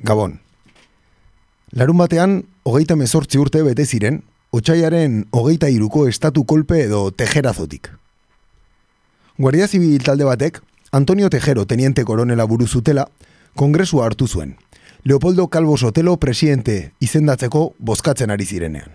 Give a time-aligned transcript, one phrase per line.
[0.00, 0.40] Gabon.
[1.72, 4.22] Larun batean, hogeita mezortzi urte bete ziren,
[4.52, 7.90] otxaiaren hogeita iruko estatu kolpe edo tejerazotik.
[9.38, 10.62] Guardia Zibil talde batek,
[10.92, 13.08] Antonio Tejero teniente koronela buruzutela,
[13.54, 14.56] kongresua hartu zuen.
[15.04, 18.94] Leopoldo Calvo Sotelo presidente izendatzeko bozkatzen ari zirenean.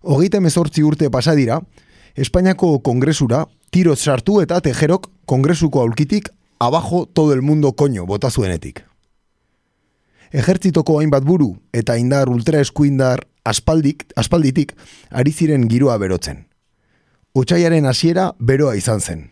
[0.00, 1.60] Hogeita mezortzi urte pasadira,
[2.16, 8.89] Espainiako kongresura tiro sartu eta tejerok kongresuko aulkitik abajo todo el mundo koño bota zuenetik.
[10.30, 14.76] Ejertzitoko hainbat buru eta indar ultra eskuindar aspaldik, aspalditik
[15.10, 16.46] ari ziren giroa berotzen.
[17.34, 19.30] Otsaiaren hasiera beroa izan zen.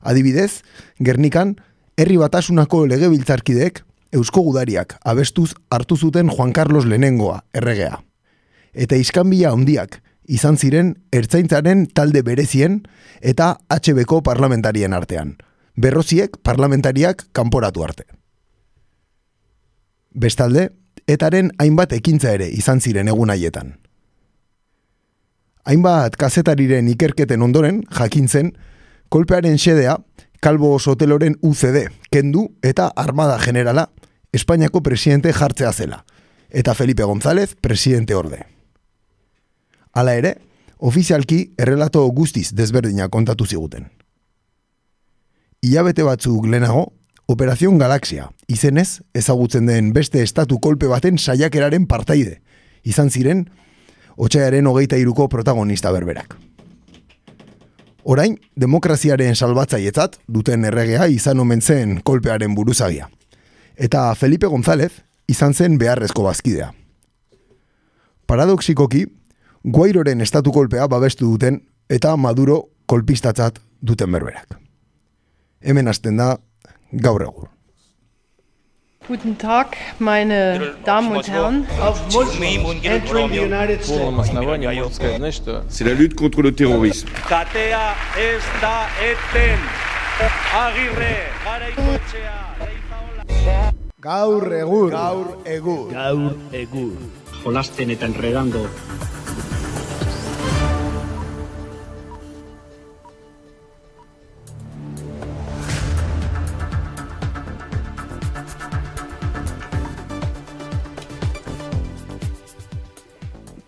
[0.00, 0.62] Adibidez,
[1.00, 1.56] Gernikan,
[1.96, 3.84] herri batasunako legebiltzarkideek
[4.14, 8.00] Eusko Gudariak abestuz hartu zuten Juan Carlos Lehenengoa, erregea.
[8.72, 12.82] Eta iskanbila handiak izan ziren ertzaintzaren talde berezien
[13.20, 15.36] eta HBko parlamentarien artean.
[15.76, 18.04] Berroziek parlamentariak kanporatu arte.
[20.14, 20.68] Bestalde,
[21.10, 23.74] etaren hainbat ekintza ere izan ziren egun haietan.
[25.64, 28.52] Hainbat kazetariren ikerketen ondoren, jakintzen,
[29.08, 29.96] kolpearen xedea,
[30.44, 33.88] Kalbo Soteloren UCD, kendu eta Armada Generala,
[34.34, 36.04] Espainiako presidente jartzea zela,
[36.50, 38.44] eta Felipe González presidente orde.
[39.94, 40.34] Hala ere,
[40.78, 43.88] ofizialki errelato guztiz desberdina kontatu ziguten.
[45.64, 46.90] Ilabete batzuk lehenago,
[47.26, 52.42] Operazion Galaxia, izenez ezagutzen den beste estatu kolpe baten saiakeraren partaide,
[52.84, 53.46] izan ziren,
[54.16, 56.36] otxaiaren hogeita iruko protagonista berberak.
[58.04, 63.08] Orain, demokraziaren salbatzaietzat duten erregea izan omen zen kolpearen buruzagia.
[63.76, 64.92] Eta Felipe González
[65.26, 66.74] izan zen beharrezko bazkidea.
[68.26, 69.06] Paradoxikoki,
[69.64, 74.58] Guairoren estatu kolpea babestu duten eta Maduro kolpistatzat duten berberak.
[75.64, 76.34] Hemen hasten da
[77.00, 77.48] gaur egur.
[79.06, 81.66] Guten Tag, meine Damen und Herren.
[85.68, 87.10] C'est la lutte contre le terrorisme.
[87.28, 89.58] Katea ez da eten.
[90.54, 93.72] Agirre, garaikoetxea, leizaola.
[94.00, 94.90] Gaur egur.
[94.90, 95.90] Gaur egur.
[95.92, 96.96] Gaur egur.
[97.42, 98.68] Jolasten eta enredando.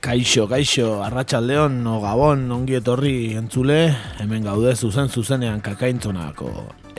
[0.07, 3.89] Kaixo, kaixo, arratsaldeon no gabon, ongi etorri entzule,
[4.23, 6.51] hemen gaude zuzen zuzenean kakaintzonako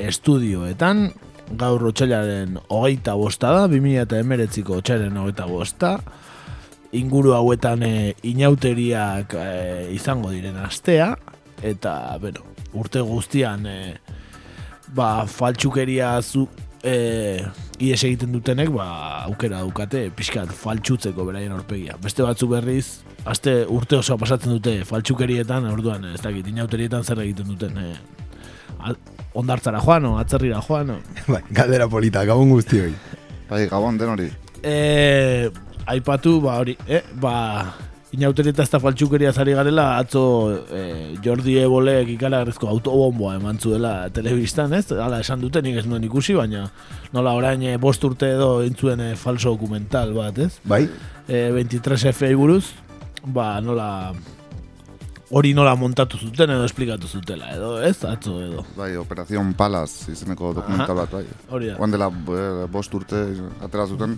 [0.09, 1.05] estudioetan,
[1.61, 5.93] gaur otxailaren hogeita bosta da, 2000 eta emeretziko otxailaren hogeita bosta,
[6.99, 7.93] inguru hauetan e,
[8.27, 9.47] inauteriak e,
[9.95, 11.13] izango diren astea,
[11.63, 12.43] eta, bueno,
[12.75, 13.95] urte guztian, e,
[14.99, 16.49] ba, faltsukeria zu,
[16.87, 17.43] e,
[17.83, 18.87] ies egiten dutenek ba,
[19.27, 21.97] aukera daukate pixkat faltsutzeko beraien aurpegia.
[22.03, 27.51] Beste batzu berriz, aste urte osoa pasatzen dute faltsukerietan, orduan ez dakit, inauterietan zer egiten
[27.51, 27.91] duten e,
[29.37, 30.95] ondartzara joan, o, atzerrira joan.
[30.95, 30.99] O.
[31.33, 32.93] Bai, galdera polita, gabon guztioi.
[33.49, 34.31] Bai, gabon den hori.
[34.63, 35.49] E,
[35.87, 37.35] aipatu, ba hori, eh, ba,
[38.15, 40.21] inauterieta ez da faltsukeria zari garela, atzo
[40.71, 44.85] eh, Jordi Ebolek ikalagarrizko autobomboa eman zuela telebistan, ez?
[44.91, 46.67] Hala esan dute, nik ez nuen ikusi, baina
[47.15, 50.53] nola orain eh, bost urte edo entzuen eh, falso dokumental bat, ez?
[50.63, 50.85] Bai?
[51.27, 52.65] Eh, 23 F buruz,
[53.25, 53.89] ba nola
[55.35, 57.97] hori nola montatu zuten edo esplikatu zutela, edo ez?
[58.07, 58.63] Atzo edo.
[58.77, 61.25] Bai, Operación Palas izeneko dokumental bat, bai.
[61.51, 61.79] Hori da.
[61.81, 62.07] Oan dela
[62.71, 63.25] bost urte
[63.59, 64.15] atera zuten,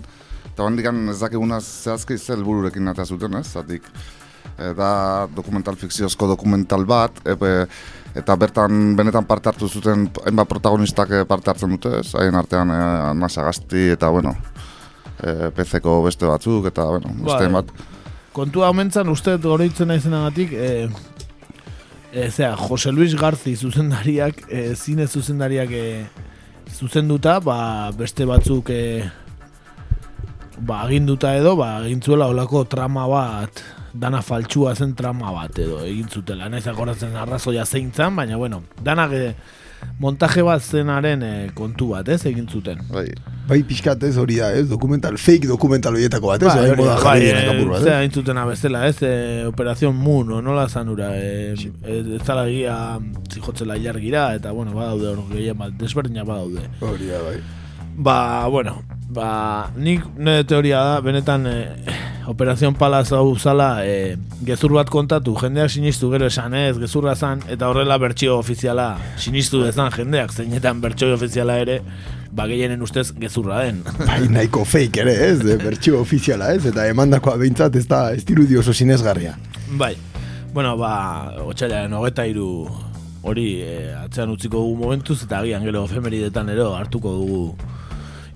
[0.60, 3.46] eta oan dikan ez dakiguna zehazki zel bururekin atera zuten, ez?
[3.48, 3.86] Zatik,
[4.58, 7.64] eh, da dokumental fikziozko dokumental bat, epe,
[8.20, 12.10] eta bertan benetan parte hartu zuten hainbat protagonistak eh, parte hartzen dute, ez?
[12.12, 14.34] Haien artean eh, Nasa Gazti eta, bueno,
[15.24, 17.72] eh, PC-ko beste batzuk, eta, bueno, beste bat.
[18.36, 20.68] Kontua homentzan uste oroitzen naizenagatik e,
[22.12, 25.88] e, zera, Jose Luis Garzi zuzendariak, e, zine zuzendariak e,
[26.76, 27.58] zuzenduta, ba,
[27.96, 28.82] beste batzuk e,
[30.60, 33.62] ba, aginduta edo, ba, egintzuela olako trama bat,
[33.92, 36.48] dana faltsua zen trama bat edo egin zutela.
[36.48, 39.24] Naiz akoratzen arrazoia zeintzan, baina bueno, danak e,
[39.98, 42.82] montaje bat zenaren e, kontu bat, ez, egin zuten.
[42.92, 43.08] Bai,
[43.50, 44.68] Bai, pixkat ez hori da, ez?
[44.70, 46.52] Dokumental, fake dokumental horietako bat, ez?
[46.52, 48.06] Bai, hori moda da, jarri bai, eh, bat, zera ez?
[48.06, 49.00] entzutena bezala, ez?
[49.02, 52.76] E, Operación Moon, o nola zanura, e, ez ez zala gira
[53.32, 56.62] zijotzela ilargira, eta, bueno, badaude hor gehien bat, desberdina badaude.
[56.78, 57.40] Hori da, bai.
[57.98, 58.78] Ba, bueno,
[59.10, 61.98] ba, nik nire teoria da, benetan, e,
[62.30, 64.16] Operazion Palaz hau zala, e,
[64.46, 69.64] gezur bat kontatu, jendeak sinistu gero esan ez, gezurra zan, eta horrela bertsio ofiziala sinistu
[69.64, 71.80] dezan jendeak, zeinetan bertsio ofiziala ere,
[72.30, 73.80] ba gehienen ustez gezurra den.
[74.08, 78.22] Bai, nahiko fake ere, ez, de bertxio ofiziala, ez, eta emandakoa behintzat ez da ez
[78.28, 79.34] dirudi oso sinesgarria.
[79.80, 79.96] bai,
[80.54, 80.92] bueno, ba,
[81.46, 82.68] otxailaren hogeta iru
[83.22, 83.74] hori e,
[84.04, 87.42] atzean utziko dugu momentuz, eta agian gero efemeridetan ero hartuko dugu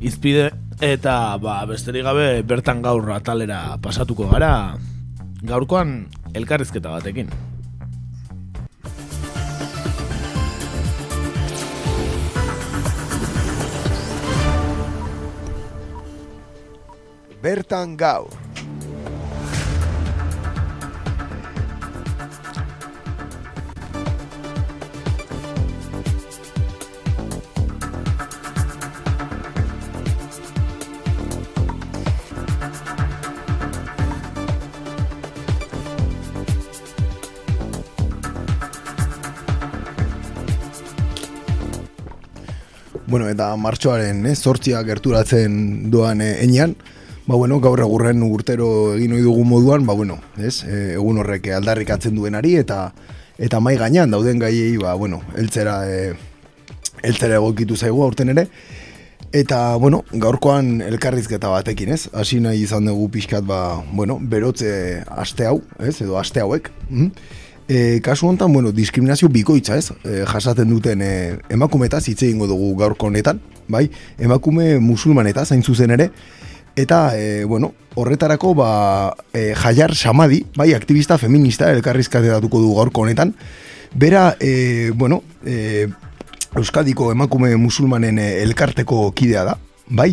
[0.04, 0.50] izpide,
[0.82, 4.76] eta ba, besterik gabe bertan gaur atalera pasatuko gara,
[5.42, 7.30] gaurkoan elkarrizketa batekin.
[17.44, 18.43] Bertan gaur.
[43.34, 46.76] Eta martxoaren, eh, zortzia gerturatzen doan eh, enean,
[47.26, 51.50] ba, bueno, gaur egurren urtero egin ohi dugu moduan, ba, bueno, ez, eh, egun horrek
[51.58, 52.92] aldarrikatzen duenari, eta
[53.38, 56.14] eta mai gainean dauden gaiei, ba, bueno, eltzera, eh,
[57.02, 58.48] eltzera egokitu zaigu aurten ere,
[59.34, 62.04] Eta, bueno, gaurkoan elkarrizketa batekin, ez?
[62.14, 65.96] Hasi nahi izan dugu pixkat, ba, bueno, berotze aste hau, ez?
[66.04, 66.70] Edo aste hauek.
[66.86, 67.08] Mm?
[67.68, 69.90] E, kasu honetan, bueno, diskriminazio bikoitza, ez?
[70.04, 73.88] E, jasaten duten e, emakumetaz hitz egingo dugu gaurko honetan, bai?
[74.18, 76.10] Emakume musulmanetaz, hain zuzen ere.
[76.76, 78.70] Eta, e, bueno, horretarako, ba,
[79.32, 83.34] e, jaiar samadi, bai, aktivista feminista elkarrizkatetatuko du gaurko honetan.
[83.94, 85.88] Bera, e, bueno, e,
[86.54, 89.56] Euskadiko emakume musulmanen eh, elkarteko kidea da,
[89.88, 90.12] bai?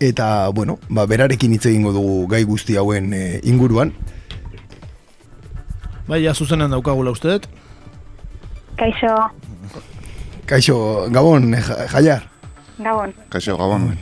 [0.00, 3.92] Eta, bueno, ba, berarekin hitz egingo dugu gai guzti hauen eh, inguruan.
[6.08, 7.46] Bai, ja zuzenan daukagula uste dut.
[8.76, 9.14] Kaixo,
[10.46, 10.76] Kaixo,
[11.10, 12.22] Gabon, eh, ja- jaiar.
[12.78, 13.14] Gabon.
[13.30, 13.96] Kaixo, gabon.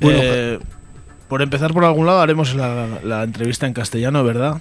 [0.00, 0.58] Bueno, Eh,
[1.28, 4.60] por empezar por algún lado haremos la, la entrevista en castellano, ¿verdad?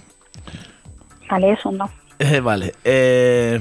[1.30, 1.90] Vale, eso no.
[2.20, 2.74] Eh, vale.
[2.86, 3.60] Eh,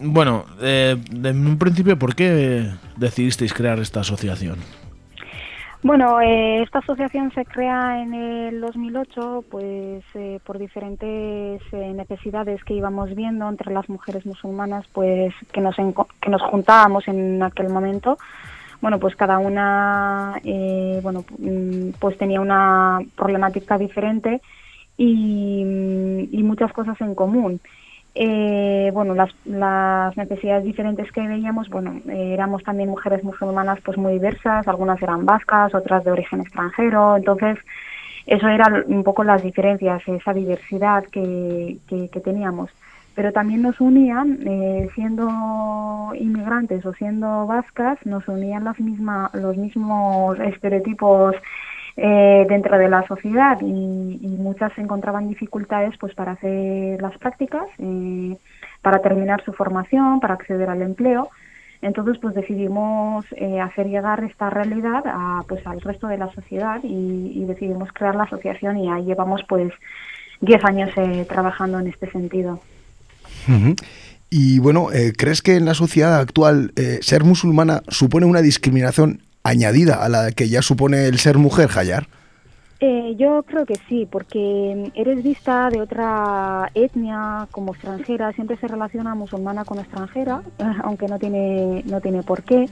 [0.00, 4.56] bueno, eh, en un principio, ¿por qué decidisteis crear esta asociación?
[5.84, 12.62] Bueno, eh, esta asociación se crea en el 2008 pues eh, por diferentes eh, necesidades
[12.62, 17.68] que íbamos viendo entre las mujeres musulmanas pues que nos que nos juntábamos en aquel
[17.68, 18.16] momento.
[18.80, 24.40] Bueno pues cada una eh, bueno mm, pues tenía una problemática diferente
[24.96, 27.60] y, y muchas cosas en común
[28.14, 34.12] Eh, bueno, las, las necesidades diferentes que veíamos, bueno, éramos también mujeres musulmanas pues muy
[34.12, 37.58] diversas, algunas eran vascas, otras de origen extranjero, entonces
[38.26, 42.70] eso eran un poco las diferencias, esa diversidad que, que, que teníamos.
[43.14, 49.56] Pero también nos unían, eh, siendo inmigrantes o siendo vascas, nos unían las misma, los
[49.56, 51.34] mismos estereotipos
[51.96, 57.66] eh, dentro de la sociedad y, y muchas encontraban dificultades pues para hacer las prácticas,
[57.78, 58.36] eh,
[58.80, 61.30] para terminar su formación, para acceder al empleo.
[61.82, 66.80] Entonces pues decidimos eh, hacer llegar esta realidad a, pues, al resto de la sociedad
[66.84, 69.72] y, decidimos crear la asociación y ahí llevamos pues
[70.40, 72.60] 10 años eh, trabajando en este sentido.
[74.30, 80.04] Y bueno, eh, ¿crees que en la sociedad actual ser musulmana supone una discriminación añadida
[80.04, 82.06] a la que ya supone el ser mujer, Jayar?
[82.84, 88.66] Eh, yo creo que sí, porque eres vista de otra etnia como extranjera, siempre se
[88.66, 90.42] relaciona musulmana con extranjera,
[90.82, 92.68] aunque no tiene, no tiene por qué.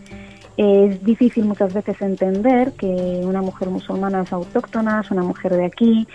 [0.57, 5.65] Es difícil muchas veces entender que una mujer musulmana es autóctona, es una mujer de
[5.65, 6.09] aquí,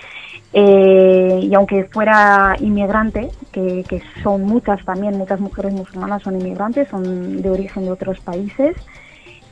[0.51, 6.89] eh, y aunque fuera inmigrante, que, que son muchas también, muchas mujeres musulmanas son inmigrantes,
[6.89, 8.75] son de origen de otros países,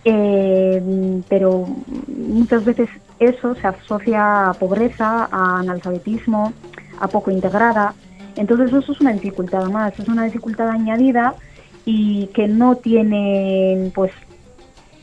[0.06, 1.66] eh, pero
[2.08, 6.54] muchas veces eso se asocia a pobreza, a analfabetismo,
[7.00, 7.94] a poco integrada.
[8.36, 11.36] Entonces eso es una dificultad más, es una dificultad añadida
[11.86, 14.12] y que no tienen, pues,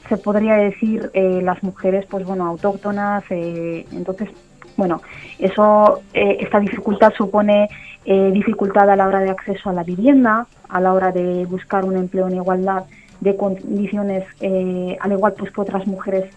[0.09, 3.23] se podría decir eh, las mujeres, pues bueno, autóctonas.
[3.31, 4.29] eh, entonces,
[4.77, 5.01] bueno,
[5.39, 7.69] eso, eh, esta dificultad supone
[8.05, 11.85] eh, dificultad a la hora de acceso a la vivienda, a la hora de buscar
[11.85, 12.85] un empleo en igualdad
[13.21, 16.33] de condiciones, eh, al igual pues que otras mujeres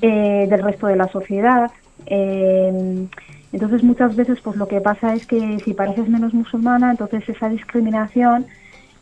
[0.00, 1.70] eh, del resto de la sociedad.
[2.06, 3.06] Eh,
[3.52, 7.48] entonces muchas veces pues lo que pasa es que si pareces menos musulmana, entonces esa
[7.48, 8.46] discriminación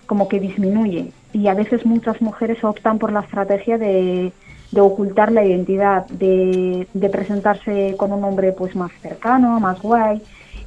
[0.06, 1.12] como que disminuye.
[1.32, 4.32] Y a veces muchas mujeres optan por la estrategia de
[4.72, 10.22] de ocultar la identidad, de, de presentarse con un hombre pues más cercano, más guay,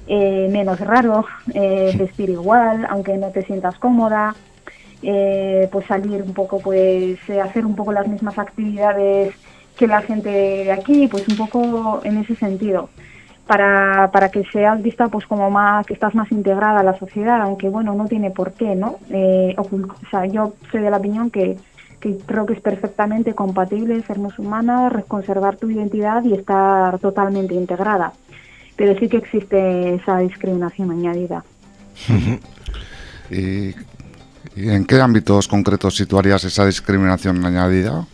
[0.08, 4.36] eh, menos raro, eh, vestir igual, aunque no te sientas cómoda,
[5.04, 9.34] eh, pues salir un poco, pues eh, hacer un poco las mismas actividades
[9.78, 12.90] que la gente de aquí, pues un poco en ese sentido.
[13.48, 17.42] Para, para que seas vista pues como más que estás más integrada a la sociedad
[17.42, 19.68] aunque bueno no tiene por qué no eh, o
[20.10, 21.58] sea yo soy de la opinión que,
[22.26, 28.14] creo que es perfectamente compatible ser musulmana conservar tu identidad y estar totalmente integrada.
[28.76, 31.44] Pero sí que existe esa discriminación añadida.
[33.30, 33.74] ¿Y,
[34.56, 38.06] y en qué ámbitos concretos situarías esa discriminación añadida?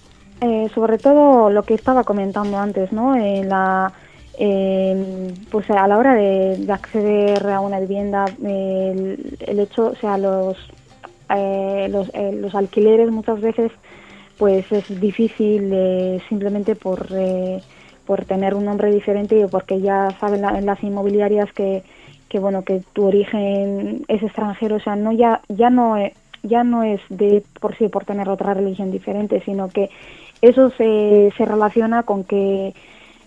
[0.41, 3.15] Eh, sobre todo lo que estaba comentando antes, ¿no?
[4.41, 9.95] Eh, pues a la hora de, de acceder a una vivienda, el, el hecho, o
[9.95, 10.55] sea, los,
[11.35, 13.69] eh, los, eh, los alquileres muchas veces,
[14.37, 15.73] pues es difícil
[16.29, 17.05] simplemente por,
[18.05, 21.83] por tener un nombre diferente y porque ya saben la- las inmobiliarias que,
[22.29, 25.97] que bueno que tu origen es extranjero, o sea, no ya ya no
[26.43, 29.89] ya no es de por sí por tener otra religión diferente, sino que
[30.41, 32.73] eso se, se relaciona con que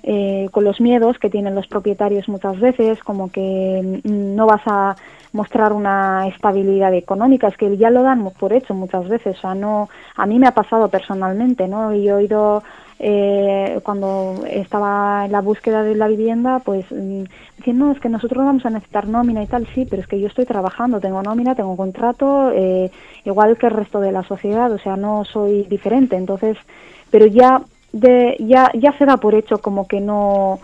[0.04, 4.62] eh, con los miedos que tienen los propietarios muchas veces, como que mm, no vas
[4.66, 4.96] a
[5.32, 9.54] mostrar una estabilidad económica, es que ya lo dan por hecho muchas veces, o sea,
[9.54, 11.94] no, a mí me ha pasado personalmente, ¿no?
[11.94, 12.62] Y yo he ido
[12.98, 17.24] eh, cuando estaba en la búsqueda de la vivienda, pues mm,
[17.56, 20.20] dicen, no, es que nosotros vamos a necesitar nómina y tal, sí, pero es que
[20.20, 22.90] yo estoy trabajando, tengo nómina, tengo contrato, eh,
[23.24, 26.56] igual que el resto de la sociedad, o sea, no soy diferente, entonces,
[27.10, 27.62] pero ya
[27.92, 30.60] de, ya ya se da por hecho como que no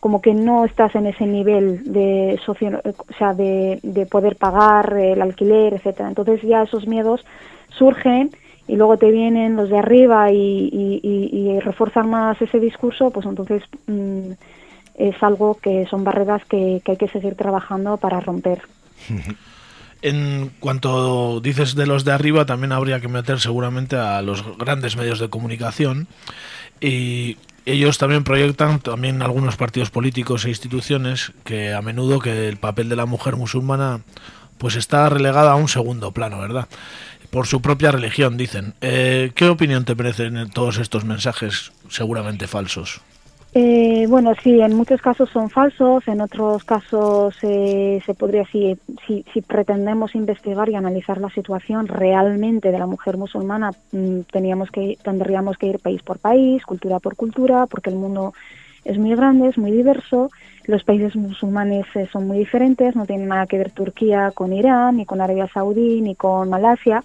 [0.00, 4.92] como que no estás en ese nivel de socio, o sea, de, de poder pagar
[4.94, 6.08] el alquiler, etcétera.
[6.08, 7.24] Entonces ya esos miedos
[7.70, 8.30] surgen
[8.68, 13.10] y luego te vienen los de arriba y, y, y, y refuerzan más ese discurso,
[13.10, 14.32] pues entonces mm,
[14.96, 18.62] es algo que son barreras que, que hay que seguir trabajando para romper.
[20.02, 24.94] En cuanto dices de los de arriba, también habría que meter seguramente a los grandes
[24.96, 26.06] medios de comunicación
[26.80, 32.56] y ellos también proyectan también algunos partidos políticos e instituciones que a menudo que el
[32.56, 34.00] papel de la mujer musulmana
[34.56, 36.68] pues está relegada a un segundo plano, ¿verdad?
[37.30, 38.74] Por su propia religión, dicen.
[38.80, 43.00] Eh, ¿Qué opinión te merecen todos estos mensajes seguramente falsos?
[43.58, 48.76] Eh, bueno, sí, en muchos casos son falsos, en otros casos eh, se podría, si,
[49.06, 54.98] si, pretendemos investigar y analizar la situación realmente de la mujer musulmana, mmm, teníamos que,
[55.02, 58.34] tendríamos que ir país por país, cultura por cultura, porque el mundo
[58.84, 60.30] es muy grande, es muy diverso,
[60.66, 64.98] los países musulmanes eh, son muy diferentes, no tienen nada que ver Turquía con Irán,
[64.98, 67.02] ni con Arabia Saudí, ni con Malasia,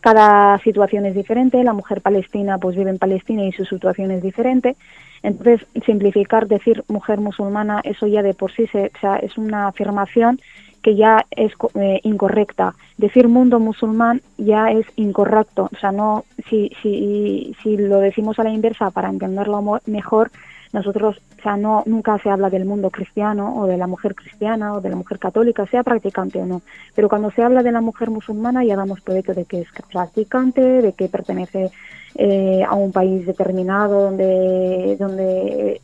[0.00, 4.20] cada situación es diferente, la mujer palestina pues vive en Palestina y su situación es
[4.20, 4.74] diferente,
[5.22, 10.40] entonces, simplificar, decir mujer musulmana, eso ya de por sí sea, es una afirmación
[10.82, 12.74] que ya es eh, incorrecta.
[12.98, 15.68] Decir mundo musulmán ya es incorrecto.
[15.72, 20.32] O sea, no, si, si, si lo decimos a la inversa para entenderlo mejor,
[20.72, 24.72] nosotros, o sea, no, nunca se habla del mundo cristiano o de la mujer cristiana
[24.74, 26.62] o de la mujer católica, sea practicante o no.
[26.94, 29.68] Pero cuando se habla de la mujer musulmana ya damos por hecho de que es
[29.90, 31.70] practicante, de que pertenece
[32.14, 35.80] eh, a un país determinado donde, donde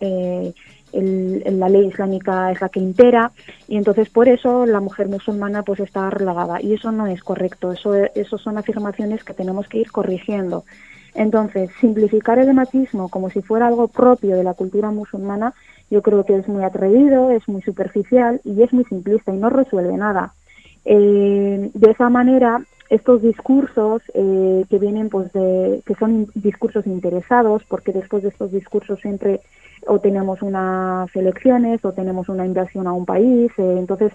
[0.00, 0.54] eh,
[0.92, 3.30] el, la ley islámica es la que impera
[3.68, 7.72] y entonces por eso la mujer musulmana pues está relegada y eso no es correcto,
[7.72, 10.64] eso, eso son afirmaciones que tenemos que ir corrigiendo.
[11.14, 15.52] Entonces, simplificar el machismo como si fuera algo propio de la cultura musulmana,
[15.90, 19.50] yo creo que es muy atrevido, es muy superficial y es muy simplista y no
[19.50, 20.32] resuelve nada.
[20.84, 27.62] Eh, de esa manera, estos discursos eh, que vienen, pues, de, que son discursos interesados,
[27.68, 29.40] porque después de estos discursos siempre
[29.86, 34.12] o tenemos unas elecciones o tenemos una invasión a un país, eh, entonces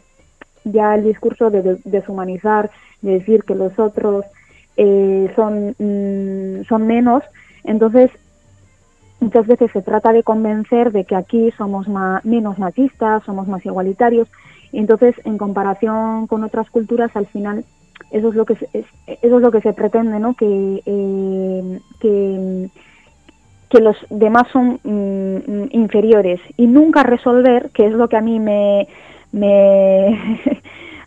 [0.63, 4.25] ya el discurso de, de deshumanizar, de decir que los otros
[4.75, 7.23] eh, son, mm, son menos,
[7.63, 8.09] entonces
[9.19, 13.65] muchas veces se trata de convencer de que aquí somos más, menos machistas, somos más
[13.65, 14.27] igualitarios,
[14.71, 17.63] y entonces en comparación con otras culturas al final
[18.11, 20.33] eso es lo que se, es, eso es lo que se pretende, ¿no?
[20.35, 22.69] Que, eh, que
[23.69, 28.39] que los demás son mm, inferiores y nunca resolver, que es lo que a mí
[28.39, 28.87] me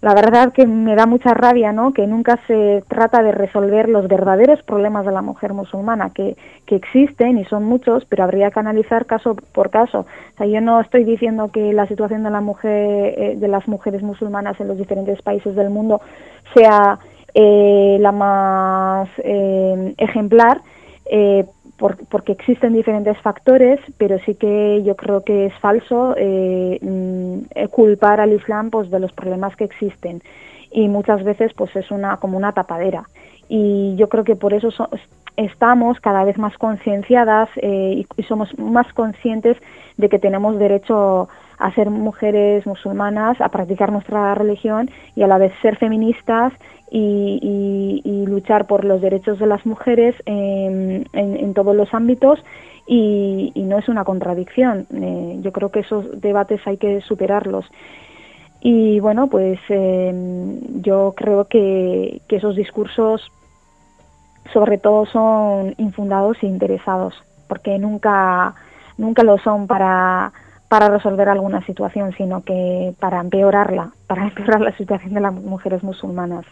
[0.06, 1.92] la verdad que me da mucha rabia, ¿no?
[1.92, 6.76] Que nunca se trata de resolver los verdaderos problemas de la mujer musulmana, que, que
[6.76, 10.06] existen y son muchos, pero habría que analizar caso por caso.
[10.34, 13.66] O sea, yo no estoy diciendo que la situación de la mujer, eh, de las
[13.66, 16.00] mujeres musulmanas en los diferentes países del mundo
[16.54, 17.00] sea
[17.34, 20.60] eh, la más eh, ejemplar,
[21.76, 28.20] porque existen diferentes factores, pero sí que yo creo que es falso eh, mm, culpar
[28.20, 30.22] al Islam pues, de los problemas que existen.
[30.70, 33.08] Y muchas veces pues es una como una tapadera.
[33.48, 34.70] Y yo creo que por eso
[35.36, 39.56] estamos cada vez más concienciadas eh, y, somos más conscientes
[39.96, 41.28] de que tenemos derecho
[41.58, 46.52] a ser mujeres musulmanas, a practicar nuestra religión y a la vez ser feministas
[46.90, 52.44] y, luchar por los derechos de las mujeres en, todos los ámbitos
[52.86, 54.86] y, no es una contradicción.
[54.94, 57.66] Eh, yo creo que esos debates hay que superarlos.
[58.60, 63.30] Y bueno, pues em, yo creo que, que esos discursos
[64.52, 67.14] sobre todo son infundados e interesados,
[67.48, 68.54] porque nunca,
[68.98, 70.32] nunca lo son para,
[70.68, 75.82] para resolver alguna situación, sino que para empeorarla, para empeorar la situación de las mujeres
[75.82, 76.44] musulmanas.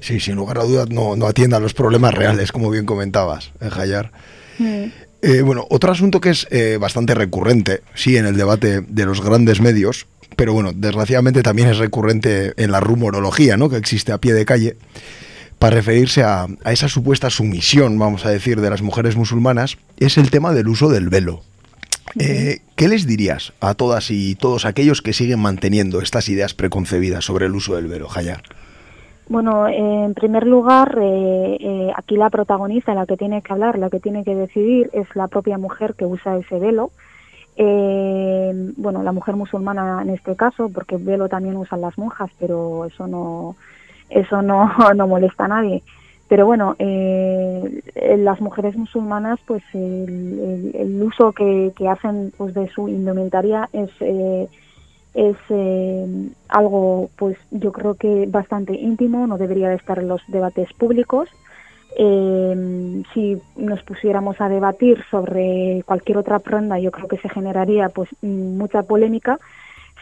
[0.00, 3.52] Sí, sin lugar a dudas no, no atienda a los problemas reales, como bien comentabas,
[3.60, 4.12] en Hayar.
[4.58, 4.84] Mm.
[5.22, 9.22] Eh, bueno, otro asunto que es eh, bastante recurrente, sí, en el debate de los
[9.22, 13.68] grandes medios, pero bueno, desgraciadamente también es recurrente en la rumorología, ¿no?
[13.68, 14.76] Que existe a pie de calle,
[15.58, 20.30] para referirse a, esa supuesta sumisión, vamos a decir, de las mujeres musulmanas, es el
[20.30, 21.40] tema del uso del velo.
[22.18, 27.24] Eh, ¿Qué les dirías a todas y todos aquellos que siguen manteniendo estas ideas preconcebidas
[27.24, 28.42] sobre el uso del velo, Hayar?
[29.28, 33.90] Bueno, en primer lugar, eh, eh, aquí la protagonista, la que tiene que hablar, la
[33.90, 36.92] que tiene que decidir, es la propia mujer que usa ese velo.
[37.56, 43.08] bueno, la mujer musulmana en este caso, porque velo también usan las monjas, pero eso
[43.08, 43.56] no,
[44.10, 45.82] eso no, no molesta a nadie.
[46.28, 47.82] Pero bueno, eh,
[48.18, 54.48] las mujeres musulmanas, pues el, uso que, hacen pues de su indumentaria es eh,
[55.14, 60.20] es eh, algo, pues yo creo que bastante íntimo, no debería de estar en los
[60.28, 61.28] debates públicos.
[63.14, 68.10] si nos pusiéramos a debatir sobre cualquier otra prenda, yo creo que se generaría pues
[68.20, 69.38] mucha polémica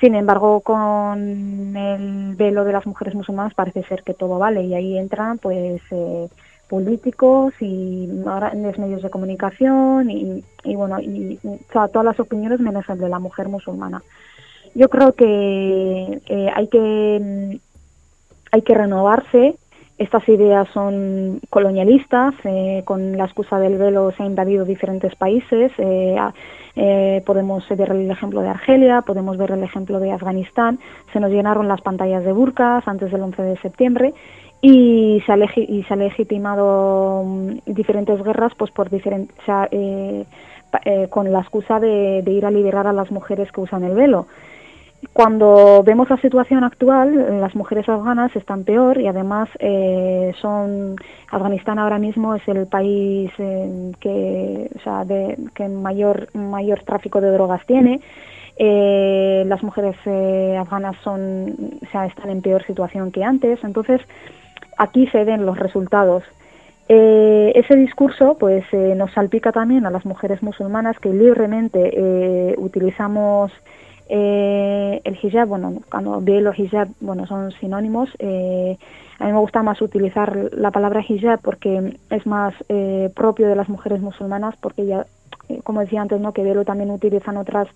[0.05, 4.75] sin embargo, con el velo de las mujeres musulmanas parece ser que todo vale y
[4.75, 6.29] ahí entran pues eh,
[6.69, 10.45] políticos y grandes medios de comunicación y,
[10.75, 11.41] bueno, y,
[11.73, 14.03] todas las opiniones menos el de la mujer musulmana.
[14.75, 17.59] Yo creo que eh, hay que
[18.53, 19.57] hay que renovarse.
[19.97, 22.35] Estas ideas son colonialistas.
[22.45, 25.71] Eh, con la excusa del velo se han invadido diferentes países.
[26.77, 30.81] Eh, podemos ver el ejemplo de Argelia, podemos ver el ejemplo de Afganistán.
[31.13, 34.15] Se nos llenaron las pantallas de burkas antes del 11 de septiembre
[34.61, 40.25] y se ha, y se ha legitimado mm, diferentes guerras pues por eh,
[40.85, 44.27] eh, con la excusa de ir a liberar a las mujeres que usan el velo.
[45.13, 50.97] Cuando vemos la situación actual, las mujeres afganas están peor y además eh, son
[51.31, 57.21] Afganistán ahora mismo es el país eh, que, o sea, de, que mayor mayor tráfico
[57.21, 58.01] de drogas tiene.
[58.57, 59.97] Eh, las mujeres
[60.59, 63.63] afganas son, o sea, están en peor situación que antes.
[63.65, 64.01] Entonces,
[64.79, 66.23] aquí se ven los resultados.
[66.89, 73.51] ese discurso pues nos salpica también a las mujeres musulmanas que libremente utilizamos
[74.09, 78.11] eh, el hijab, bueno, cuando veo los hijab, bueno, son sinónimos.
[78.19, 78.77] Eh,
[79.19, 83.57] a mí me gusta más utilizar la palabra hijab porque es más eh, propio de
[83.57, 85.07] las mujeres musulmanas, porque ya,
[85.49, 87.69] eh, como decía antes, no que velo también utilizan otras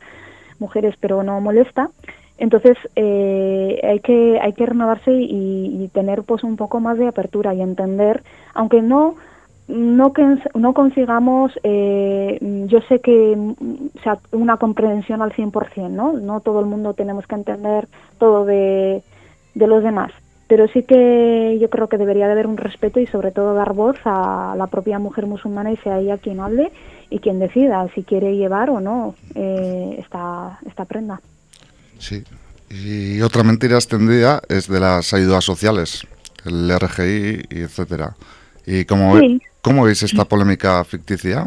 [0.58, 1.90] mujeres, pero no molesta.
[2.36, 7.52] Entonces hay que hay que renovarse y, y, tener pues un poco más de apertura
[7.52, 8.22] y entender,
[8.54, 9.16] aunque no
[9.68, 16.14] no, que, no consigamos, eh, yo sé que o sea, una comprensión al 100%, ¿no?
[16.14, 17.86] No todo el mundo tenemos que entender
[18.18, 19.02] todo de,
[19.54, 20.10] de los demás,
[20.48, 23.74] pero sí que yo creo que debería de haber un respeto y sobre todo dar
[23.74, 26.72] voz a la propia mujer musulmana y sea ella quien hable
[27.10, 31.20] y quien decida si quiere llevar o no eh, esta, esta prenda.
[31.98, 32.24] Sí,
[32.70, 36.06] y otra mentira extendida es de las ayudas sociales,
[36.44, 38.14] el RGI, y etcétera.
[38.66, 39.18] Y como,
[39.68, 41.46] ¿Cómo veis esta polémica ficticia?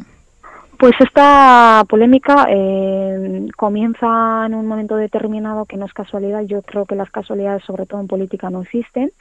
[0.77, 6.43] Pues esta polémica eh, comienza en un momento determinado que no es casualidad.
[6.43, 9.11] Yo creo que las casualidades, sobre todo en política, no existen.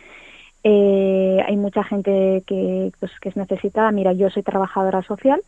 [0.65, 3.91] Eh, hay mucha gente que, pues, que es necesitada.
[3.91, 5.41] Mira, yo soy trabajadora social,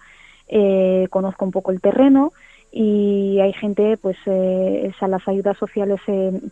[0.48, 2.32] eh, conozco un poco el terreno
[2.72, 6.00] y hay gente, pues, eh, las ayudas sociales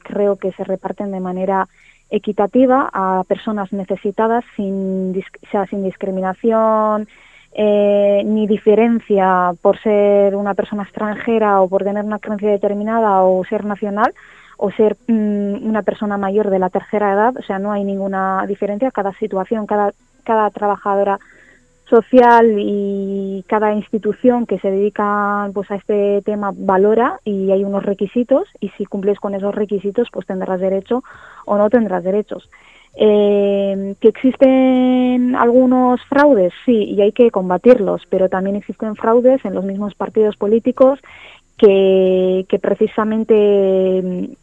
[0.03, 1.67] creo que se reparten de manera
[2.11, 7.09] equitativa a personas necesitadas sin, sea, sin discriminación
[7.53, 13.45] eh, ni diferencia por ser una persona extranjera o por tener una creencia determinada o
[13.45, 14.15] ser nacional
[14.57, 18.45] o ser mm, una persona mayor de la tercera edad, o sea, no hay ninguna
[18.47, 19.93] diferencia, cada situación, cada,
[20.23, 21.19] cada trabajadora
[21.91, 27.85] social y cada institución que se dedica pues a este tema valora y hay unos
[27.85, 31.03] requisitos y si cumples con esos requisitos pues tendrás derecho
[31.45, 32.49] o no tendrás derechos.
[32.97, 39.55] Eh, que existen algunos fraudes, sí, y hay que combatirlos, pero también existen fraudes en
[39.55, 40.99] los mismos partidos políticos
[41.57, 43.35] que, que precisamente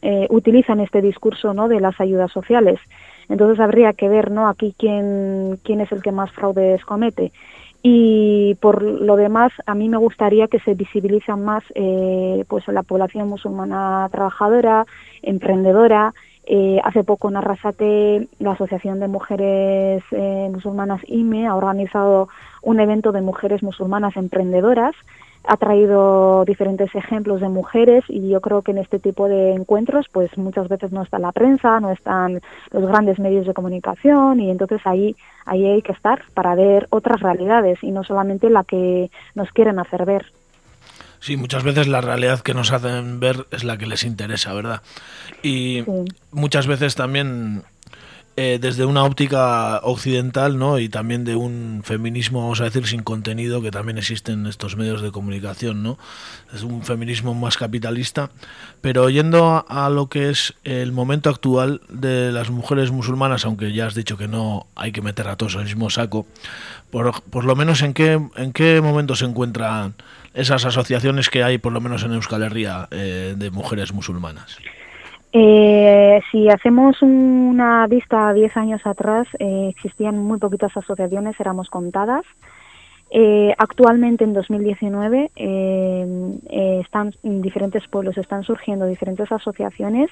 [0.01, 1.67] eh, utilizan este discurso ¿no?
[1.67, 2.79] de las ayudas sociales.
[3.29, 4.47] Entonces habría que ver ¿no?
[4.47, 7.31] aquí quién, quién es el que más fraudes comete.
[7.83, 12.83] Y por lo demás, a mí me gustaría que se visibilizan más eh, pues la
[12.83, 14.85] población musulmana trabajadora,
[15.21, 16.13] emprendedora,
[16.49, 22.29] eh, hace poco en Arrasate la Asociación de Mujeres eh, Musulmanas IME ha organizado
[22.61, 24.95] un evento de mujeres musulmanas emprendedoras.
[25.49, 30.07] Ha traído diferentes ejemplos de mujeres y yo creo que en este tipo de encuentros
[30.11, 34.51] pues muchas veces no está la prensa, no están los grandes medios de comunicación y
[34.51, 39.09] entonces ahí, ahí hay que estar para ver otras realidades y no solamente la que
[39.35, 40.25] nos quieren hacer ver.
[41.19, 44.81] Sí, muchas veces la realidad que nos hacen ver es la que les interesa, ¿verdad?
[45.41, 45.83] Y
[46.31, 47.63] muchas veces también
[48.39, 50.77] eh, desde una óptica occidental, ¿no?
[50.77, 54.77] Y también de un feminismo, vamos a decir, sin contenido que también existe en estos
[54.77, 55.97] medios de comunicación, ¿no?
[56.53, 58.29] Es un feminismo más capitalista.
[58.79, 63.87] Pero yendo a, lo que es el momento actual de las mujeres musulmanas, aunque ya
[63.87, 66.27] has dicho que no hay que meter a todos en el mismo saco,
[66.91, 69.95] por, lo menos en qué, en qué momento se encuentran
[70.35, 74.57] esas asociaciones que hay, por lo menos en Euskal Herria, eh, de mujeres musulmanas?
[75.33, 82.23] Eh, si hacemos una vista 10 años atrás, eh, existían muy poquitas asociaciones, éramos contadas.
[83.09, 85.31] Eh, actualmente, en 2019,
[86.79, 90.09] están en diferentes pueblos están surgiendo diferentes asociaciones.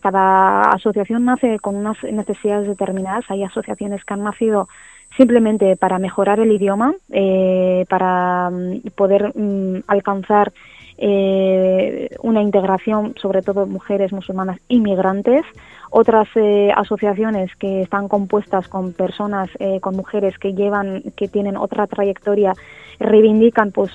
[0.00, 3.28] cada asociación nace con unas necesidades determinadas.
[3.30, 4.68] Hay asociaciones que han nacido
[5.16, 10.52] simplemente para mejorar el idioma, eh, para mm, poder mm, alcanzar
[11.00, 15.42] eh, una integración, sobre todo mujeres musulmanas inmigrantes,
[15.90, 21.86] otras eh, asociaciones que están compuestas con personas, con mujeres que llevan, que tienen otra
[21.86, 22.52] trayectoria,
[23.00, 23.90] reivindican, pues,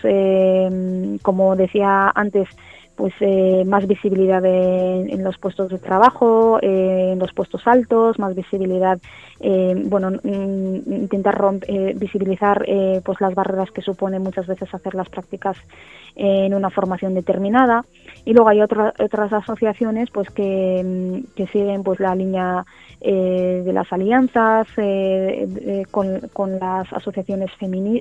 [1.21, 2.49] como decía antes,
[2.95, 8.35] pues eh, más visibilidad en los puestos de trabajo, eh, en los puestos altos, más
[8.35, 8.99] visibilidad,
[9.39, 11.35] eh, bueno, intentar
[11.95, 12.65] visibilizar
[13.03, 15.57] pues las barreras que supone muchas veces hacer las prácticas
[16.15, 17.85] en una formación determinada.
[18.23, 22.65] Y luego hay otras otras asociaciones pues que, mm, que siguen pues la línea
[23.11, 24.67] de las alianzas
[25.91, 27.51] con, con, las asociaciones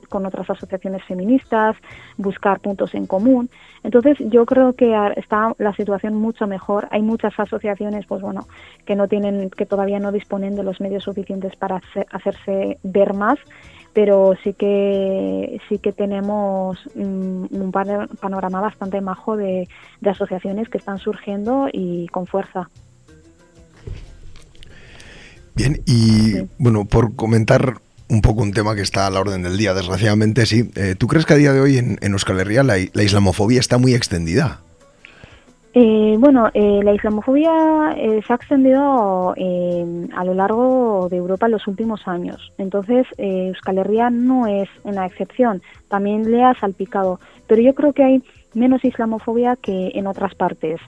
[0.09, 1.77] con otras asociaciones feministas,
[2.17, 3.51] buscar puntos en común.
[3.83, 6.89] Entonces yo creo que está la situación mucho mejor.
[6.91, 8.47] Hay muchas asociaciones, pues bueno,
[8.87, 13.39] que no tienen, que todavía no disponen de los medios suficientes para hacerse ver más,
[13.93, 19.69] pero sí que sí que tenemos mm, un panorama bastante majo de,
[20.05, 22.69] asociaciones que están surgiendo y con fuerza.
[25.55, 27.75] Bien, y bueno, por comentar
[28.09, 30.71] un poco un tema que está a la orden del día, desgraciadamente sí.
[30.77, 33.79] Eh, ¿Tú crees que a día de hoy en, en Euskal Herria la, islamofobia está
[33.79, 34.61] muy extendida?
[35.77, 37.51] Eh, bueno, eh, la islamofobia
[37.97, 42.53] se ha extendido a lo largo de Europa en los últimos años.
[42.59, 45.63] Entonces, Euskal Herria no es una excepción.
[45.89, 47.19] También le ha salpicado.
[47.49, 48.23] Pero yo creo que hay
[48.55, 50.81] menos islamofobia que en otras partes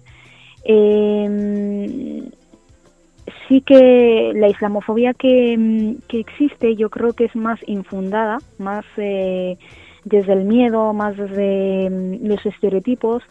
[3.48, 9.58] sí que la islamofobia mm, que, existe yo creo que es más infundada, más eh,
[10.04, 13.22] desde el miedo, más desde mm, los estereotipos,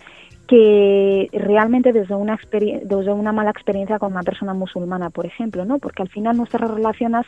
[0.48, 5.80] que realmente desde una, desde una mala experiencia con una persona musulmana, por ejemplo, ¿no?
[5.80, 7.26] Porque al final nuestras relaciones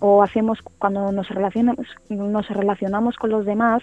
[0.00, 3.82] o hacemos cuando nos relacionamos, nos relacionamos con los demás,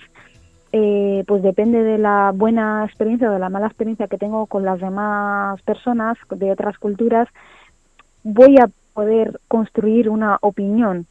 [0.71, 4.65] eh, pues depende de la buena experiencia o de la mala experiencia que tengo con
[4.65, 7.29] las demás personas de otras culturas,
[8.25, 11.05] voy a poder construir una opinión.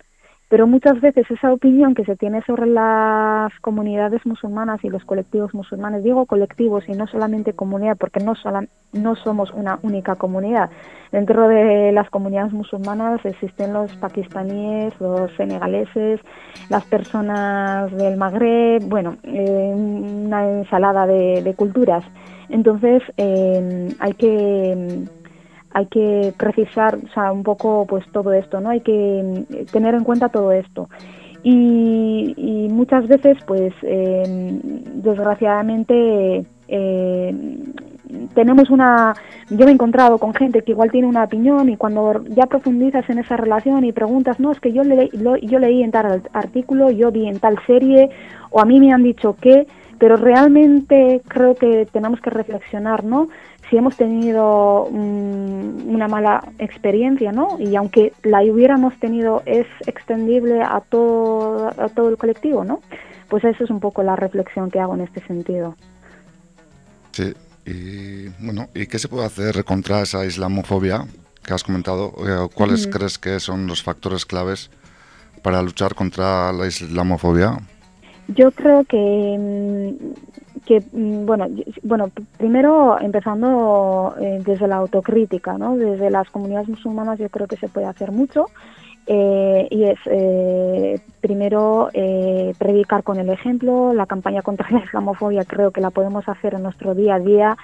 [0.50, 5.54] Pero muchas veces esa opinión que se tiene sobre las comunidades musulmanas y los colectivos
[5.54, 8.34] musulmanes, digo colectivos y no solamente comunidad, porque no,
[8.92, 10.70] no somos una única comunidad.
[11.10, 16.20] Dentro de las comunidades musulmanas existen los pakistaníes, los senegaleses,
[16.68, 22.04] las personas del Magreb, bueno, eh, una ensalada de, culturas.
[22.48, 25.04] Entonces eh, hay que
[25.74, 28.70] hay que precisar, o sea, un poco pues todo esto, ¿no?
[28.70, 30.88] Hay que mm, tener en cuenta todo esto.
[31.42, 34.60] Y, muchas veces, pues, em,
[35.02, 37.74] desgraciadamente, em,
[38.34, 39.14] tenemos una,
[39.50, 43.08] yo me he encontrado con gente que igual tiene una opinión y cuando ya profundizas
[43.10, 45.10] en esa relación y preguntas, no, es que yo, le,
[45.42, 48.08] yo leí en tal artículo, yo vi en tal serie
[48.50, 49.66] o a mí me han dicho que,
[49.98, 53.28] pero realmente creo que tenemos que reflexionar, ¿no?
[53.74, 57.58] Si hemos tenido mm, una mala experiencia, ¿no?
[57.58, 62.78] Y aunque la hubiéramos tenido, es extendible a todo, a todo el colectivo, ¿no?
[63.28, 65.74] Pues eso es un poco la reflexión que hago en este sentido.
[67.10, 67.34] Sí,
[67.66, 71.06] y bueno, ¿y qué se puede hacer contra esa islamofobia
[71.44, 72.12] que has comentado?
[72.24, 74.70] Eh, ¿Cuáles crees que son los factores claves
[75.42, 77.58] para luchar contra la islamofobia?
[78.28, 80.33] Yo creo que, mm,
[80.66, 81.46] que mm, bueno,
[81.82, 85.76] bueno, primero empezando eh, desde la autocrítica, ¿no?
[85.76, 88.46] Desde las comunidades musulmanas yo creo que se puede hacer mucho.
[89.06, 95.44] Eh, y es eh, primero eh, predicar con el ejemplo, la campaña contra la islamofobia
[95.44, 97.56] creo que la podemos hacer en nuestro día a día,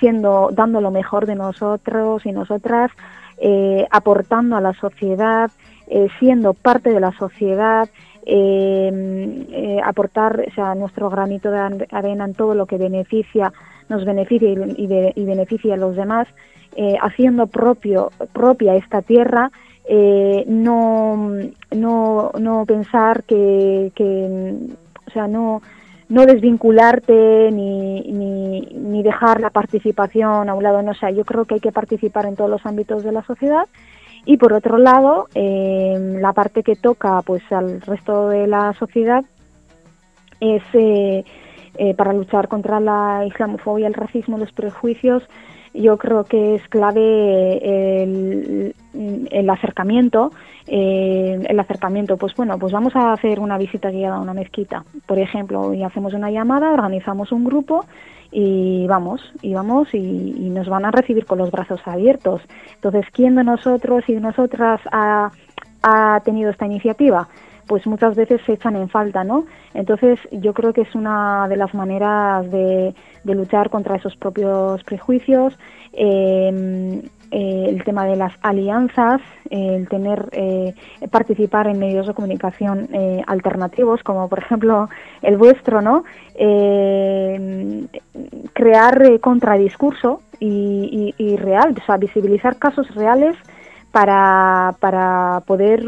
[0.00, 2.90] siendo dando lo mejor de nosotros y nosotras,
[3.92, 5.52] aportando a la sociedad,
[6.18, 7.88] siendo parte de la sociedad,
[9.84, 13.52] aportar o sea, nuestro granito de arena en todo lo que beneficia,
[13.88, 16.28] nos beneficia y, y beneficia a los demás.
[16.76, 19.50] Eh, haciendo propio, propia esta tierra,
[19.88, 21.32] eh, no,
[21.72, 24.54] no, no pensar que, que,
[25.04, 25.62] o sea, no,
[26.08, 30.80] no desvincularte ni, ni, ni, dejar la participación a un lado.
[30.80, 33.24] No, o sea, yo creo que hay que participar en todos los ámbitos de la
[33.24, 33.66] sociedad.
[34.24, 39.24] Y por otro lado, eh, la parte que toca pues al resto de la sociedad
[40.40, 40.62] es
[41.96, 45.22] para luchar contra la islamofobia, el racismo, los prejuicios,
[45.72, 48.74] yo creo que es clave el,
[49.30, 50.32] el acercamiento.
[50.66, 54.84] Eh, el acercamiento, pues bueno, pues vamos a hacer una visita guiada a una mezquita,
[55.06, 57.86] por ejemplo, y hacemos una llamada, organizamos un grupo
[58.32, 62.42] y vamos, y vamos y, y nos van a recibir con los brazos abiertos.
[62.74, 65.30] Entonces, ¿quién de nosotros y de nosotras ha,
[66.24, 67.28] tenido esta iniciativa?
[67.66, 69.44] pues muchas veces se echan en falta, ¿no?
[69.74, 75.56] Entonces yo creo que es una de las maneras de, luchar contra esos propios prejuicios,
[75.92, 80.74] em, eh, el tema de las alianzas, el tener, eh,
[81.10, 84.88] participar en medios de comunicación eh, alternativos, como por ejemplo
[85.22, 86.04] el vuestro, ¿no?
[86.34, 87.86] Em,
[88.52, 93.36] crear contradiscurso y, y, y real, o sea, visibilizar casos reales
[93.92, 95.82] para, para poder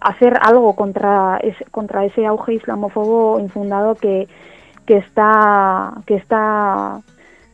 [0.00, 4.28] hacer algo contra ese, contra ese auge islamófobo infundado que,
[4.86, 7.02] que está que está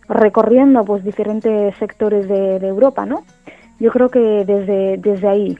[0.08, 3.24] recorriendo pues diferentes sectores de, Europa, ¿no?
[3.80, 5.58] Yo creo que desde, desde ahí.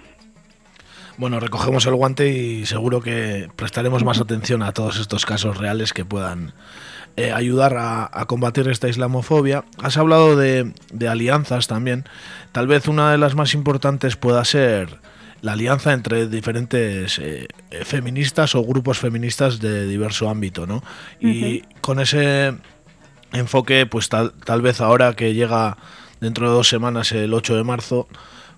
[1.16, 5.92] Bueno, recogemos el guante y seguro que prestaremos más atención a todos estos casos reales
[5.92, 6.52] que puedan
[7.16, 9.64] eh, ayudar a, a, combatir esta islamofobia.
[9.78, 12.04] Has hablado de, de, alianzas también.
[12.50, 14.98] Tal vez una de las más importantes pueda ser
[15.44, 17.48] la alianza entre diferentes eh,
[17.84, 20.82] feministas o grupos feministas de diverso ámbito, ¿no?
[21.20, 22.54] Y con ese
[23.34, 25.76] enfoque, pues tal, tal vez ahora que llega
[26.20, 28.08] dentro de dos semanas, el 8 de marzo,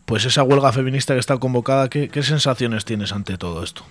[0.05, 3.83] pues esa huelga feminista que está convocada, ¿qué, sensaciones tienes ante todo esto?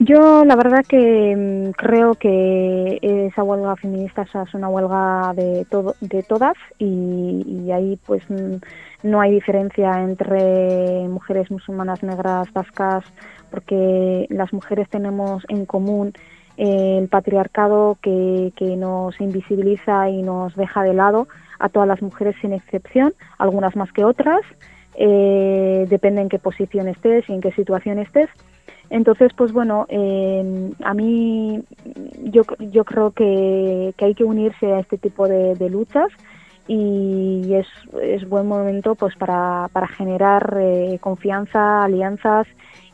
[0.00, 5.94] Yo la verdad que mm, creo que esa huelga feminista es una huelga de, todo,
[6.00, 8.56] de todas y, y ahí pues mm,
[9.04, 13.04] no hay diferencia entre mujeres musulmanas negras, vascas,
[13.50, 16.12] porque las mujeres tenemos en común
[16.56, 22.52] el patriarcado que, nos invisibiliza y nos deja de lado a todas las mujeres sin
[22.52, 24.40] excepción, algunas más que otras,
[24.96, 28.28] eh, depende en qué posición estés y en qué situación estés.
[28.90, 31.62] Entonces, pues bueno, eh, a mí
[32.24, 36.10] yo, yo creo que, hay que unirse a este tipo de luchas
[36.66, 42.46] y es, buen momento pues para, para generar eh, confianza, alianzas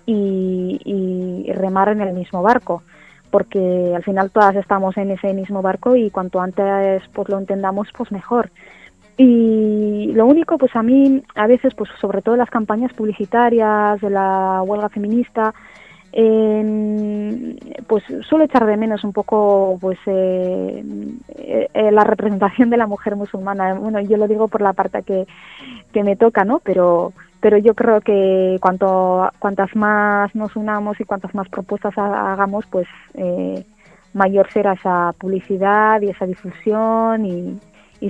[0.06, 2.82] y, remar en el mismo barco
[3.30, 7.88] porque al final todas estamos en ese mismo barco y cuanto antes pues lo entendamos
[7.96, 8.50] pues mejor.
[9.16, 14.10] Y lo único pues a mí a veces pues sobre todo las campañas publicitarias de
[14.10, 15.52] la huelga feminista
[17.86, 20.82] pues suelo echar de menos un poco pues eh,
[21.36, 23.74] eh, la representación de la mujer musulmana.
[23.74, 25.26] Bueno yo lo digo por la parte que,
[25.92, 31.04] que me toca no pero pero yo creo que cuanto cuantas más nos unamos y
[31.04, 33.64] cuantas más propuestas hagamos pues eh,
[34.12, 37.58] mayor será esa publicidad y esa difusión y,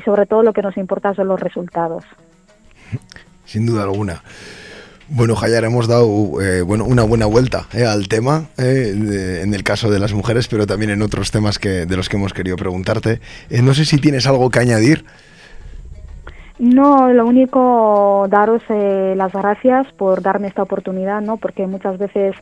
[0.04, 2.04] sobre todo lo que nos importa son los resultados
[3.44, 4.22] sin duda alguna
[5.08, 9.52] Bueno, Jayar, hemos dado eh, bueno, una buena vuelta eh, al tema, eh, de- en
[9.54, 12.32] el caso de las mujeres, pero también en otros temas que, de los que hemos
[12.32, 13.20] querido preguntarte.
[13.50, 15.04] Eh, no sé si tienes algo que añadir.
[16.60, 21.38] No, lo único daros eh, las gracias por darme esta oportunidad, ¿no?
[21.38, 22.36] Porque muchas veces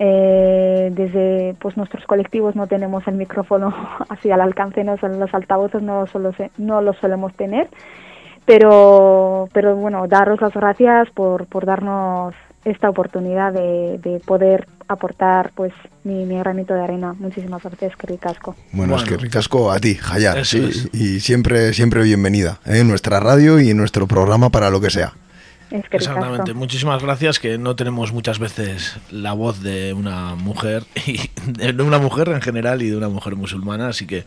[0.00, 3.72] eh, desde pues nuestros colectivos no tenemos el micrófono
[4.08, 7.68] así al alcance, no los altavoces no solo no los solemos tener,
[8.46, 15.52] pero pero bueno, daros las gracias por por darnos esta oportunidad de, de poder aportar
[15.54, 17.14] pues mi, mi granito de arena.
[17.18, 18.56] Muchísimas gracias, que ricasco.
[18.72, 19.16] Bueno, es Bueno.
[19.18, 20.38] que ricasco a ti, Jayar.
[20.38, 20.90] Eso sí, es.
[20.94, 24.90] Y siempre, siempre bienvenida eh, en nuestra radio y en nuestro programa para lo que
[24.90, 25.12] sea.
[25.70, 30.84] Es que Exactamente, muchísimas gracias que no tenemos muchas veces la voz de una mujer
[31.06, 34.24] y de una mujer en general y de una mujer musulmana, así que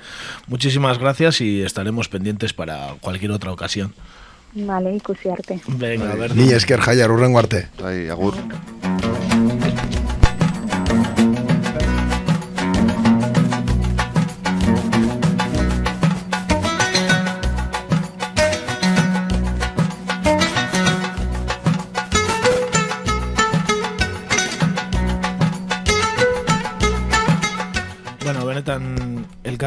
[0.48, 3.94] muchísimas gracias y estaremos pendientes para cualquier otra ocasión.
[4.54, 5.62] Vale, ikusiarte.
[5.68, 6.36] Venga, a ver.
[6.36, 7.70] Ni esker, Jayar, urrengo arte.
[7.80, 8.34] Bai, agur.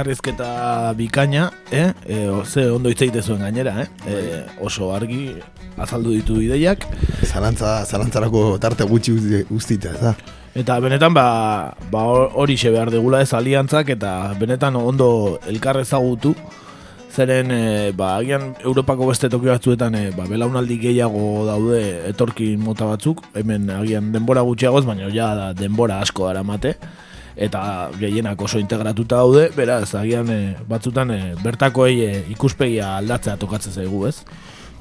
[0.02, 1.92] Elkarrizketa bikaina, eh?
[2.06, 3.88] E, o, ze ondo hitz egite zuen gainera, eh?
[4.06, 5.36] E, oso argi
[5.78, 6.86] azaldu ditu ideiak.
[7.22, 9.14] Zalantza, zalantzarako tarte gutxi
[9.50, 10.14] ustita, ez da?
[10.58, 12.02] Eta benetan ba, ba
[12.34, 16.34] hori xe behar degula ez aliantzak eta benetan ondo elkar ezagutu
[17.12, 22.90] zeren e, ba, agian Europako beste toki batzuetan e, ba, belaunaldi gehiago daude etorkin mota
[22.90, 26.74] batzuk hemen agian denbora gutxiagoz baina ja da denbora asko daramate
[27.36, 33.72] eta gehienak oso integratuta daude beraz agian e, batzutan e, bertakoei e, ikuspegia aldatzea tokatzen
[33.72, 34.16] zaigu ez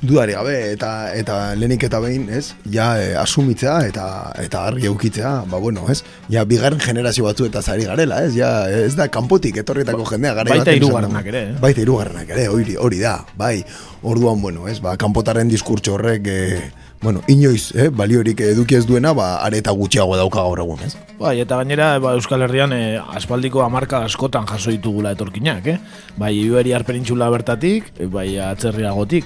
[0.02, 2.56] Dudari gabe eta eta lehenik eta behin, ez?
[2.74, 4.06] Ja eh, asumitzea eta
[4.42, 6.00] eta argi eukitzea, ba bueno, ez?
[6.34, 8.32] Ja bigarren generazio batzu eta zari garela, ez?
[8.34, 11.60] Ja ez da kanpotik etorritako jendea gara baita hirugarrenak ere, eh?
[11.62, 13.60] Baita hirugarrenak ere, hori, hori da, bai.
[14.02, 14.80] Orduan, bueno, ez?
[14.82, 20.16] Ba, kanpotaren diskurtso horrek eh, bueno, inoiz, eh, baliorik eduki ez duena, ba, areta gutxiago
[20.20, 20.94] dauka gaur egun, ez?
[21.18, 22.82] Bai, eta gainera ba, Euskal Herrian e,
[23.18, 25.80] aspaldiko hamarka askotan jaso ditugula etorkinak, eh?
[26.22, 29.26] Bai, Iberiar penintxula bertatik, bai, atzerriagotik.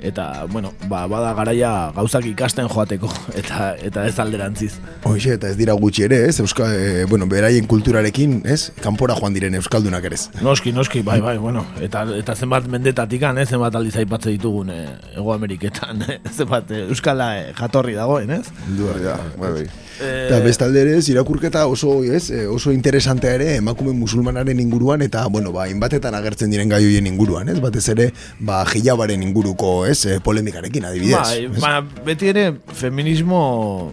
[0.00, 4.72] Eta, bueno, ba, bada garaia gauzak ikasten joateko, eta eta ez alderantziz.
[5.04, 6.38] Hoxe, eta ez dira gutxi ere, ez?
[6.40, 8.72] Euska, eh, bueno, beraien kulturarekin, ez?
[8.80, 10.16] Kanpora joan diren euskaldunak ere.
[10.16, 10.42] ez?
[10.42, 14.88] Noski, noski, bai, bai, bueno, eta, eta zenbat mendetatikan, eh, zenbat aldiz aipatze ditugun eh,
[15.16, 18.46] Ego Ameriketan, eh, zenbat Euskala eh, jatorri dagoen, ez?
[18.80, 19.68] Hori da, bai, bai.
[20.00, 25.52] Eta bestalde ere, irakurketa oso, ez, eh, oso interesantea ere emakume musulmanaren inguruan eta, bueno,
[25.52, 27.58] ba, inbatetan agertzen diren gai hoien inguruan, ez?
[27.60, 31.26] Batez ere, ba, hijabaren inguruko, ez, eh, polemikarekin adibidez.
[31.36, 31.60] Ez?
[31.60, 33.92] ba, beti ere feminismo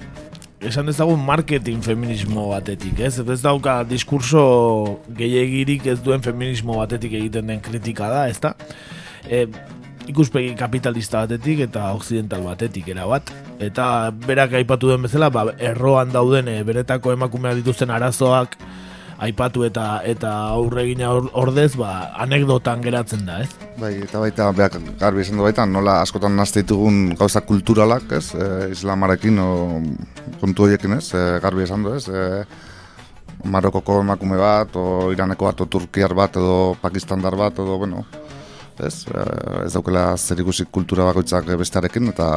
[0.62, 3.20] esan dezagun marketing feminismo batetik, ez?
[3.20, 8.56] Ez dauka diskurso gehiagirik ez duen feminismo batetik egiten den kritika da, ezta?
[9.30, 9.46] E,
[10.08, 13.32] ikuspegi kapitalista batetik eta occidental batetik erabat.
[13.60, 18.58] Eta berak aipatu den bezala, ba, erroan dauden e, beretako emakumeak dituzten arazoak
[19.17, 23.50] aipatu eta eta aurregina or- ordez, ba, anekdotan geratzen da, ez?
[23.82, 28.72] Bai, eta baita beak garbi du baita, nola askotan nazte ditugun gauza kulturalak, ez, e,
[28.72, 29.50] islamarekin o
[30.39, 32.46] kontu horiekin, ez, e, garbi du, ez, e,
[33.43, 38.06] Marokoko emakume bat, o Iraneko bat, o Turkiar bat, edo Pakistandar bat, edo, bueno,
[38.85, 39.23] ez, e,
[39.65, 42.29] ez daukela zer ikusi kultura bakoitzak bestearekin, eta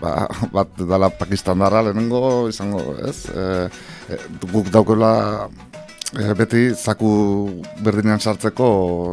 [0.00, 0.14] ba,
[0.54, 4.18] bat dala Pakistandarra lehenengo izango, ez, e,
[4.52, 5.14] guk daukela
[6.18, 7.10] e, beti zaku
[7.84, 8.68] berdinean sartzeko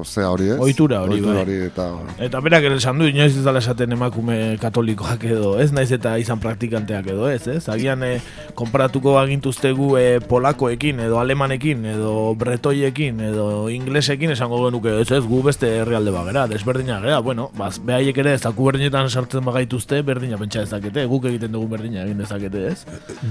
[0.06, 0.58] zea hori, ez?
[0.62, 1.44] Ohitura hori, Ohitura bai.
[1.44, 1.88] hori, eta...
[2.28, 6.16] Eta berak ere esan du, inoiz ez dala esaten emakume katolikoak edo, ez naiz eta
[6.22, 7.64] izan praktikanteak edo, ez, ez?
[7.72, 8.22] Agian eh,
[8.58, 15.42] konparatuko agintuztegu eh, polakoekin, edo alemanekin, edo bretoiekin, edo inglesekin esango genuke, ez ez, gu
[15.46, 20.40] beste herrialde bagera, desberdina gara, bueno, baz, behaiek ere ez daku berdinetan sartzen bagaituzte, berdina
[20.42, 22.86] pentsa dezakete, guk egiten dugu berdina egin dezakete, ez?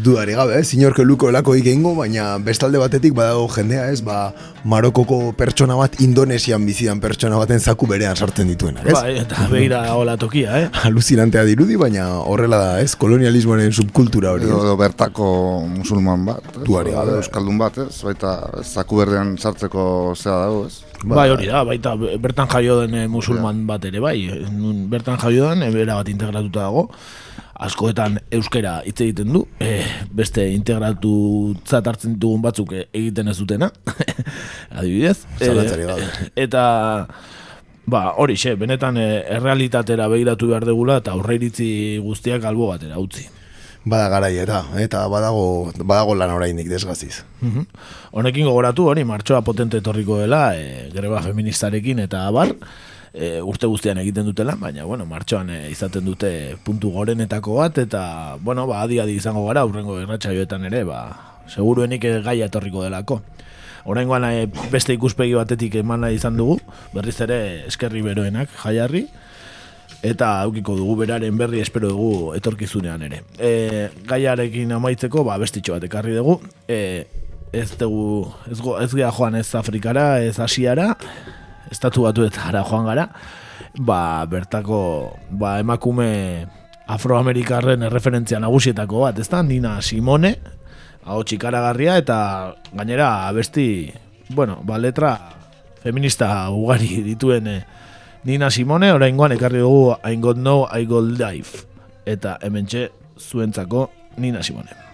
[0.05, 0.69] Dudari gabe, ez?
[0.77, 4.01] Inorke luko elako egingo, baina bestalde batetik badago jendea, ez?
[4.05, 4.31] Ba,
[4.65, 8.97] Marokoko pertsona bat Indonesian bizidan pertsona baten zaku berean sartzen dituenak, ez?
[8.97, 10.69] Bai, eta begira hola tokia, eh?
[10.89, 12.93] Aluzinantea dirudi, baina horrela da, ez?
[13.01, 15.31] Kolonialismoaren subkultura hori, Edo, bertako
[15.71, 16.67] musulman bat, ez?
[16.67, 17.17] Duari gabe.
[17.17, 17.95] Edo Euskaldun bat, ez?
[18.05, 19.85] Baita zaku berdean sartzeko
[20.19, 20.91] zea dago, ez?
[21.01, 24.19] Bai, hori da, baita bertan jaio den eh, musulman bat ere, bai.
[24.93, 26.91] Bertan jaio den, eh, bera bat integratuta dago.
[27.61, 29.85] Askoetan euskera hitz egiten du, eh,
[30.17, 31.11] beste integratu
[31.77, 33.69] hartzen ditugun batzuk egiten ez dutena,
[34.79, 35.27] adibidez.
[35.41, 36.07] Gabe.
[36.41, 36.63] eta,
[37.85, 43.29] ba, hori xe, benetan eh, errealitatera begiratu behar degula eta aurreiritzi guztiak albo batera utzi.
[43.85, 47.25] bada garai eta, badago, badago lan oraindik desgaziz.
[47.41, 47.67] Mhm.
[48.13, 52.57] Honekin gogoratu hori martxoa potente etorriko dela, e, greba feministarekin eta abar,
[53.13, 58.37] e, urte guztian egiten dutela, baina bueno, martxoan e, izaten dute puntu gorenetako bat eta
[58.41, 61.01] bueno, ba adi adi izango gara urrengo irratsaioetan ere, ba
[61.51, 63.21] seguruenik gaia etorriko delako.
[63.91, 66.61] Oraingoan e, beste ikuspegi batetik emana izan dugu,
[66.95, 67.41] berriz ere
[67.71, 69.07] eskerri beroenak jaiarri
[70.07, 73.23] eta aukiko dugu beraren berri espero dugu etorkizunean ere.
[73.39, 76.39] E, gaiarekin amaitzeko, ba, bestitxo bat ekarri dugu,
[76.69, 77.07] e,
[77.53, 80.95] ez dugu, ez, go, ez gea joan ez Afrikara, ez Asiara,
[81.71, 83.09] estatu batu eta ara joan gara,
[83.79, 84.81] ba, bertako
[85.31, 86.47] ba, emakume
[86.91, 90.35] afroamerikarren erreferentzia nagusietako bat, ez da, Nina Simone,
[91.07, 92.19] hau txikaragarria, eta
[92.75, 93.91] gainera abesti,
[94.35, 95.15] bueno, ba, letra
[95.83, 97.63] feminista ugari dituen eh,
[98.25, 101.65] Nina Simone, oraingoan ekarri dugu I got no, I got life.
[102.05, 102.69] Eta hemen
[103.17, 104.90] zuentzako Nina Simone.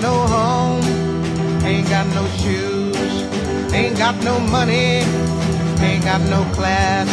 [0.00, 0.84] No home,
[1.64, 3.22] ain't got no shoes,
[3.72, 5.04] ain't got no money,
[5.80, 7.08] ain't got no class,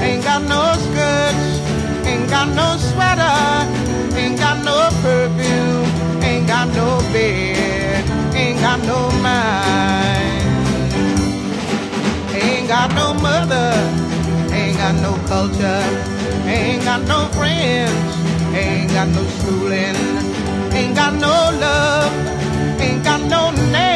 [0.00, 6.98] ain't got no skirts, ain't got no sweater, Ain't got no perfume, ain't got no
[7.12, 8.04] bed,
[8.34, 10.92] ain't got no mind.
[12.34, 13.72] Ain't got no mother,
[14.52, 15.82] ain't got no culture,
[16.46, 18.16] ain't got no friends,
[18.54, 20.31] ain't got no schooling,
[20.74, 21.28] ain't got no
[21.64, 23.91] love, ain't got no name,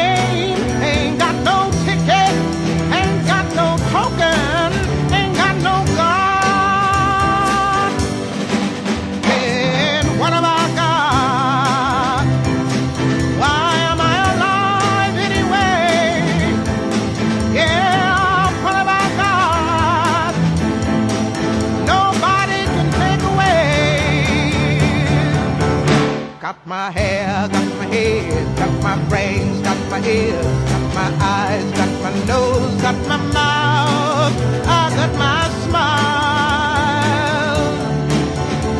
[26.47, 31.69] Got my hair, got my head, got my brains, got my ears, got my eyes,
[31.75, 34.33] got my nose, got my mouth,
[34.65, 36.87] I got my smile.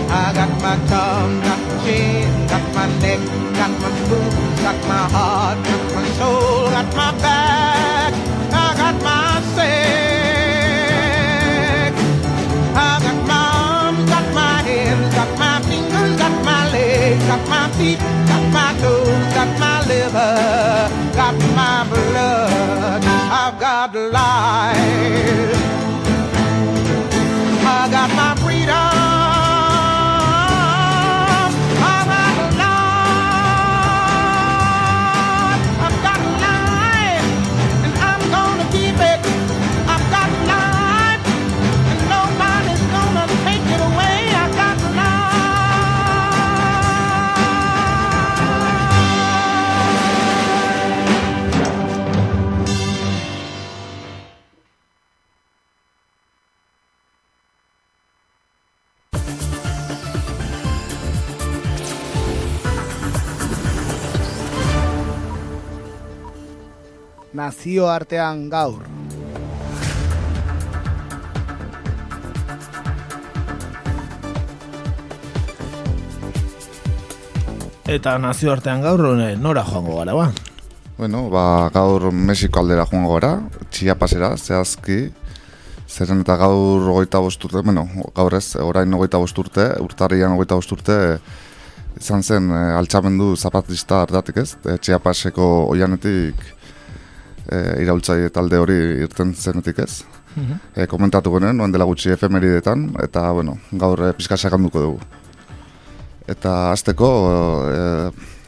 [0.07, 3.19] I got my tongue, got my chin, got my neck,
[3.59, 7.76] got my boobs, got my heart, got my soul, got my back,
[17.37, 23.03] got my feet, got my toes, got my liver, got my blood.
[23.03, 24.77] I've got life.
[27.69, 28.36] I got my
[67.37, 68.81] nazioartean gaur.
[77.87, 80.31] Eta nazioartean gaur eh, nora joango gara, ba?
[80.97, 83.31] Bueno, ba, gaur Mexiko aldera joango gara,
[83.71, 84.99] Chiapasera, zehazki,
[85.87, 87.85] zerren eta gaur ogeita bosturte, bueno,
[88.17, 90.97] gaur ez, orain ogeita bosturte, urtarrian ogeita bosturte,
[92.01, 96.56] izan zen e, altxamendu zapatista ardatik ez, e, Chiapaseko oianetik
[97.51, 100.03] e, iraultzaile talde hori irten zenetik ez.
[100.75, 104.99] E, komentatu genuen, noen dela gutxi efemeridetan, eta, bueno, gaur e, pixka sakanduko dugu.
[106.29, 107.09] Eta azteko,
[107.71, 107.81] e,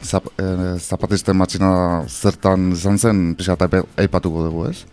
[0.05, 1.71] zap, e, zapatisten matxina
[2.07, 4.83] zertan izan zen pixka eta aipatuko dugu, ez?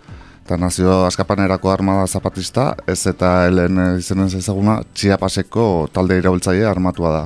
[0.46, 7.24] Eta nazio askapanerako armada zapatista, ez eta helen izenez ezaguna, txiapaseko talde iraultzaile armatua da.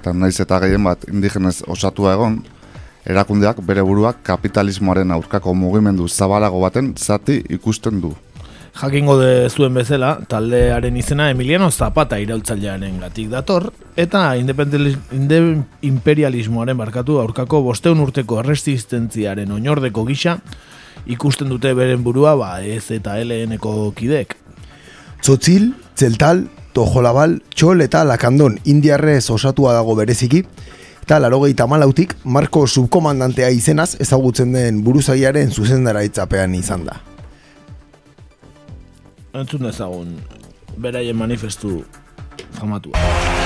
[0.00, 2.40] Eta naiz eta gehien bat indigenez osatua egon,
[3.06, 8.14] erakundeak bere buruak kapitalismoaren aurkako mugimendu zabalago baten zati ikusten du.
[8.72, 13.66] Jakingo de zuen bezala, taldearen izena Emiliano Zapata iraultzailearen gatik dator,
[14.00, 15.40] eta inde,
[15.84, 20.38] imperialismoaren barkatu aurkako bosteun urteko resistentziaren oinordeko gisa,
[21.04, 24.38] ikusten dute beren burua ba ez eta LN-eko kidek.
[25.20, 30.46] Tzotzil, Tzeltal, Tojolabal, Txol eta Lakandon indiarrez osatua dago bereziki,
[31.02, 37.00] Eta larogeita malautik, Marko subkomandantea izenaz ezagutzen den buruzagiaren zuzendara itzapean izan da.
[39.34, 40.14] Entzun dezagun,
[40.78, 41.80] beraien manifestu
[42.58, 43.41] famatua.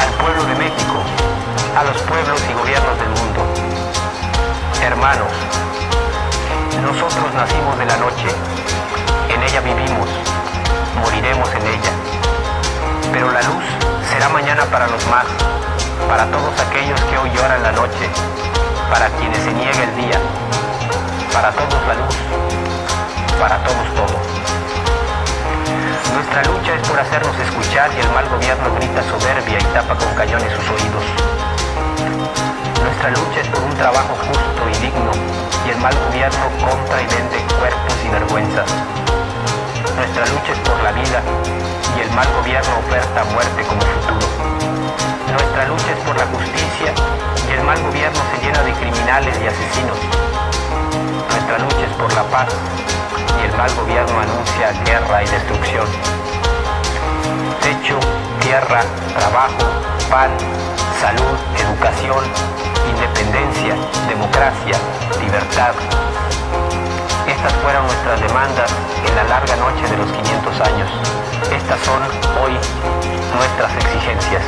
[0.00, 0.96] Al pueblo de México,
[1.78, 3.40] a los pueblos y gobiernos del mundo.
[4.82, 5.28] Hermanos,
[6.80, 8.28] nosotros nacimos de la noche,
[9.28, 10.08] en ella vivimos,
[11.04, 11.92] moriremos en ella.
[13.12, 13.64] Pero la luz
[14.10, 15.26] será mañana para los más,
[16.08, 18.08] para todos aquellos que hoy lloran la noche,
[18.90, 20.18] para quienes se niega el día,
[21.30, 22.16] para todos la luz,
[23.38, 24.29] para todos todo.
[26.14, 30.12] Nuestra lucha es por hacernos escuchar y el mal gobierno grita soberbia y tapa con
[30.14, 31.04] cañones sus oídos.
[32.82, 35.12] Nuestra lucha es por un trabajo justo y digno
[35.66, 38.70] y el mal gobierno compra y vende cuerpos y vergüenzas.
[39.96, 41.22] Nuestra lucha es por la vida
[41.96, 44.26] y el mal gobierno oferta muerte como futuro.
[45.30, 46.90] Nuestra lucha es por la justicia
[47.48, 49.98] y el mal gobierno se llena de criminales y asesinos.
[51.30, 52.48] Nuestra lucha es por la paz
[53.40, 55.86] y el mal gobierno anuncia guerra y destrucción.
[57.62, 57.98] Techo,
[58.40, 58.82] tierra,
[59.16, 59.64] trabajo,
[60.10, 60.30] pan,
[61.00, 62.24] salud, educación,
[62.88, 63.74] independencia,
[64.08, 64.76] democracia,
[65.20, 65.72] libertad.
[67.26, 68.70] Estas fueron nuestras demandas
[69.06, 70.90] en la larga noche de los 500 años.
[71.52, 72.02] Estas son
[72.42, 72.52] hoy
[73.36, 74.42] nuestras exigencias.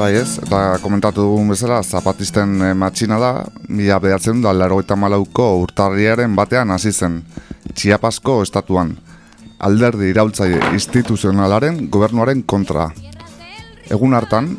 [0.00, 3.30] Bai ez, eta komentatu dugun bezala, zapatisten eh, matxina da,
[3.68, 7.18] mila behatzen da larogeita malauko urtarriaren batean hasi zen,
[7.74, 8.94] Txiapasko estatuan,
[9.60, 12.88] alderdi iraultzaile instituzionalaren gobernuaren kontra.
[13.92, 14.50] Egun hartan,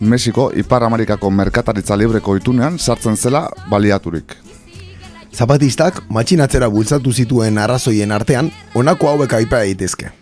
[0.00, 4.36] Mexiko Ipar Amerikako merkataritza libreko itunean sartzen zela baliaturik.
[5.32, 10.12] Zapatistak matxinatzera bultzatu zituen arrazoien artean, honako hauek aipa daitezke.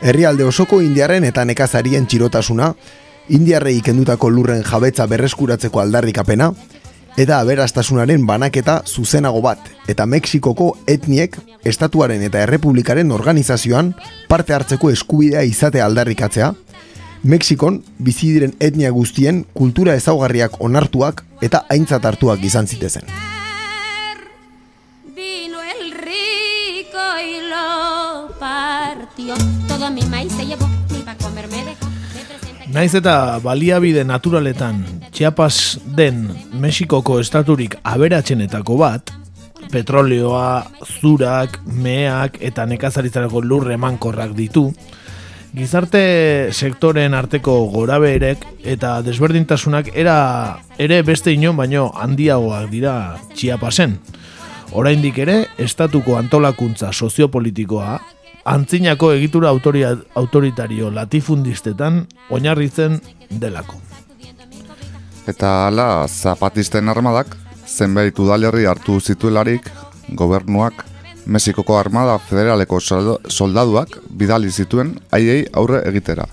[0.00, 2.76] Herrialde osoko indiarren eta nekazarien txirotasuna,
[3.28, 6.52] indiarrei kendutako lurren jabetza berreskuratzeko aldarrikapena,
[7.16, 13.94] eta aberastasunaren banaketa zuzenago bat, eta Mexikoko etniek, estatuaren eta errepublikaren organizazioan
[14.28, 16.52] parte hartzeko eskubidea izate aldarrikatzea,
[17.24, 23.08] Mexikon bizi diren etnia guztien kultura ezaugarriak onartuak eta aintzat hartuak izan zitezen.
[25.16, 29.34] Vino el rico y lo partió.
[29.66, 30.63] Todo mi maíz se llevó,
[32.74, 34.80] Naiz eta baliabide naturaletan
[35.14, 36.24] Chiapas den
[36.58, 39.12] Mexikoko estaturik aberatsenetako bat,
[39.70, 44.64] petroleoa, zurak, meak eta nekazaritzarako lurre emankorrak ditu,
[45.54, 46.02] gizarte
[46.50, 48.42] sektoren arteko gorabeherek
[48.74, 50.18] eta desberdintasunak era
[50.74, 52.96] ere beste inon baino handiagoak dira
[53.36, 54.00] Chiapasen.
[54.74, 58.00] Oraindik ere, estatuko antolakuntza soziopolitikoa
[58.44, 63.80] antzinako egitura autoria, autoritario latifundistetan oinarritzen delako.
[65.26, 67.36] Eta hala, zapatisten armadak,
[67.66, 69.70] zenbait udalerri hartu zituelarik,
[70.12, 70.84] gobernuak,
[71.24, 76.26] Mexikoko armada federaleko soldaduak bidali zituen haiei aurre egitera.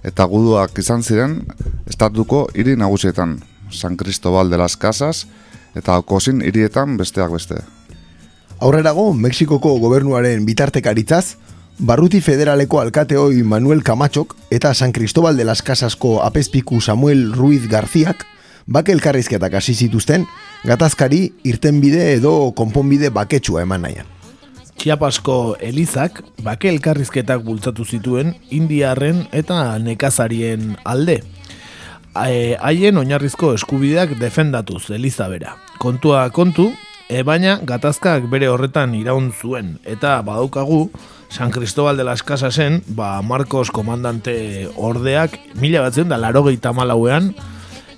[0.00, 1.42] Eta guduak izan ziren,
[1.86, 3.36] estatuko hiri nagusietan,
[3.70, 5.26] San Cristobal de las Casas,
[5.76, 7.60] eta Okosin hirietan besteak beste.
[8.60, 11.36] Aurrerago, Mexikoko gobernuaren bitartekaritzaz,
[11.80, 17.68] Barruti Federaleko alkate hoi Manuel Camatxok eta San Cristobal de las Casasko apezpiku Samuel Ruiz
[17.68, 18.26] Garziak
[18.66, 20.26] bake elkarrizketak hasi zituzten,
[20.64, 24.06] gatazkari irtenbide edo konponbide baketsua eman nahian.
[24.76, 31.22] Chiapasko Elizak bake elkarrizketak bultzatu zituen indiarren eta nekazarien alde.
[32.14, 35.56] Hae- Haien oinarrizko eskubideak defendatuz Eliza bera.
[35.78, 36.72] Kontua kontu,
[37.08, 39.78] e, baina gatazkak bere horretan iraun zuen.
[39.84, 40.90] Eta badaukagu,
[41.30, 47.30] San Cristobal de las Casasen, ba Marcos komandante ordeak, mila batzen da larogeita malauean,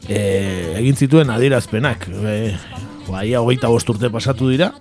[0.07, 2.07] e, egin zituen adierazpenak.
[2.13, 2.53] E,
[3.09, 4.75] ba, ia hogeita bost urte pasatu dira,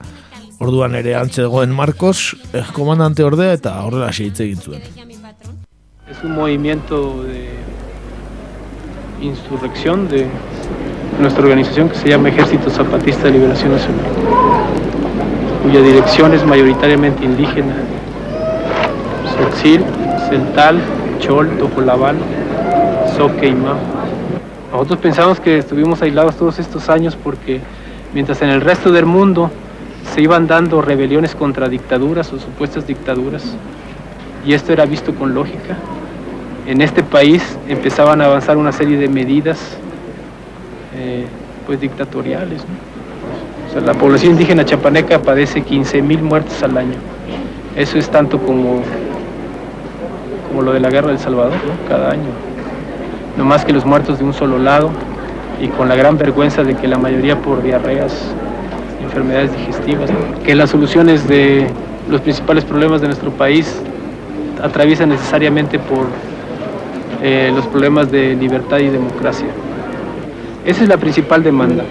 [0.59, 4.83] orduan ere antzegoen Marcos, eh, komandante ordea eta horrela hitz egin zuen.
[6.11, 7.49] Es un movimiento de
[9.21, 10.27] insurrección de
[11.19, 14.05] nuestra organización que se llama Ejército Zapatista de Liberación Nacional,
[15.63, 17.75] cuya dirección es mayoritariamente indígena.
[19.41, 19.83] Tzotzil,
[20.29, 20.79] Celtal,
[21.19, 22.15] Chol, Tojolabal,
[23.17, 23.77] Soque y Mao.
[24.71, 27.59] Nosotros pensamos que estuvimos aislados todos estos años porque
[28.13, 29.49] mientras en el resto del mundo
[30.13, 33.43] se iban dando rebeliones contra dictaduras o supuestas dictaduras,
[34.45, 35.75] y esto era visto con lógica,
[36.67, 39.77] en este país empezaban a avanzar una serie de medidas
[40.95, 41.25] eh,
[41.65, 42.63] pues dictatoriales.
[43.83, 46.95] la población indígena chapaneca padece 15.000 muertos al año.
[47.75, 48.83] Eso es tanto como,
[50.51, 51.53] como lo de la guerra del Salvador,
[51.87, 52.29] cada año.
[53.37, 54.91] No más que los muertos de un solo lado
[55.61, 58.13] y con la gran vergüenza de que la mayoría por diarreas,
[59.01, 60.09] enfermedades digestivas,
[60.45, 61.67] que las soluciones de
[62.09, 63.81] los principales problemas de nuestro país
[64.61, 66.07] atraviesan necesariamente por
[67.23, 69.47] eh, los problemas de libertad y democracia.
[70.65, 71.85] Esa es la principal demanda.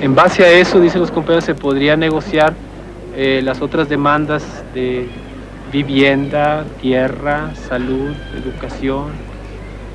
[0.00, 2.54] En base a eso, dicen los compañeros, se podría negociar
[3.16, 4.42] eh, las otras demandas
[4.74, 5.08] de
[5.72, 9.06] vivienda, tierra, salud, educación,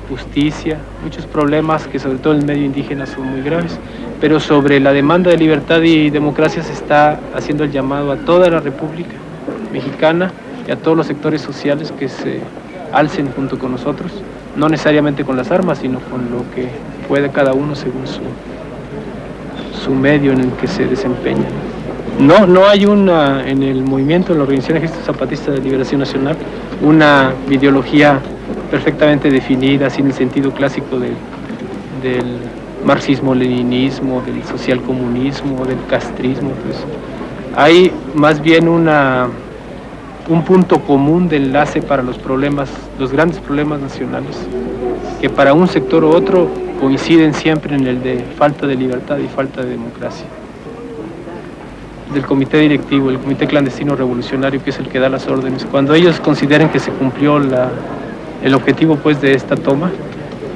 [0.08, 3.78] justicia, muchos problemas que sobre todo en el medio indígena son muy graves.
[4.20, 8.50] Pero sobre la demanda de libertad y democracia se está haciendo el llamado a toda
[8.50, 9.14] la República
[9.72, 10.32] Mexicana
[10.66, 12.40] y a todos los sectores sociales que se
[12.92, 14.10] alcen junto con nosotros,
[14.56, 16.68] no necesariamente con las armas, sino con lo que
[17.06, 18.22] puede cada uno según su,
[19.84, 21.46] su medio en el que se desempeña.
[22.18, 26.36] No, no hay una, en el movimiento, en la Organización Ejército Zapatista de Liberación Nacional,
[26.82, 28.18] una ideología
[28.72, 31.14] perfectamente definida, sin el sentido clásico del,
[32.84, 36.50] marxismo-leninismo, del socialcomunismo, del castrismo.
[36.64, 36.76] Pues.
[37.56, 39.28] Hay más bien una,
[40.28, 44.36] un punto común de enlace para los problemas, los grandes problemas nacionales,
[45.20, 46.48] que para un sector u otro
[46.80, 50.26] coinciden siempre en el de falta de libertad y falta de democracia.
[52.12, 55.94] Del comité directivo, el comité clandestino revolucionario, que es el que da las órdenes, cuando
[55.94, 57.68] ellos consideren que se cumplió la,
[58.42, 59.90] el objetivo pues, de esta toma,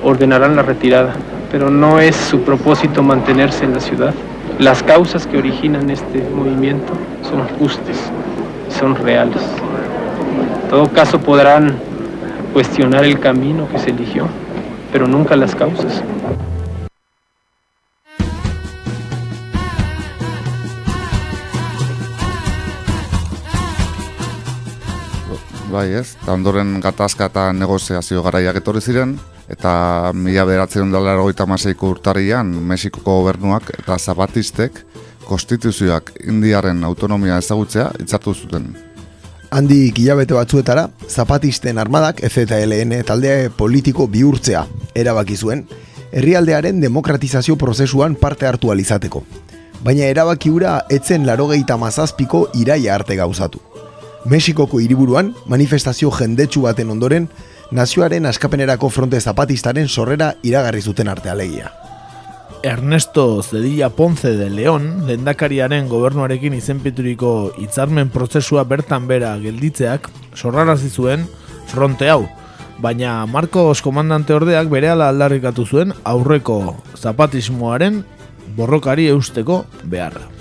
[0.02, 1.14] ordenarán la retirada,
[1.50, 4.14] pero no es su propósito mantenerse en la ciudad.
[4.58, 6.92] Las causas que originan este movimiento
[7.22, 8.10] son justas,
[8.78, 9.42] son reales.
[10.62, 11.76] En todo caso podrán
[12.52, 14.26] cuestionar el camino que se eligió,
[14.92, 16.02] pero nunca las causas.
[25.72, 29.14] Bai ez, eta ondoren gatazka eta negoziazio garaiak etorri ziren,
[29.48, 34.82] eta mila beratzen dela erogeita maseiko urtarrian, Mexikoko gobernuak eta zapatistek
[35.24, 38.68] konstituzioak indiaren autonomia ezagutzea itzartu zuten.
[39.52, 45.64] Handik hilabete batzuetara, zapatisten armadak FZLN talde politiko bihurtzea erabaki zuen,
[46.12, 49.24] herrialdearen demokratizazio prozesuan parte hartu alizateko.
[49.82, 53.71] Baina erabaki hura etzen larogeita mazazpiko iraia arte gauzatu.
[54.24, 57.28] Mexikoko hiriburuan manifestazio jendetsu baten ondoren,
[57.74, 61.72] nazioaren askapenerako fronte zapatistaren sorrera iragarri zuten arte alegia.
[62.62, 70.06] Ernesto Zedilla Ponce de León, lendakariaren gobernuarekin izenpituriko hitzarmen prozesua bertan bera gelditzeak,
[70.38, 71.26] sorrarazi zuen
[71.66, 72.28] fronte hau.
[72.78, 78.04] Baina Marcos komandante ordeak berehala aldarrikatu zuen aurreko zapatismoaren
[78.56, 80.31] borrokari eusteko beharra.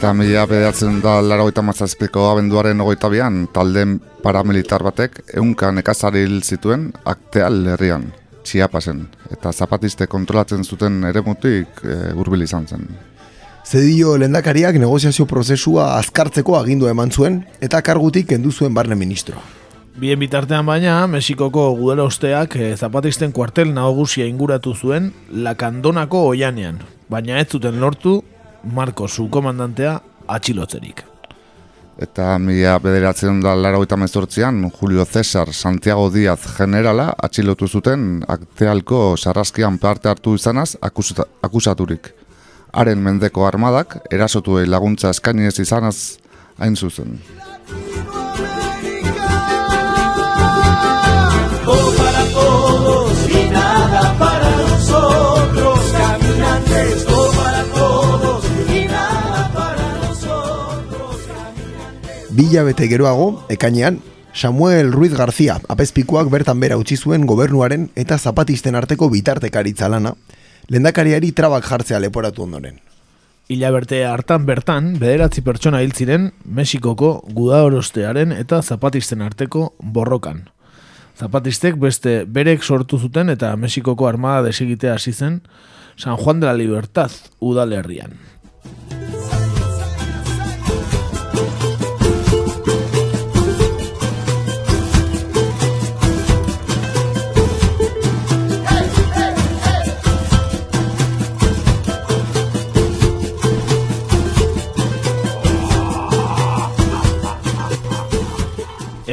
[0.00, 3.82] Eta mila bedatzen da lara goita mazazpiko abenduaren ogoita bian, talde
[4.24, 8.06] paramilitar batek eunka nekazari hil zituen akteal herrian,
[8.40, 12.88] txiapasen, eta zapatiste kontrolatzen zuten eremutik e, hurbil izan zen.
[13.68, 19.36] Zedillo lendakariak negoziazio prozesua azkartzeko agindu eman zuen, eta kargutik kendu zuen barne ministro.
[20.00, 26.80] Bien bitartean baina, Mexikoko gudela usteak eh, zapatisten kuartel nagusia inguratu zuen lakandonako oianean,
[27.12, 28.22] baina ez zuten lortu
[28.64, 31.04] Marco su komandantea atxilotzerik.
[32.00, 39.78] Eta mila bederatzen da lara mezortzian, Julio Cesar Santiago Díaz generala atxilotu zuten aktealko sarraskian
[39.78, 42.14] parte hartu izanaz akusa, akusaturik.
[42.72, 46.18] Haren mendeko armadak erasotu laguntza eskaini ez izanaz
[46.58, 47.18] hain zuzen.
[62.30, 62.36] Caminantes.
[62.36, 64.00] Bila bete geroago, ekainean,
[64.32, 70.14] Samuel Ruiz García apezpikuak bertan bera utzi zuen gobernuaren eta zapatisten arteko bitartekaritza lana,
[70.68, 72.80] lendakariari trabak jartzea leporatu ondoren.
[73.48, 80.48] Hilaberte hartan bertan, bederatzi pertsona hil ziren Mexikoko gudaorostearen eta zapatisten arteko borrokan.
[81.18, 85.42] Zapatistek beste berek sortu zuten eta Mexikoko armada desegitea hasi zen
[85.96, 87.10] San Juan de la Libertad
[87.40, 88.14] udalerrian.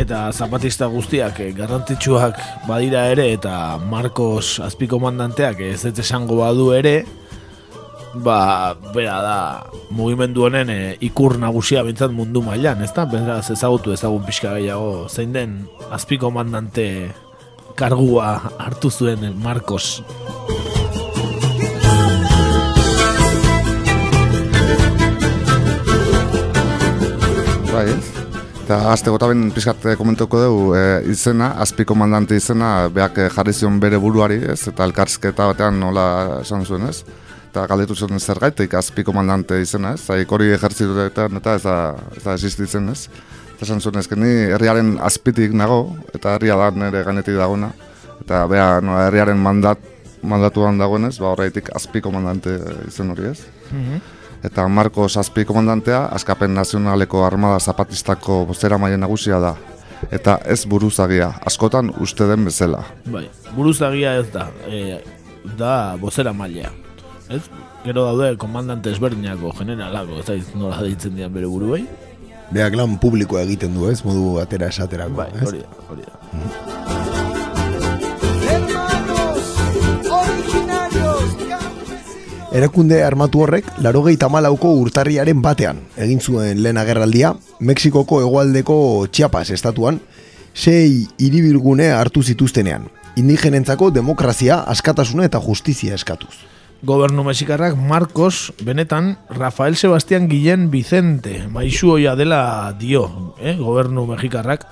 [0.07, 7.01] Eta zapatista guztiak eh, garrantzitsuak badira ere eta Marcos azpikomandanteak ez ez esango badu ere
[8.15, 9.39] ba, bera da
[9.91, 13.03] mugimendu honen eh, ikur nagusia bintzat mundu mailan, ez da?
[13.03, 15.57] Beraz ezagutu ezagun pixka gehiago zein den
[15.91, 17.11] azpikomandante
[17.75, 19.99] kargua hartu zuen eh, Marcos.
[27.73, 28.16] Bai, ez?
[28.67, 30.79] Eta azte gota ben pixkat eh, komentuko dugu e,
[31.13, 34.57] izena, azpi komandante izena, beak eh, jarri zion bere buruari, ez?
[34.67, 36.03] Eta elkarsketa batean nola
[36.41, 37.05] esan zuen, ez?
[37.45, 40.03] Eta galdetu zuen zer gaitik azpi komandante izena, ez?
[40.03, 41.77] Zaik hori ejertzituetan eta ez da,
[42.17, 43.05] ez da existitzen, ez?
[43.53, 47.71] Eta esan zuen ez, ni herriaren azpitik nago, eta herria da nire ganetik dagona.
[48.19, 49.79] Eta bea, no, herriaren mandat,
[50.27, 52.59] mandatuan dagoenez, ba horreitik azpi komandante
[52.91, 53.47] izen hori, ez?
[53.71, 54.16] Mhm.
[54.47, 59.55] Eta Marcos Azpi komandantea, Askapen Nazionaleko Armada Zapatistako bozera maien nagusia da.
[60.13, 62.83] Eta ez buruzagia, askotan uste den bezala.
[63.11, 63.25] Bai,
[63.57, 65.01] buruzagia ez da, e,
[65.59, 66.71] da bozera mailea.
[67.27, 67.41] Ez?
[67.83, 71.83] Gero daude komandante ezberdinako generalako, ez da nola ditzen dian bere buruei.
[72.53, 73.99] Beak lan publikoa egiten du, ez?
[74.07, 75.49] Modu atera esaterako, bai, ez?
[75.49, 76.96] hori da, hori da.
[82.57, 88.77] Erakunde armatu horrek, larogei tamalauko urtarriaren batean, egin zuen lehen agerraldia, Mexikoko hegoaldeko
[89.13, 89.99] Chiapas estatuan,
[90.57, 92.87] sei hiribilgune hartu zituztenean,
[93.21, 96.33] indigenentzako demokrazia, askatasuna eta justizia eskatuz.
[96.81, 104.65] Gobernu mexikarrak Marcos, benetan, Rafael Sebastián Guillén Vicente, maizu hoia dela dio, eh, gobernu mexikarrak,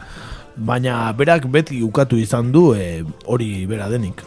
[0.57, 4.25] baina berak beti ukatu izan du eh, hori bera denik.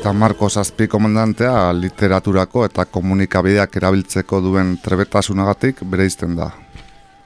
[0.00, 6.48] Eta Marcos Azpi komandantea literaturako eta komunikabideak erabiltzeko duen trebetasunagatik bere izten da.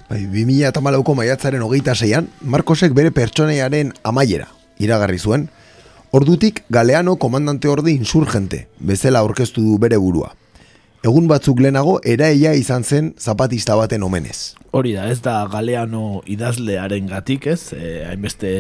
[0.09, 4.49] Bai, 2000 eta malauko maiatzaren hogeita zeian, Marcosek bere pertsoneiaren amaiera,
[4.83, 5.47] iragarri zuen,
[6.11, 10.35] ordutik Galeano komandante orde insurgente, bezala aurkeztu du bere burua.
[11.05, 14.55] Egun batzuk lehenago, eraia izan zen zapatista baten omenez.
[14.73, 17.75] Hori da, ez da galeano idazlearen gatik, ez?
[17.77, 18.53] E, hainbeste,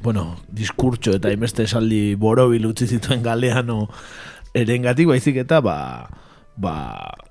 [0.00, 3.90] bueno, diskurtso eta hainbeste esaldi borobil utzi zituen galeano
[4.56, 5.76] erengatik, baizik eta, ba,
[6.56, 6.72] ba,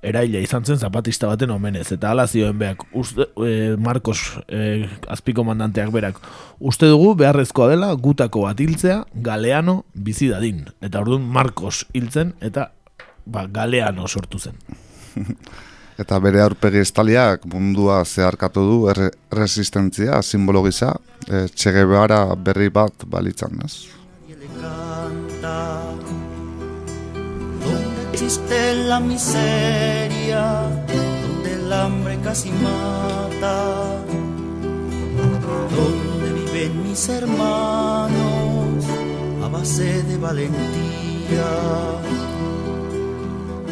[0.06, 1.88] eraila izan zen zapatista baten omenez.
[1.98, 6.22] Eta hala zioen beak, uste, e, Marcos e, azpiko mandanteak berak,
[6.62, 10.68] uste dugu beharrezkoa dela gutako bat hiltzea galeano bizi dadin.
[10.86, 12.75] Eta orduan Marcos hiltzen eta
[13.26, 14.56] ba, galeano sortu zen.
[16.02, 20.92] Eta bere aurpegi estaliak mundua zeharkatu du erre, resistentzia, simbolo gisa,
[21.28, 23.88] e, Che Guevara berri bat balitzan, ez?
[28.12, 30.44] Existe la miseria,
[30.88, 34.02] donde el hambre casi mata,
[35.76, 38.86] donde viven mis hermanos
[39.44, 41.50] a base de valentía,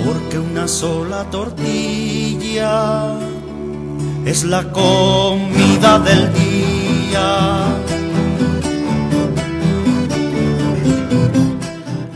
[0.06, 3.18] porque una sola tortilla
[4.26, 7.78] es la comida del día.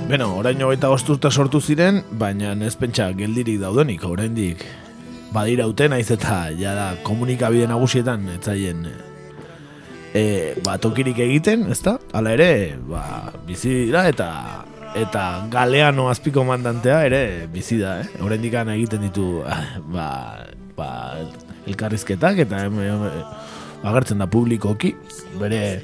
[0.07, 4.63] Beno, orain hogeita urte sortu ziren, baina ez pentsa geldirik daudenik, oraindik
[5.33, 8.87] badiraute naiz eta jada komunikabide nagusietan etzaien
[10.13, 11.97] e, ba, tokirik egiten, ezta?
[12.15, 14.29] Hala ere, ba, bizi dira eta
[14.97, 17.21] eta galeano azpiko mandantea ere
[17.51, 18.07] bizi da, eh?
[18.23, 19.43] Oraindik egiten ditu
[19.93, 20.09] ba,
[20.77, 20.89] ba,
[21.67, 23.05] elkarrizketak eta em, em,
[23.83, 24.95] agertzen da publikoki
[25.39, 25.83] bere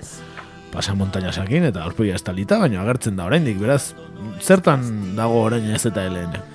[0.74, 3.94] pasa montañasakin eta aurpegia estalita, baina agertzen da oraindik, beraz,
[4.42, 6.53] zertan dago orain ez eta LN?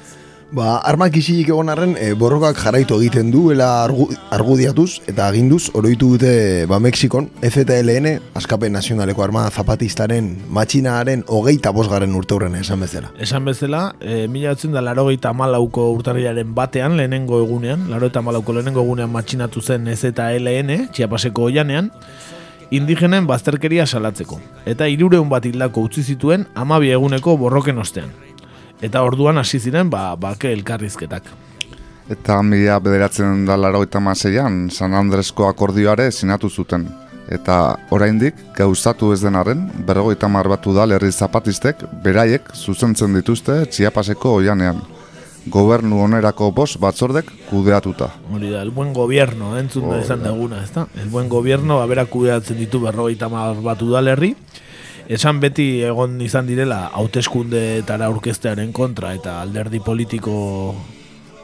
[0.49, 6.15] Ba, armak isilik egon arren, e, borrokak jarraitu egiten duela argu, argudiatuz eta aginduz, oroitu
[6.15, 13.11] dute ba, Mexikon, FTLN, Askapen Nazionaleko Armada Zapatistaren matxinaaren hogeita bosgarren urte hurrena esan bezala.
[13.21, 18.87] Esan bezala, e, mila batzen da larogeita malauko urtarriaren batean, lehenengo egunean, larogeita malauko lehenengo
[18.87, 21.93] egunean matxinatu zen ZLN, txiapaseko oianean,
[22.71, 24.41] indigenen bazterkeria salatzeko.
[24.65, 28.28] Eta irureun bat hildako utzi zituen amabi eguneko borroken ostean.
[28.81, 31.27] Eta orduan hasi ziren ba, bake elkarrizketak.
[32.09, 36.87] Eta mila bederatzen da laro eta maseian, San Andresko akordioare sinatu zuten.
[37.29, 44.39] Eta oraindik gauzatu ez denaren, berrogeita mar batu da lerri zapatistek beraiek zuzentzen dituzte txiapaseko
[44.39, 44.81] oianean.
[45.53, 48.09] Gobernu onerako bos batzordek kudeatuta.
[48.33, 50.87] Hori da, el buen gobierno, entzun da izan deguna, ez da?
[51.03, 54.35] El buen gobierno, abera kudeatzen ditu berrogeita mar batu da lerri.
[55.09, 60.35] Esan beti egon izan direla hauteskundeetara aurkeztearen kontra eta alderdi politiko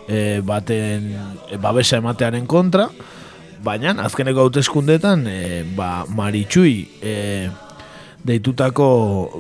[0.04, 1.06] e, baten
[1.48, 2.90] e, babesa ematearen kontra,
[3.64, 5.38] baina azkeneko hauteskundeetan e,
[5.78, 7.14] ba, Maritxui e,
[8.24, 8.88] deitutako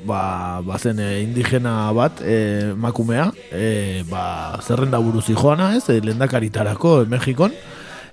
[0.08, 0.22] ba,
[0.64, 4.24] bazen e, indigena bat e, makumea e, ba,
[4.64, 7.52] zerrenda buruzi joana ez, e, lendakaritarako e, Mexikon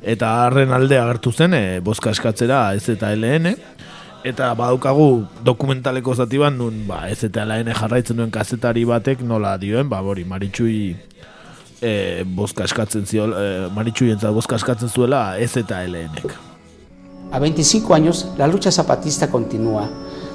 [0.02, 3.56] eta harren alde agertu zen e, boska eskatzera ez eta LN
[4.24, 9.56] eta badaukagu dokumentaleko zati bat nun ba, ez eta LN jarraitzen duen kazetari batek nola
[9.58, 10.96] dioen, ba, bori, Maritxui
[11.82, 16.38] e, boska eskatzen zio, e, Maritxui entzat boska eskatzen zuela ez eta LNek.
[17.32, 19.90] A 25 años, la lucha zapatista continúa.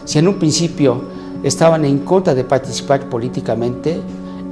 [0.05, 1.05] Si en un principio
[1.45, 4.01] estaban en contra de participar políticamente,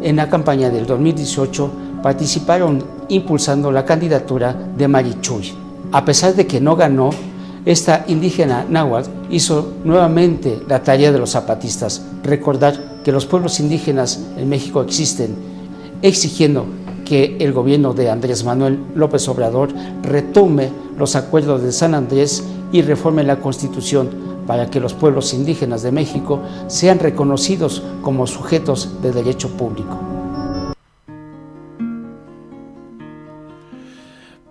[0.02, 1.70] en la campaña del 2018
[2.02, 5.54] participaron impulsando la candidatura de Marichuy.
[5.90, 7.10] A pesar de que no ganó,
[7.64, 14.22] esta indígena náhuatl hizo nuevamente la tarea de los zapatistas, recordar que los pueblos indígenas
[14.36, 15.34] en México existen,
[16.02, 16.66] exigiendo
[17.04, 19.70] que el gobierno de Andrés Manuel López Obrador
[20.02, 24.10] retome los acuerdos de San Andrés y reforme la constitución
[24.46, 29.98] para que los pueblos indígenas de México sean reconocidos como sujetos de derecho público.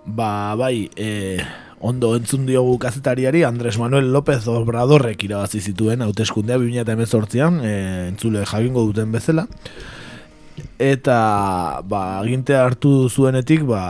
[0.06, 1.38] Ba, bai, e,
[1.84, 7.74] ondo entzun diogu kazetariari Andres Manuel López Obradorrek irabazi zituen hauteskundea 2018an, e,
[8.08, 9.46] entzule jagingo duten bezala.
[10.80, 11.18] Eta
[11.90, 13.82] ba, agintea hartu zuenetik ba,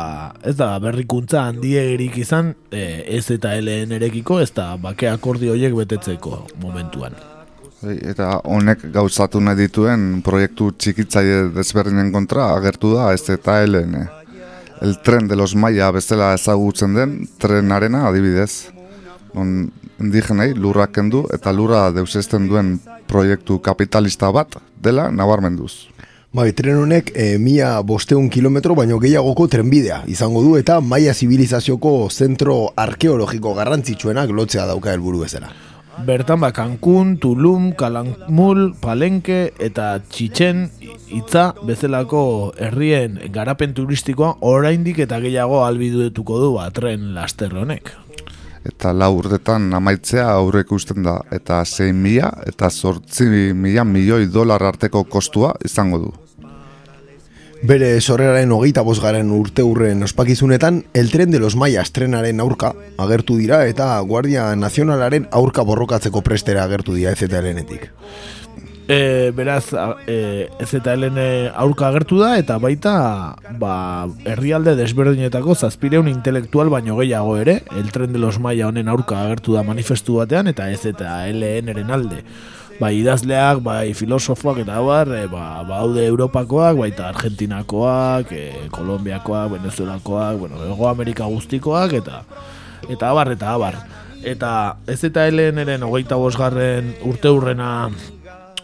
[0.42, 5.78] ez da berrikuntza handierik izan e, ez eta LN erekiko ez da bake akordio horiek
[5.78, 7.14] betetzeko momentuan.
[7.84, 14.23] Bai, Eta honek gauzatu nahi dituen proiektu txikitzaile desberdinen kontra agertu da ez eta LN.
[14.84, 18.68] El tren de los Maya bezala ezagutzen den trenarena adibidez.
[19.32, 19.72] Non
[20.04, 22.74] indigenei lurrak kendu eta lurra deusesten duen
[23.08, 25.88] proiektu kapitalista bat dela nabarmenduz.
[26.36, 32.10] Bai, tren honek e, mila bosteun kilometro baino gehiagoko trenbidea izango du eta maia zibilizazioko
[32.12, 35.54] zentro arkeologiko garrantzitsuenak lotzea dauka helburu bezala.
[36.02, 40.66] Bertan ba, Cancún, Tulum, Kalamul, Palenque eta Txitzen
[41.14, 47.94] hitza bezalako herrien garapen turistikoa oraindik eta gehiago albiduetuko du ba, tren laster honek.
[48.66, 54.64] Eta lau urtetan amaitzea aurre ikusten da eta 6 mila eta sortzi mila milioi dolar
[54.64, 56.14] arteko kostua izango du.
[57.64, 63.38] Bere sorreraren hogeita bosgaren urte urren ospakizunetan, el tren de los Mayas trenaren aurka agertu
[63.40, 67.88] dira eta Guardia Nazionalaren aurka borrokatzeko prestera agertu dira EZLN-etik.
[68.92, 71.16] E, beraz, a- e, EZLN
[71.56, 72.96] aurka agertu da eta baita
[73.56, 79.22] ba, herrialde desberdinetako zazpireun intelektual baino gehiago ere, el tren de los Maya honen aurka
[79.24, 82.26] agertu da manifestu batean eta EZLN-eren alde.
[82.80, 90.40] Bai idazleak, bai filosofoak eta bar, e, ba, baude Europakoak, baita Argentinakoak, e, Kolombiakoak, Venezuelakoak,
[90.42, 92.24] bueno, Ego Amerika guztikoak eta
[92.90, 93.78] eta abar eta abar.
[94.24, 97.90] Eta ez eta eren hogeita bosgarren urte hurrena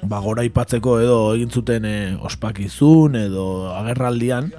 [0.02, 4.54] ba, gora ipatzeko edo egin zuten e, ospakizun edo agerraldian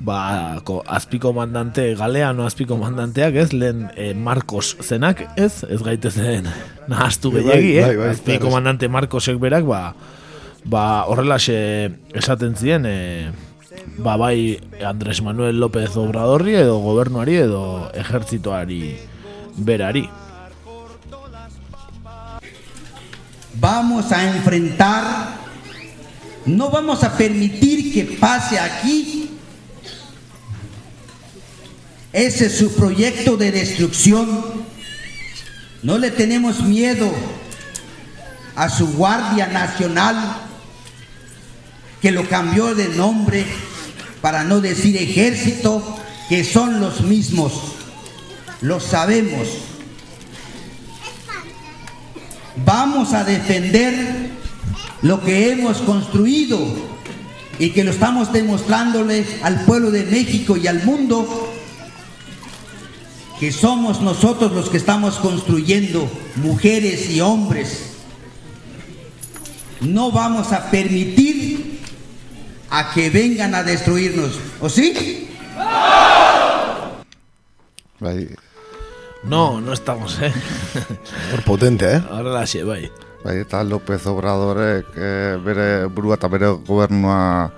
[0.00, 6.48] ba, ko, azpiko mandante, galeano azpiko mandanteak, ez, lehen e, Marcos zenak, ez, ez gaitezen
[6.90, 7.86] nahaztu gehiagi, eh?
[7.86, 8.56] bai, bai, azpiko claro.
[8.56, 9.82] mandante Marcosek berak, ba,
[10.64, 11.60] ba horrelaxe
[12.16, 13.30] esaten zien, e,
[14.00, 17.62] ba bai Andres Manuel López Obradorri edo gobernuari edo
[17.94, 18.96] ejertzitoari
[19.56, 20.08] berari.
[23.60, 25.36] vamos a enfrentar,
[26.46, 29.29] no vamos a permitir que pase aquí.
[32.12, 34.42] Ese es su proyecto de destrucción.
[35.82, 37.10] No le tenemos miedo
[38.56, 40.16] a su Guardia Nacional,
[42.02, 43.44] que lo cambió de nombre
[44.20, 45.98] para no decir ejército,
[46.28, 47.52] que son los mismos.
[48.60, 49.48] Lo sabemos.
[52.64, 54.30] Vamos a defender
[55.02, 56.58] lo que hemos construido
[57.58, 61.49] y que lo estamos demostrándole al pueblo de México y al mundo
[63.40, 67.96] que somos nosotros los que estamos construyendo, mujeres y hombres.
[69.80, 71.80] No vamos a permitir
[72.68, 74.38] a que vengan a destruirnos.
[74.60, 75.26] ¿O sí?
[79.24, 80.32] No, no estamos, eh.
[81.32, 82.02] Hor potente, eh?
[82.10, 82.92] Horrela xe, bai.
[83.24, 87.48] bai, eta López Obradorek e, bere burua eta bere gobernua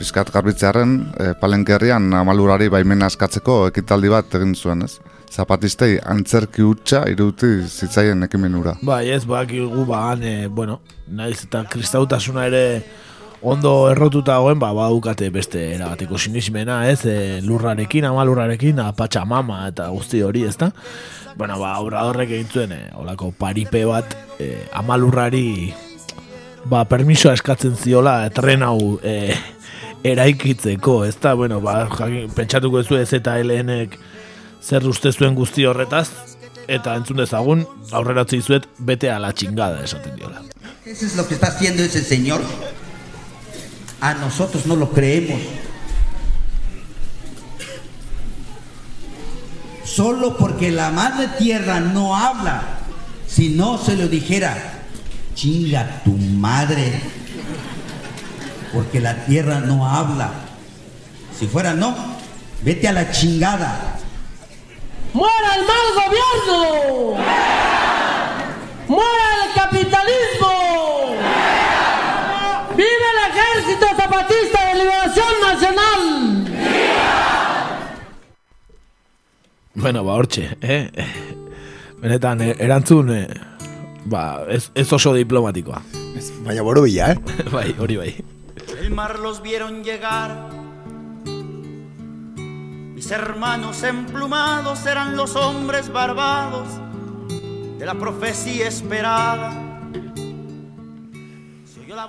[0.00, 4.96] pizkat garbitzearen, e, palenkerrian amalurari baimena askatzeko ekitaldi bat egin zuen, ez?
[5.36, 8.78] Zapatistei antzerki hutsa iruti zitzaien ekimenura.
[8.80, 9.50] Bai, ez, bak
[9.84, 10.80] ba, han, eh, bueno,
[11.12, 12.62] naiz eta kristautasuna ere
[13.42, 19.66] ondo errotuta goen, ba, badukate beste erabateko sinismena, ez, e, lurrarekin, ama lurrarekin, apatxa mama
[19.68, 20.70] eta guzti hori, ez da?
[21.36, 25.74] Bueno, ba, obradorrek egin zuen, e, olako paripe bat, e, ama lurrari,
[26.64, 29.36] ba, permisoa eskatzen ziola, tren hau, e,
[30.06, 33.98] eraikitzeko, ez da, bueno, ba, jakin, pentsatuko ez ez eta LNek
[34.62, 36.08] zer uste zuen guzti horretaz,
[36.66, 40.42] eta entzun dezagun, aurreratzi zuet, bete ala txingada esaten diola.
[40.84, 42.42] Eso es lo que está haciendo ese señor.
[44.00, 45.40] A nosotros no lo creemos.
[49.84, 52.62] Solo porque la madre tierra no habla.
[53.26, 54.82] Si no se lo dijera,
[55.34, 57.00] chinga tu madre.
[58.72, 60.30] Porque la tierra no habla.
[61.38, 61.96] Si fuera no,
[62.62, 63.98] vete a la chingada.
[65.16, 67.16] ¡Muera el mal gobierno!
[68.86, 70.52] ¡Muera el capitalismo!
[72.76, 76.00] ¡Vive el Ejército Zapatista de Liberación Nacional!
[79.74, 80.90] Bueno, ba, hortxe, eh?
[81.96, 83.28] Benetan, eh, erantzun, eh,
[84.04, 85.80] ba, ez, ez oso diplomatikoa.
[86.44, 87.18] Baina borobila, eh?
[87.54, 88.14] bai, hori bai.
[88.80, 90.65] El mar los vieron llegar.
[92.96, 96.66] Mis hermanos emplumados eran los hombres barbados
[97.78, 99.52] de la profecía esperada.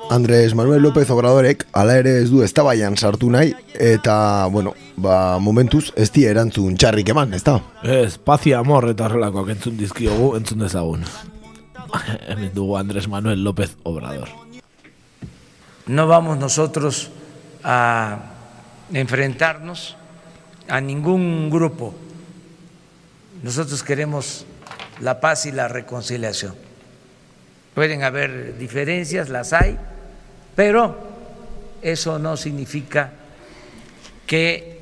[0.09, 5.91] Andrés Manuel López Obradorek ala ere ez du eztabaian sartu nahi eta, bueno, ba, momentuz
[5.99, 7.57] ez die erantzun txarrik eman, ez da?
[7.83, 11.03] Ez, paz y amor eta horrelakoak entzun dizkiogu, entzun dezagun.
[12.31, 14.31] Hemen dugu Andrés Manuel López Obrador.
[15.85, 17.09] No vamos nosotros
[17.61, 18.19] a
[18.93, 19.97] enfrentarnos
[20.67, 21.93] a ningún grupo.
[23.43, 24.45] Nosotros queremos
[24.99, 26.55] la paz y la reconciliación.
[27.75, 29.77] Pueden haber diferencias, las hay,
[30.55, 30.97] pero
[31.81, 33.13] eso no significa
[34.25, 34.79] que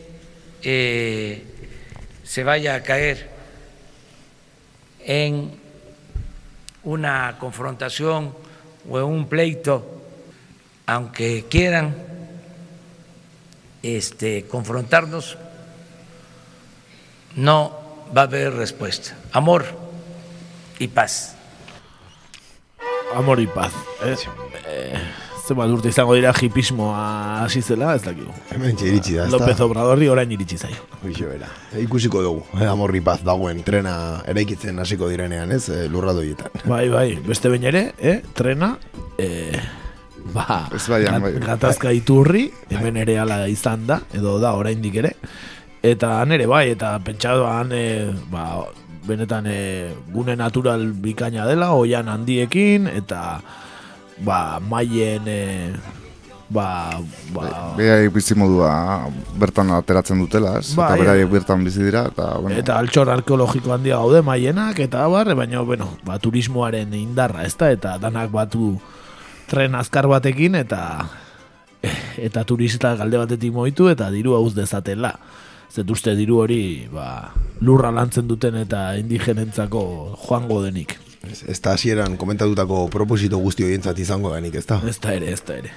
[0.63, 1.43] eh,
[2.23, 3.29] se vaya a caer
[5.03, 5.51] en
[6.83, 8.33] una confrontación
[8.89, 9.95] o en un pleito
[10.85, 11.95] aunque quieran
[13.81, 15.37] este, confrontarnos,
[17.35, 17.71] no
[18.15, 19.15] va a haber respuesta.
[19.31, 19.65] Amor
[20.79, 21.35] y paz.
[23.15, 23.71] Amor y paz.
[24.03, 24.15] Eh,
[24.67, 24.99] eh,
[25.47, 28.31] zenbat urte izango dira hipismoa hasi zela, ez dakigu.
[28.51, 29.37] Hemen iritsi da, ez da?
[29.37, 30.81] López Obradorri orain iritsi zaio.
[31.03, 31.47] Hoxe bera.
[31.79, 36.51] Ikusiko dugu, eh, amorri paz dagoen trena eraikitzen hasiko direnean, ez, eh, lurradoietan.
[36.65, 38.73] Bai, bai, beste behin ere, eh, trena,
[39.17, 39.61] eh,
[40.33, 41.33] ba, Ez baian, gat- bai.
[41.45, 45.15] gatazka iturri, hemen ere ala izan da, edo da oraindik ere,
[45.91, 48.65] eta han ere bai, eta pentsadoan, eh, ba,
[49.05, 53.41] benetan eh, gune natural bikaina dela, oian handiekin, eta
[54.25, 55.75] ba, maien, eh,
[56.49, 56.97] ba,
[57.35, 58.71] ba, Behaiek bizimodua
[59.37, 60.73] bertan ateratzen dutela, ez?
[60.77, 65.05] Bai, eta beraiek bertan bizi dira, eta, bueno, Eta altxor arkeologiko handia gaude maienak eta
[65.11, 67.69] bar, baina bueno, ba, turismoaren indarra, ezta?
[67.75, 68.75] Eta danak batu
[69.49, 70.81] tren azkar batekin eta
[72.27, 75.13] eta turista galde batetik moitu eta diru hauz dezatela.
[75.71, 79.81] Zet uste diru hori ba, lurra lantzen duten eta indigenentzako
[80.27, 80.97] joango denik.
[81.25, 84.79] Ez, ez da hasieran komentatutako proposito guzti horientzat izango denik, ez da?
[84.87, 85.73] Ez da ere, ez da ere.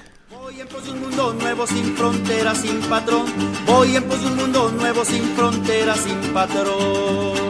[0.89, 3.25] Un mundo nuevo sin fronteras, sin patrón.
[3.67, 7.48] Voy en pos de un mundo nuevo sin fronteras, sin patrón.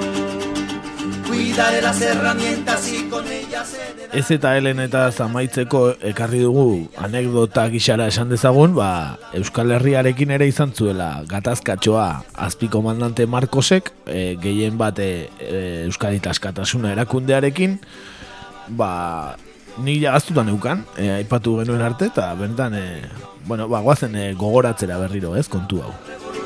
[1.30, 3.75] Cuidaré las herramientas y con ellas
[4.11, 10.47] Ez eta helen eta zamaitzeko ekarri dugu anekdota gixara esan dezagun, ba, Euskal Herriarekin ere
[10.49, 12.07] izan zuela gatazkatxoa
[12.47, 17.80] azpiko mandante Markosek, e, gehien bat e, e, Euskadi erakundearekin,
[18.69, 19.38] ba,
[19.77, 23.01] ni jagaztuta neukan, e, aipatu genuen arte, eta benetan, e,
[23.45, 25.93] bueno, ba, guazen e, gogoratzera berriro, ez, kontu hau.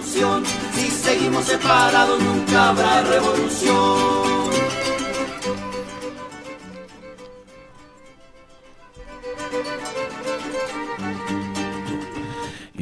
[0.04, 4.43] Si seguimos separados nunca habrá revolución.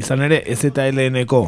[0.01, 1.43] Izan ere, ez eta LNko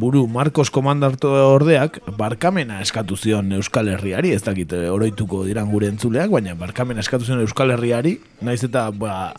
[0.00, 5.90] buru Marcos Komandarto ordeak barkamena eskatu zion Euskal Herriari, ez dakit eh, oroituko diran gure
[5.92, 9.34] entzuleak, baina barkamena eskatu zion Euskal Herriari, naiz eta ba,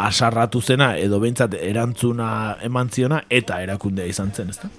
[0.00, 2.28] asarratu zena edo behintzat erantzuna
[2.64, 4.70] eman ziona eta erakundea izan zen, ezta?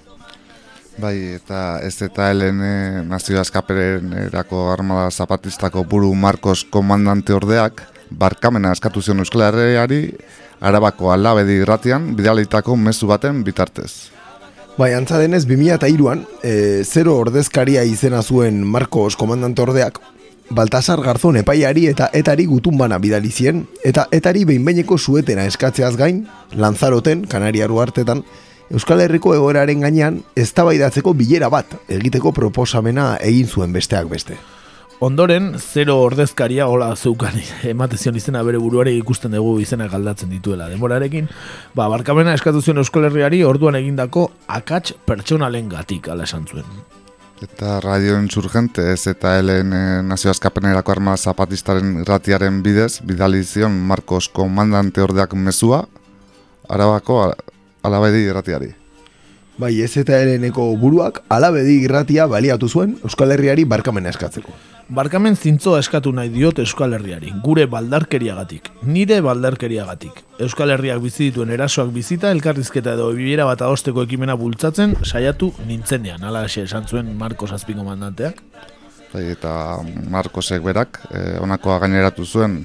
[0.96, 2.74] Bai, eta ez eta helen e,
[3.06, 10.02] nazio askaperen erako armada zapatistako buru Marcos komandante ordeak, barkamena eskatu zion Euskal Herriari,
[10.60, 14.10] arabako alabedi irratian, bidalitako mezu baten bitartez.
[14.76, 20.00] Bai, antza denez, 2002an, e, zero ordezkaria izena zuen Marcos komandante ordeak,
[20.50, 26.26] Baltasar Garzon epaiari eta etari gutun bana bidali zien, eta etari behinbeineko suetena eskatzeaz gain,
[26.52, 28.22] Lanzaroten, Kanariaru hartetan,
[28.70, 34.38] Euskal Herriko egoeraren gainean eztabaidatzeko bilera bat egiteko proposamena egin zuen besteak beste.
[34.98, 37.34] Ondoren, zero ordezkaria hola zeukan
[37.68, 41.26] ematezion izena bere buruare ikusten dugu izena galdatzen dituela demorarekin,
[41.76, 46.64] ba, barkamena eskatu zuen Euskal Herriari orduan egindako akats pertsonalen gatik, ala esan zuen.
[47.44, 53.76] Eta radio insurgente ez eta helen e, nazio askapenerako arma zapatistaren ratiaren bidez, bidali zion
[53.76, 55.82] Marcos komandante ordeak mezua,
[56.72, 57.18] arabako
[57.84, 58.72] alabedi irratiari.
[59.60, 64.56] Bai, ez eta hereneko buruak alabedi irratia baliatu zuen Euskal Herriari barkamena eskatzeko.
[64.86, 70.20] Barkamen zintzoa eskatu nahi diot Euskal Herriari, gure baldarkeriagatik, nire baldarkeriagatik.
[70.46, 76.22] Euskal Herriak bizi dituen erasoak bizita, elkarrizketa edo bilera bat adosteko ekimena bultzatzen, saiatu nintzenean,
[76.22, 78.38] ala esan zuen Marcos Azpiko mandanteak.
[79.10, 79.82] Bai, eta
[80.12, 82.60] Marcosek berak, e, honakoa gaineratu zuen,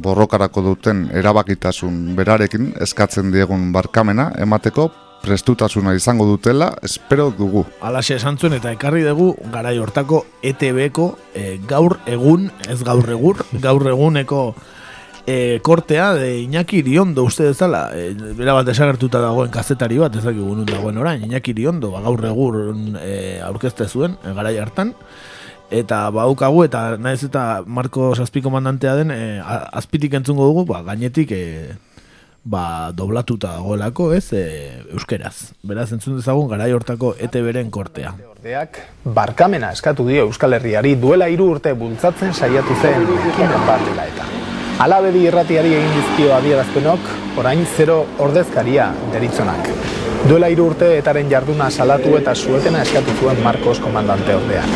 [0.00, 4.88] borrokarako duten erabakitasun berarekin eskatzen diegun barkamena emateko
[5.22, 7.64] prestutasuna izango dutela, espero dugu.
[7.84, 13.44] Alaxe esan zuen eta ekarri dugu garai hortako ETB-ko e, gaur egun, ez gaur egur,
[13.60, 14.42] gaur eguneko
[15.26, 20.24] e, kortea de Iñaki Iriondo uste dezala, e, bera bat desagertuta dagoen kazetari bat, ez
[20.24, 22.62] dakigu nun dagoen orain, Iñaki Iriondo, ba, gaur egur
[23.02, 24.94] e, aurkezte zuen, e, garai hartan,
[25.70, 31.32] eta baukagu eta naiz eta Marco Azpiko mandantea den e, azpitik entzungo dugu, ba, gainetik
[31.36, 31.44] e,
[32.44, 35.52] ba, doblatuta dagoelako, ez, e, euskeraz.
[35.62, 38.14] Beraz, entzun dezagun garai hortako ETB-ren kortea.
[38.32, 44.06] Ordeak barkamena eskatu dio Euskal Herriari duela hiru urte bultzatzen saiatu zen ekimen bat dela
[44.08, 44.28] eta.
[44.80, 47.10] Alabedi irratiari egin dizkio adierazpenok,
[47.42, 49.99] orain zero ordezkaria deritzonak.
[50.28, 54.74] Duela hiru urte etaren jarduna salatu eta suetena eskatu zuen Marcos komandante ordeak.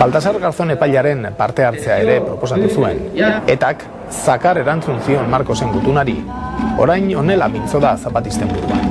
[0.00, 3.02] Baltasar Garzon epailaren parte hartzea ere proposatu zuen.
[3.46, 6.16] Etak, zakar erantzun zion Marcosen gutunari,
[6.78, 8.88] orain honela mintzo da zapatisten buruan.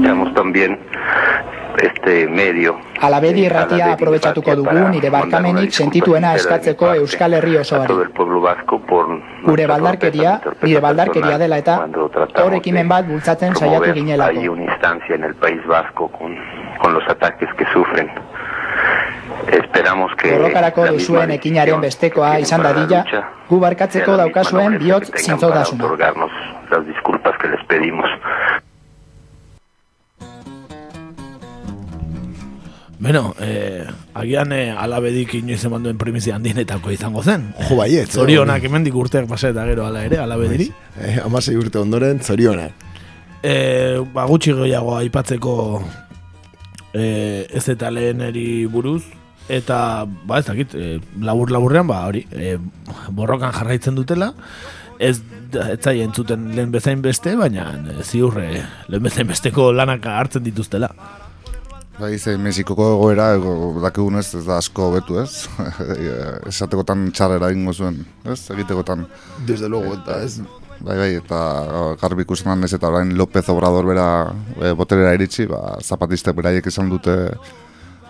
[0.00, 0.78] Estamos también
[1.82, 2.76] este medio.
[3.00, 7.94] Alabedi irratia aprobetsatuko dugu nire barkamenik sentituena eskatzeko Euskal Herri osoari.
[9.44, 11.78] Gure baldarkeria, nire baldarkeria dela eta
[12.44, 14.38] hor ekimen bat bultzatzen saiatu ginelako.
[14.38, 16.36] hay una instancia en el País Vasco con,
[16.82, 18.10] con los ataques que sufren.
[19.48, 23.04] Esperamos que Borrokarako duzuen ekinaren bestekoa izan dadila,
[23.48, 25.84] gu barkatzeko daukazuen bihotz zintzotasuna.
[26.70, 28.08] las disculpas que les pedimos.
[33.00, 37.46] Beno, eh, agian eh, alabedik inoiz eman duen primizia handienetako izango zen.
[37.68, 38.12] Jo, baiet.
[38.12, 40.68] Zorionak hemendik urteak pasa eta gero ala ere, alabediri.
[41.00, 42.76] Eh, amasei urte ondoren, zorionak.
[43.42, 45.54] Eh, ba, gutxi gehiago aipatzeko
[46.92, 49.06] eh, ez eta leheneri buruz,
[49.48, 52.58] eta, ba, ez dakit, eh, labur-laburrean, ba, hori, eh,
[53.16, 54.34] borrokan jarraitzen dutela,
[55.00, 58.46] ez ez entzuten lehen bezain beste, baina eh, ziurre
[58.88, 60.90] lehen bezain besteko lanak hartzen dituztela.
[62.00, 65.44] Bai, ze Mexikoko egoera, ego, dakigunez, ez da asko betu, ez?
[66.48, 68.38] Esatekotan txarrera ingo zuen, ez?
[68.54, 69.04] Egitekotan.
[69.44, 70.38] Desde luego, eta ez...
[70.80, 71.40] Bai, bai, eta
[72.00, 74.06] garbi ikusten ez eta orain López Obrador bera
[74.56, 77.16] e, boterera iritsi, ba, zapatistek beraiek izan dute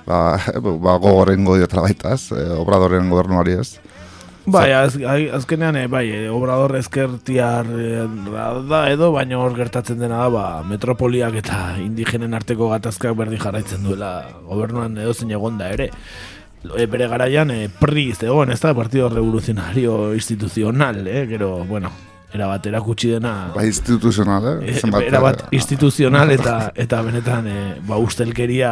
[0.06, 0.38] ba,
[0.86, 2.30] ba gogorengo diotela baita, ez?
[2.30, 3.72] E, Obradoren gobernuari, ez?
[4.50, 4.96] Bai, az,
[5.32, 8.04] azkenean, eh, bai, eh, obrador ezkertiar eh,
[8.68, 13.86] da edo, baina hor gertatzen dena da, ba, metropoliak eta indigenen arteko gatazkak berdin jarraitzen
[13.86, 14.12] duela
[14.48, 15.90] gobernuan edo zein egon da ere.
[16.76, 21.26] E, bere garaian, e, PRI zegoen, ez da, Partido Revolucionario Institucional, eh?
[21.30, 21.92] gero, bueno,
[22.34, 23.50] erabat erakutsi dena...
[23.54, 24.70] Ba, instituzional, eh?
[24.70, 28.70] E, Zenbat, erabat eh, instituzional eta eta benetan e, ba ustelkeria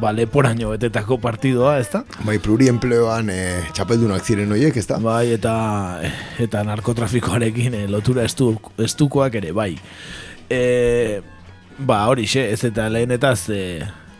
[0.00, 2.04] ba leporaino betetako partidoa, ezta?
[2.26, 5.00] Bai, pluriempleoan eh, txapeldunak ziren horiek, ez da?
[5.02, 5.54] Bai, eta
[6.40, 9.72] eta narkotrafikoarekin e, lotura estu, estukoak ere, bai.
[10.50, 10.62] E,
[11.78, 13.64] ba, hori xe, ez eta lehenetaz, e,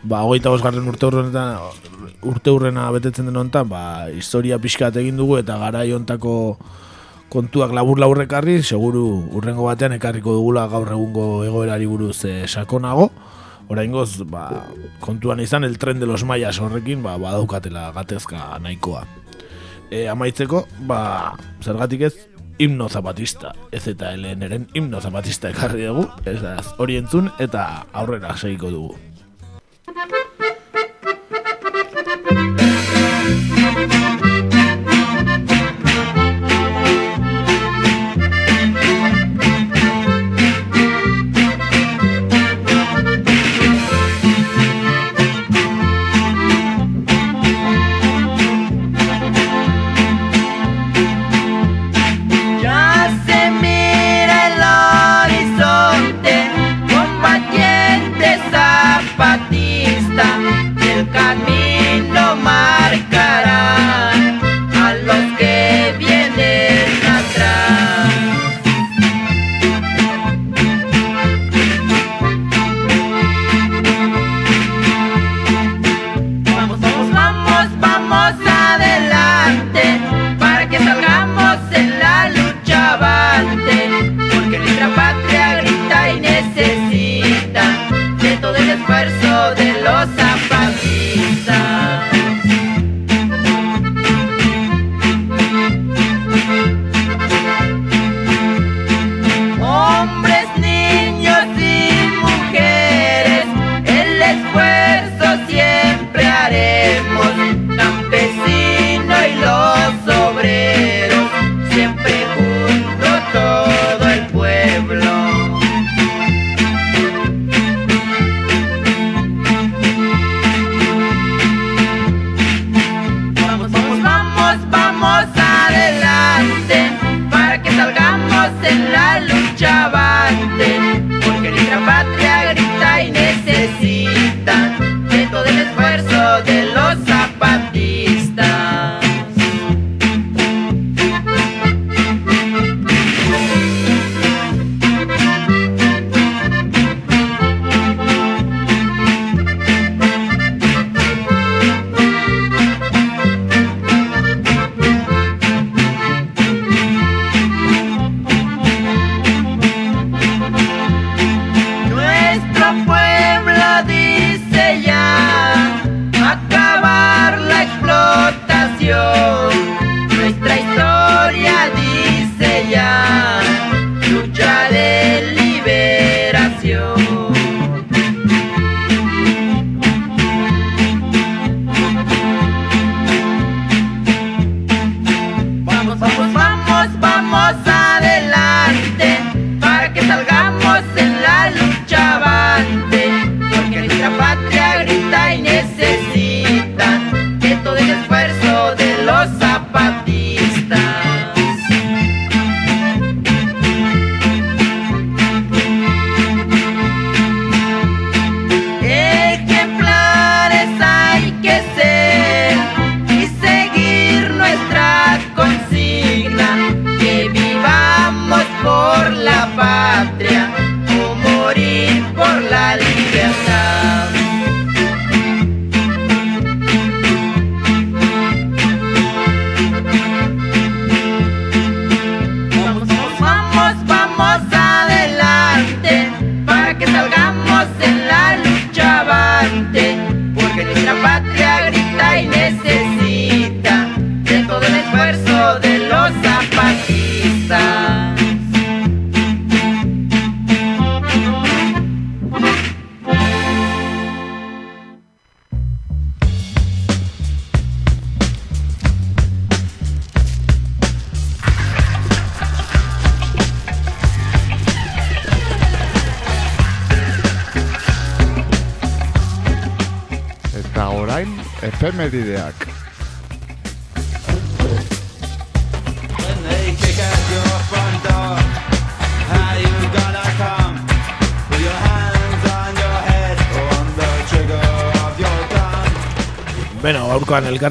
[0.02, 1.46] ba, hogeita bosgarren urte urrena,
[2.24, 3.82] urte urrena betetzen den honetan, ba,
[4.16, 6.34] historia pixkat egin dugu eta garai hontako
[7.30, 13.08] kontuak labur laburrekarri, seguru urrengo batean ekarriko dugula gaur egungo egoerari buruz e, sakonago.
[13.70, 14.66] Oraingoz, ba,
[14.98, 19.04] kontuan izan el tren de los mayas horrekin, ba, badaukatela gatezka nahikoa.
[19.94, 22.14] E, amaitzeko, ba, zergatik ez,
[22.58, 28.34] himno zapatista, ez eta LNren himno zapatista ekarri dugu, ez da, hori entzun eta aurrera
[28.36, 28.98] segiko dugu.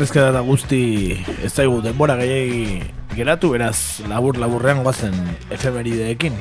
[0.10, 2.82] elkarrizketa eta guzti ez daigu denbora gehiagi
[3.14, 5.14] geratu, beraz labur-laburrean guazen
[5.52, 6.34] efemerideekin.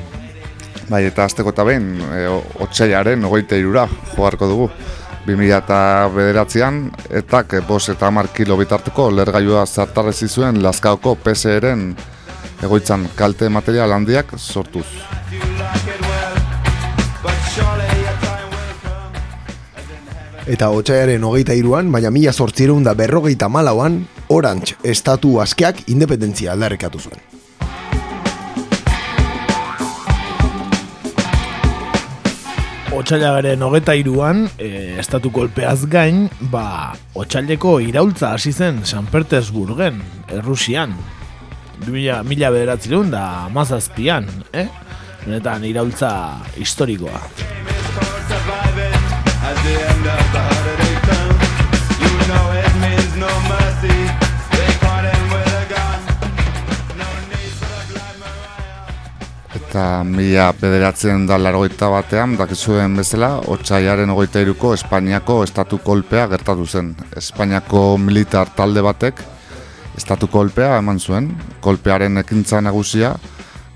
[0.89, 2.27] Bai, eta azteko eta behin, e,
[2.65, 4.69] otxaiaren ogeite irura jogarko dugu.
[5.27, 6.79] 2009an,
[7.21, 11.95] etak bos eta hamar kilo bitarteko lergailua zartarrezi zuen Lazkaoko PSR-en
[12.63, 14.87] egoitzan kalte material handiak sortuz.
[20.49, 24.01] eta otxaiaren hogeita iruan, baina mila sortzireun da berrogeita malauan,
[24.33, 27.21] orantz estatu askeak independentzia aldarrekatu zuen.
[32.99, 40.01] Otsailagaren hogeta iruan, e, estatu kolpeaz gain, ba, otsaileko iraultza hasi zen San Petersburgen,
[40.33, 40.97] Errusian.
[41.85, 43.23] Mila, mila bederatzerun da
[43.53, 44.67] mazazpian, eh?
[45.23, 46.11] Benetan iraultza
[46.59, 47.21] historikoa.
[59.69, 66.65] Eta mila bederatzen da larogeita batean, dakizuen bezala, otxaiaren hogeita iruko Espainiako estatu kolpea gertatu
[66.65, 66.89] zen.
[67.15, 69.21] Espainiako militar talde batek
[69.95, 71.29] estatu kolpea eman zuen.
[71.61, 73.13] Kolpearen ekintza nagusia,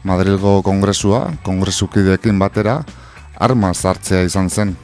[0.04, 2.80] Madrilgo kongresua, kongresukideekin batera,
[3.40, 4.76] arma zartzea izan zen.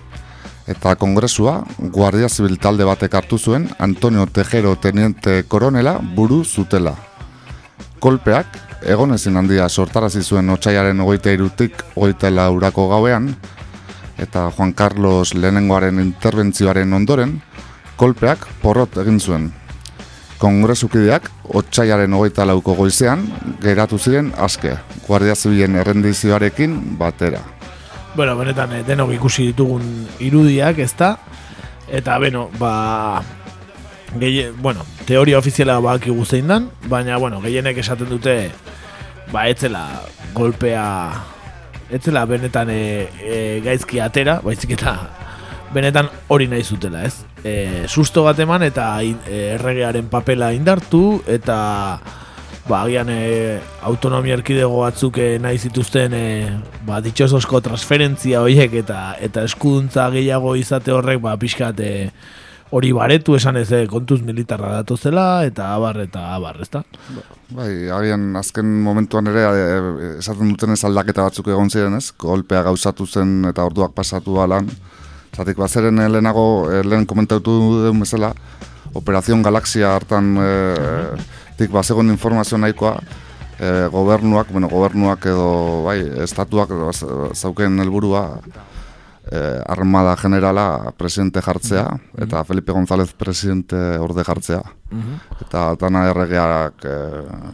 [0.70, 6.94] Eta kongresua, Guardia Zibil talde batek hartu zuen, Antonio Tejero teniente koronela buru zutela.
[8.00, 13.32] Kolpeak, egon ezin handia sortarazi zuen otxaiaren hogeita irutik hogeita laurako gauean,
[14.22, 17.40] eta Juan Carlos lehenengoaren interbentzioaren ondoren,
[17.98, 19.52] kolpeak porrot egin zuen.
[20.38, 23.26] Kongresukideak otxaiaren hogeita lauko goizean
[23.64, 24.78] geratu ziren aske,
[25.08, 27.42] Guardia Zibilen errendizioarekin batera.
[28.16, 29.84] Bueno, benetan, eh, denok ikusi ditugun
[30.20, 31.18] irudiak, ezta?
[31.88, 33.22] Eta, beno, ba...
[34.20, 38.50] Gehien, bueno, teoria ofiziala baki zein dan, baina, bueno, gehienek esaten dute,
[39.32, 40.02] ba, etzela
[40.34, 41.14] golpea,
[41.92, 44.96] etzela benetan e, e, gaizki atera, baizik eta
[45.74, 47.22] benetan hori nahi zutela, ez?
[47.44, 52.00] E, susto bat eman eta in- e, erregearen papela indartu, eta
[52.70, 53.60] ba, agian e,
[53.90, 56.26] autonomia erkidego batzuk e, nahi zituzten e,
[56.88, 61.94] ba, ditxosozko transferentzia horiek eta eta eskuduntza gehiago izate horrek ba, pixkat e,
[62.70, 66.84] hori baretu esan ez e, kontuz militarra datozela eta abar eta abar, ezta?
[67.50, 69.48] Bai, agian azken momentuan ere
[70.20, 74.70] esaten duten ez aldaketa batzuk egon ziren ez, golpea gauzatu zen eta orduak pasatu alan.
[75.36, 78.34] Zatik bazeren eh, lehenago, eh, lehen komentatu duen bezala,
[78.98, 80.48] Operazion Galaxia hartan e,
[81.60, 82.96] tik bazegon informazio nahikoa,
[83.60, 86.72] e, gobernuak, bueno, gobernuak edo bai, estatuak
[87.36, 88.40] zauken helburua
[89.30, 91.84] e, armada generala presidente jartzea,
[92.18, 94.62] eta Felipe González presidente orde jartzea.
[94.90, 95.18] Mhm.
[95.46, 96.96] Eta dana erregeak e,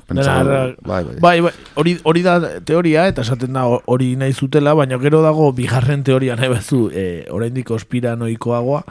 [0.07, 1.15] Dena erre- bai, bai.
[1.19, 5.49] bai, bai, hori, hori da teoria eta esaten da hori nahi zutela, baina gero dago
[5.57, 8.83] bigarren teoria nahi bezu, e, oraindik ospiranoikoagoa,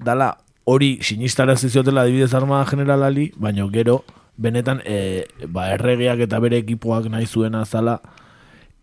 [0.00, 0.32] dala
[0.64, 4.00] hori sinistarazi ziotela adibidez armada generalali, baina gero
[4.36, 8.00] benetan e, ba, erregeak eta bere ekipoak nahi zuena zala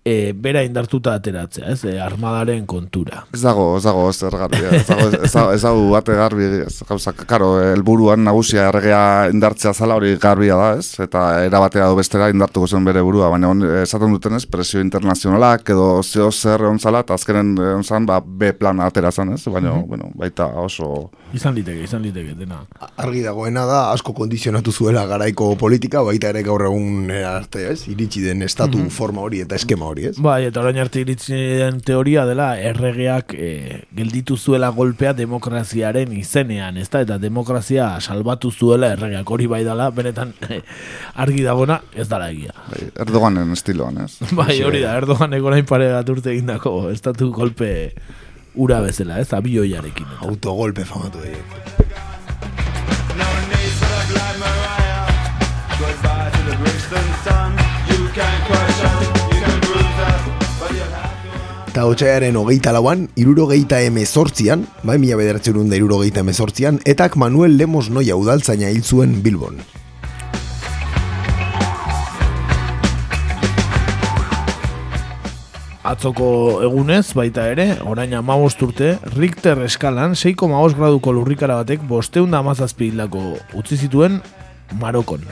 [0.05, 3.25] e, bera indartuta ateratzea, ez, e, armadaren kontura.
[3.35, 6.77] Ez dago, ez dago, ez ergarbi, ez dago, ez dago, ez dago bate garbi, ez
[6.87, 9.01] gauza, karo, helburuan nagusia erregea
[9.33, 10.93] indartzea zala hori garbia da, ez?
[11.03, 15.89] Eta erabatea edo bestera indartuko zen bere burua, baina on, esaten dutenez, presio internazionalak edo
[16.03, 19.43] zeo zer egon zala, eta azkenen egon zan, ba, B plana atera zen, ez?
[19.49, 19.87] Baina, Mhm.
[19.87, 21.09] bueno, baita oso...
[21.33, 22.63] Izan liteke, izan liteke, dena.
[22.97, 27.83] Argi dagoena da, asko kondizionatu zuela garaiko politika, baita ere gaur egun arte, ez?
[27.91, 28.89] Iritsi den estatu Mhm.
[28.89, 30.15] forma hori eta eskema hori, ez?
[30.17, 36.77] Bai, eta orain arte iritsi den teoria dela erregeak e, gelditu zuela golpea demokraziaren izenean,
[36.77, 37.01] ezta?
[37.01, 40.33] Eta demokrazia salbatu zuela erregeak hori bai dela, benetan
[41.15, 42.53] argi dagona ez dala egia.
[42.71, 44.17] Bai, Erdoganen estiloan, ez?
[44.33, 47.93] Bai, hori da, Erdogan egorain pare bat urte egindako estatu golpe
[48.55, 49.33] ura bezala, ez?
[49.33, 50.07] Abioiarekin.
[50.21, 51.43] Autogolpe famatu egin.
[61.69, 67.87] Eta otxaiaren hogeita lauan, irurogeita emezortzian, bai mila bederatzerun da irurogeita emezortzian, etak Manuel Lemos
[67.93, 69.61] noia udaltzaina hil zuen Bilbon.
[75.89, 82.43] Atzoko egunez, baita ere, orain amabost urte, Richter eskalan 6,5 graduko lurrikara batek bosteun da
[82.43, 83.23] amazazpi hildako
[83.57, 84.19] utzi zituen
[84.77, 85.25] Marokon.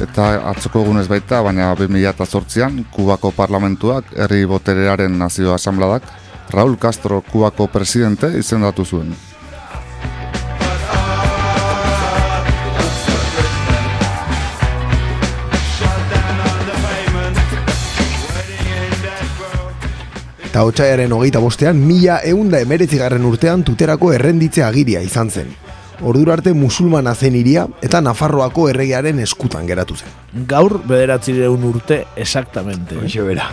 [0.00, 6.08] Eta atzoko egunez baita, baina 2008an, Kubako parlamentuak, herri boterearen nazio asambladak,
[6.54, 9.12] Raúl Castro Kubako presidente izendatu zuen.
[20.48, 25.50] Eta otxaiaren hogeita bostean, mila eunda emeretzigarren urtean tuterako errenditze agiria izan zen.
[26.00, 30.08] Ordura arte musulmana zen iria eta Nafarroako erregearen eskutan geratu zen.
[30.48, 32.96] Gaur bederatzireun urte exactamente.
[32.96, 33.50] Hoxe bera.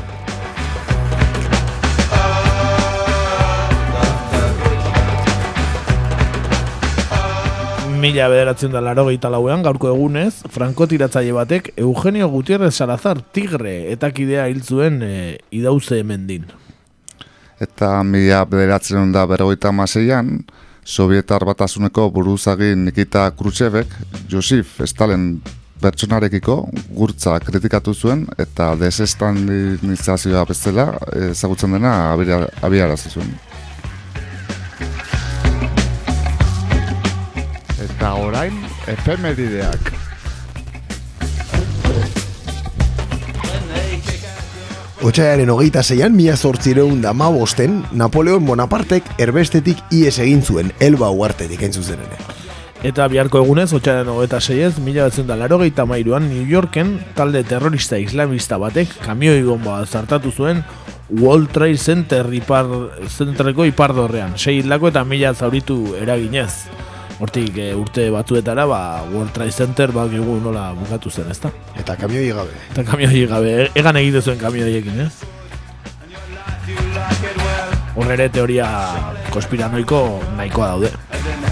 [8.00, 14.48] Mila bederatzen da laro lauean, gaurko egunez, frankotiratzaile batek Eugenio Gutierrez Salazar Tigre eta kidea
[14.48, 16.46] hil zuen e, idauze hemendin.
[17.62, 20.40] Eta mila bederatzen da berrogeita maseian,
[20.86, 23.90] Sovietar batasuneko buruzagin Nikita Khrushchevek,
[24.30, 25.42] Josif Stalin
[25.82, 26.60] pertsonarekiko
[26.94, 30.88] gurtza kritikatu zuen eta desestandinizazioa bezala
[31.32, 33.34] ezagutzen dena abiarazi zuen.
[37.90, 40.05] Eta orain, efemerideak.
[45.06, 51.62] Otsaaren hogeita zeian, mila zortzireun da bosten, Napoleon Bonapartek erbestetik ies egin zuen, elba uartetik
[51.62, 52.18] entzuzen ere.
[52.82, 58.00] Eta biharko egunez, otxaren hogeita zeiez, mila batzen da laro mairuan, New Yorken, talde terrorista
[58.00, 60.64] islamista batek, kamioi bomba zartatu zuen,
[61.10, 62.66] World Trade Center ipar,
[63.08, 64.40] Centerreko ipardorrean.
[64.40, 66.66] Sei lako eta mila zauritu eraginez.
[67.16, 71.52] Hortik e, urte batzuetara, ba, World Trade Center ba, gigu nola bukatu zen, ezta?
[71.80, 72.58] Eta kamioi gabe.
[72.74, 75.14] Eta kamioi gabe, e, egan egite zuen kamioiekin, ez?
[77.96, 78.68] Horre teoria
[79.32, 80.06] konspiranoiko
[80.36, 81.45] nahikoa daude.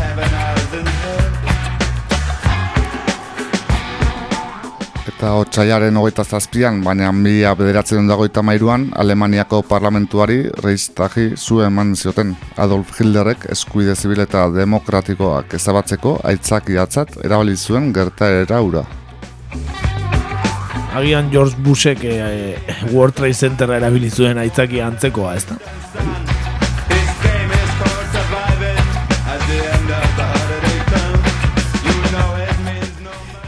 [5.24, 12.34] Eta otxaiaren hogeita zazpian, baina mila bederatzen dagoita mairuan, Alemaniako parlamentuari reiztagi zu eman zioten.
[12.60, 18.84] Adolf Hitlerrek eskuide zibil eta demokratikoak ezabatzeko aitzak iatzat erabali zuen gerta eraura.
[20.92, 22.60] Agian George Bushek eh,
[22.92, 26.33] World Trade Center erabili zuen aitzaki antzekoa, ez da?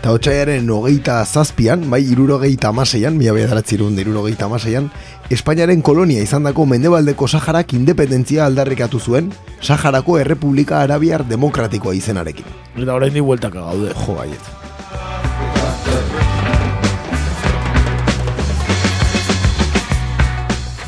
[0.05, 4.91] Eta hotxaiaren hogeita zazpian, bai irurogeita amaseian, mila bedaratzirun irurogeita amaseian,
[5.33, 9.31] Espainiaren kolonia izan dako mendebaldeko Saharak independentzia aldarrikatu zuen,
[9.65, 12.45] Saharako Errepublika Arabiar Demokratikoa izenarekin.
[12.75, 13.97] Eta horrein di gaude.
[14.05, 14.64] Jo, baiet.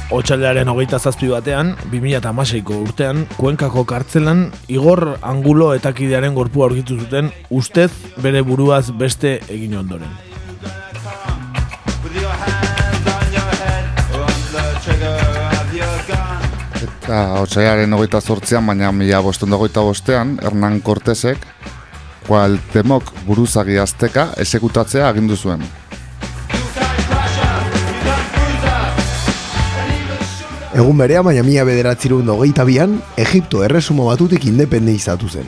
[0.07, 7.27] Otsailaren hogeita zazpi batean, 2008ko urtean, kuenkako kartzelan, Igor Angulo eta kidearen gorpua aurkitu zuten,
[7.51, 7.89] ustez
[8.23, 10.07] bere buruaz beste egin ondoren.
[16.87, 21.43] Eta otsailaren hogeita zortzean, baina mila bostuen dagoita bostean, Hernán Cortesek,
[22.27, 25.61] Kualtemok buruzagi azteka esekutatzea agindu zuen.
[30.77, 35.47] Egun berea, baina mila bederatzirun dogeita bian, Egipto erresumo batutik independizatu zen.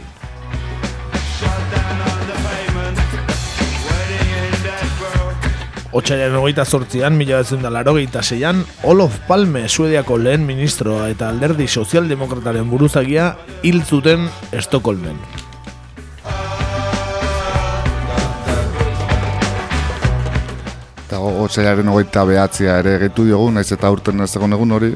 [5.93, 7.93] Otsailaren hogeita zortzian, mila betzen da laro
[8.23, 15.19] zeian, Olof Palme, suediako lehen ministroa eta alderdi sozialdemokrataren buruzagia hil zuten Estokolmen.
[21.05, 24.93] Eta otsailaren hogeita behatzia ere gehitu diogu, naiz eta urten ez egun hori,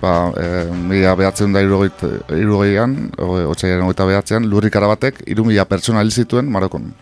[0.00, 0.46] ba, e,
[0.88, 6.92] mila behatzen da irugeian, otxaiaren ogeita behatzean, lurrik arabatek, iru mila pertsona zituen Marokon.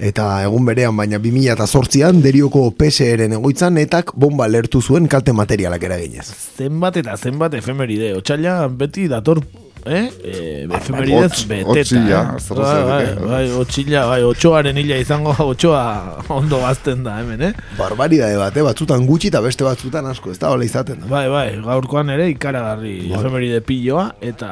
[0.00, 5.34] Eta egun berean, baina 2000 eta sortzian, derioko PSR-en egoitzan, etak bomba lertu zuen kalte
[5.36, 6.30] materialak eraginez.
[6.56, 9.42] Zenbat eta zenbat efemeride, otxaila beti dator
[9.86, 10.10] eh?
[10.24, 12.00] E, efemeridez beteta.
[12.00, 12.24] Eh?
[12.54, 13.44] bai, bai, bai,
[14.08, 15.82] bai, otxoaren hila izango, otxoa
[16.36, 17.52] ondo bazten da, hemen, eh?
[17.78, 18.64] Barbaridade bat, eh?
[18.66, 21.10] batzutan gutxi eta beste batzutan asko, ez da hola izaten da.
[21.10, 23.18] Bai, bai, gaurkoan ere ikaragarri bai.
[23.18, 24.50] efemeride pilloa, eta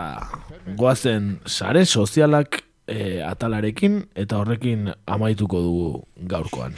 [0.79, 5.91] goazen sare sozialak e, atalarekin, eta horrekin amaituko dugu
[6.31, 6.77] gaurkoan.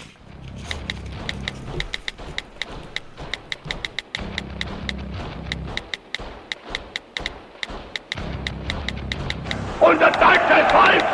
[9.90, 11.04] Und das deutsche Volk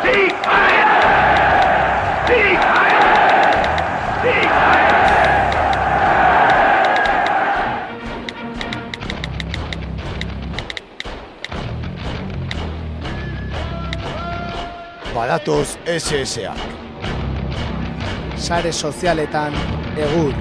[0.47, 0.86] ein!
[18.36, 19.55] Sare sozialetan
[19.97, 20.35] egun.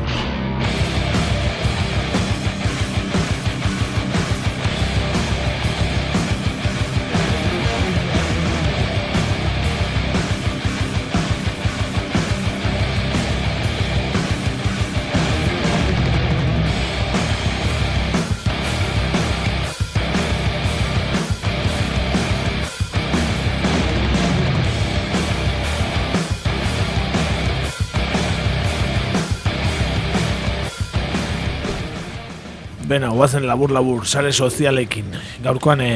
[32.95, 35.09] Bena, guazen labur-labur, sare sozialekin.
[35.43, 35.87] Gaurkoan e,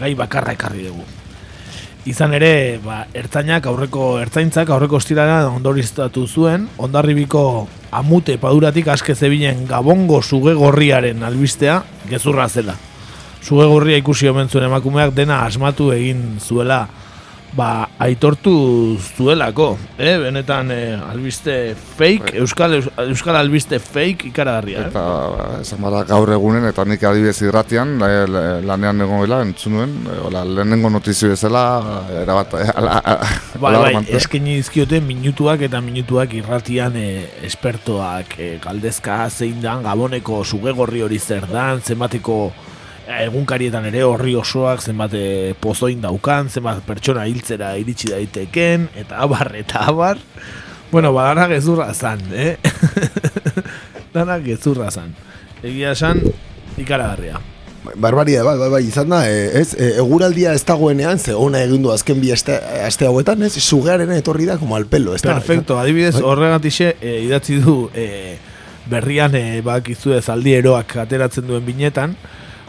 [0.00, 1.02] gai bakarra ekarri dugu.
[2.08, 7.42] Izan ere, ba, ertzainak aurreko ertzaintzak aurreko ostirara ondoriztatu zuen, ondarribiko
[8.00, 12.78] amute paduratik aske zebilen gabongo suge gorriaren albistea gezurra zela.
[13.44, 16.86] Suge gorria ikusi omen zuen emakumeak dena asmatu egin zuela
[17.58, 18.52] ba, aitortu
[19.16, 20.12] zuelako, eh?
[20.22, 22.76] benetan eh, albiste fake, euskal,
[23.08, 24.84] euskal albiste fake ikaragarria.
[24.84, 24.90] Eh?
[24.92, 25.02] Eta,
[25.34, 29.74] ba, esan bada, gaur egunen, eta nik adibidez irratian, la- la- lanean egon gela, entzun
[29.74, 31.64] nuen, e, hola, lehenengo notizio bezala,
[32.22, 33.00] erabat, e, ala,
[33.58, 40.44] Bai, bai, eskaini dizkiote minutuak eta minutuak irratian eh, espertoak eh, galdezka zein dan gaboneko
[40.44, 42.67] sugegorri hori zer dan, zenbateko eh,
[43.08, 49.54] egunkarietan ere horri osoak zenbat eh, pozoin daukan, zenbat pertsona hiltzera iritsi daiteken, eta abar,
[49.56, 50.20] eta abar.
[50.92, 52.56] Bueno, ba, dana gezurra zan, eh?
[54.14, 55.14] dana gezurra zan.
[55.62, 56.22] Egia esan,
[56.80, 57.40] ikaragarria.
[57.96, 61.84] Barbaria, bai, bai, bai, izan da, e, ez, e, eguraldia ez dagoenean, ze ona egin
[61.84, 65.38] du azken bi aste, aste hauetan, ez, sugearen etorri da, como al pelo, ez da?
[65.38, 66.24] Perfecto, adibidez, Bai.
[66.28, 68.36] horregatixe e, idatzi du e,
[68.90, 72.16] berrian e, bakizu ez aldi eroak ateratzen duen binetan,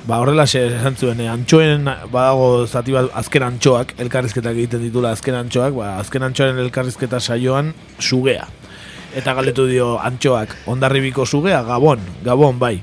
[0.10, 5.38] ba horrela esan zuen, e, antxoen badago zati bat azken antxoak, elkarrizketak egiten ditula azken
[5.38, 7.69] antxoak, ba, azken antxoaren elkarrizketa saioan
[8.02, 8.48] sugea.
[9.19, 12.80] Eta galdetu dio antxoak, ondarribiko sugea, gabon, gabon, bai.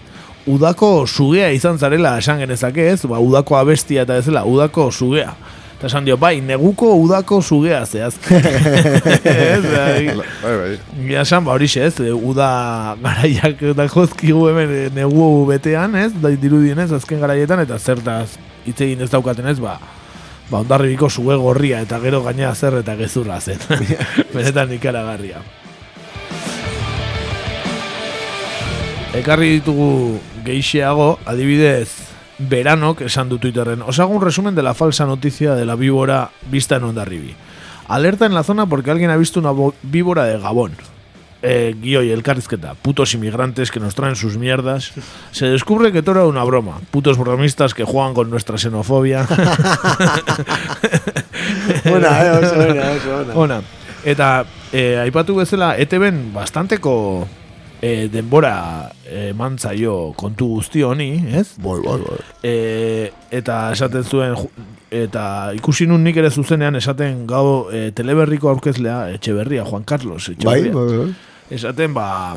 [0.47, 5.35] Udako sugea izan zarela esan genezake ez, ba, udako abestia eta ez dela, udako sugea.
[5.77, 8.39] Eta esan dio, bai, neguko udako sugea zehazki.
[9.28, 10.07] ez, bai.
[10.40, 10.70] Bai, bai.
[11.11, 12.48] Ja, esan, ba, horixe ez, e, uda
[13.03, 18.39] garaiak da jozkigu hemen e, negu betean, ez, da dirudien ez, azken garaietan, eta zertaz
[18.65, 19.77] hitz egin ez daukaten ez, ba,
[20.48, 23.61] ba, ondarribiko suge gorria, eta gero gaina zer eta gezurra zen.
[24.35, 25.44] Benetan ikaragarria.
[29.16, 29.93] Ekarri ditugu
[30.48, 32.05] geixeago, adibidez,
[32.38, 36.30] Beranok esan du Twitterren, os hago un resumen de la falsa noticia de la víbora
[36.50, 37.34] vista en Ondarribi.
[37.88, 40.72] Alerta en la zona porque alguien ha visto una bo- víbora de Gabón.
[41.42, 42.74] Eh, guioi, elkarrizketa.
[42.74, 44.92] Putos inmigrantes que nos traen sus mierdas.
[45.30, 46.80] Se descubre que todo era una broma.
[46.90, 49.26] Putos bromistas que juegan con nuestra xenofobia.
[51.86, 53.34] Ona, eh, oso ona, oso ona.
[53.34, 53.60] Ona.
[54.04, 57.26] Eta eh, aipatu bezala ETBen bastanteko
[57.82, 61.55] eh, denbora eh, eman zaio kontu guzti honi, ez?
[61.59, 62.19] Bai, bai, bai.
[62.43, 64.35] Eh, eta esaten zuen
[64.90, 70.35] eta ikusi nun nik ere zuzenean esaten gau eh, teleberriko aurkezlea Etxeberria, Juan Carlos Bai,
[70.36, 70.73] Etxeberria.
[70.74, 71.15] bai, bai.
[71.51, 72.36] Esaten ba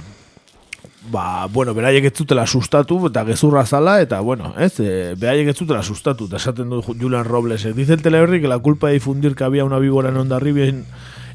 [1.09, 5.55] ba, bueno, beraiek ez zutela sustatu eta gezurra zala eta bueno, ez, e, beraiek ez
[5.57, 8.93] zutela sustatu eta esaten du Ju- Julian Robles, dice el teleberri que la culpa de
[8.93, 10.85] difundir que había una víbora en Ondarribia en-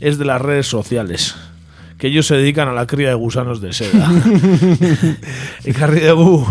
[0.01, 1.35] es de las redes sociales
[1.99, 4.11] que ellos se dedican a la cría de gusanos de seda.
[5.65, 6.47] Ekarri dugu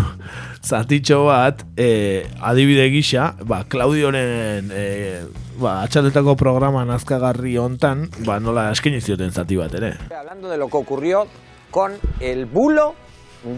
[0.63, 5.25] zatitxo bat, eh, adibide gisa, ba, Claudioren eh,
[5.59, 9.93] ba, atxaletako programa nazkagarri hontan, ba, nola eskaini zioten zati bat ere.
[10.15, 11.27] Hablando de lo que ocurrió
[11.69, 12.95] con el bulo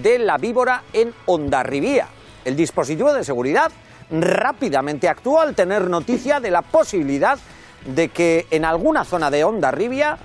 [0.02, 2.07] de la víbora en Ondarribía.
[2.44, 3.72] El dispositivo de seguridad
[4.10, 7.38] rápidamente actuó al tener noticia de la posibilidad
[7.86, 10.18] de que en alguna zona de Ondarribia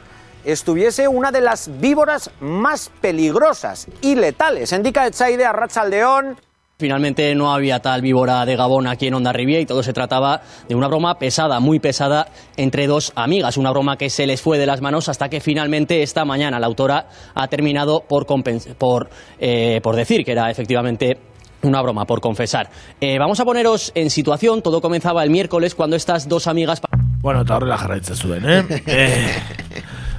[0.45, 4.73] estuviese una de las víboras más peligrosas y letales.
[4.73, 6.37] Indica Etsaide Arrachaldeón.
[6.81, 10.75] Finalmente no había tal víbora de Gabón aquí en Ondarribia y todo se trataba de
[10.75, 13.59] una broma pesada, muy pesada, entre dos amigas.
[13.59, 16.67] Una broma que se les fue de las manos hasta que finalmente esta mañana la
[16.67, 21.19] autora ha terminado por, por, eh, por decir que era efectivamente
[21.63, 22.71] una broma, por confesar.
[22.99, 24.63] Eh, vamos a poneros en situación.
[24.63, 26.81] Todo comenzaba el miércoles cuando estas dos amigas...
[27.21, 28.65] Bueno, eta horrela jarraitzen zuen, eh?
[28.87, 29.43] eh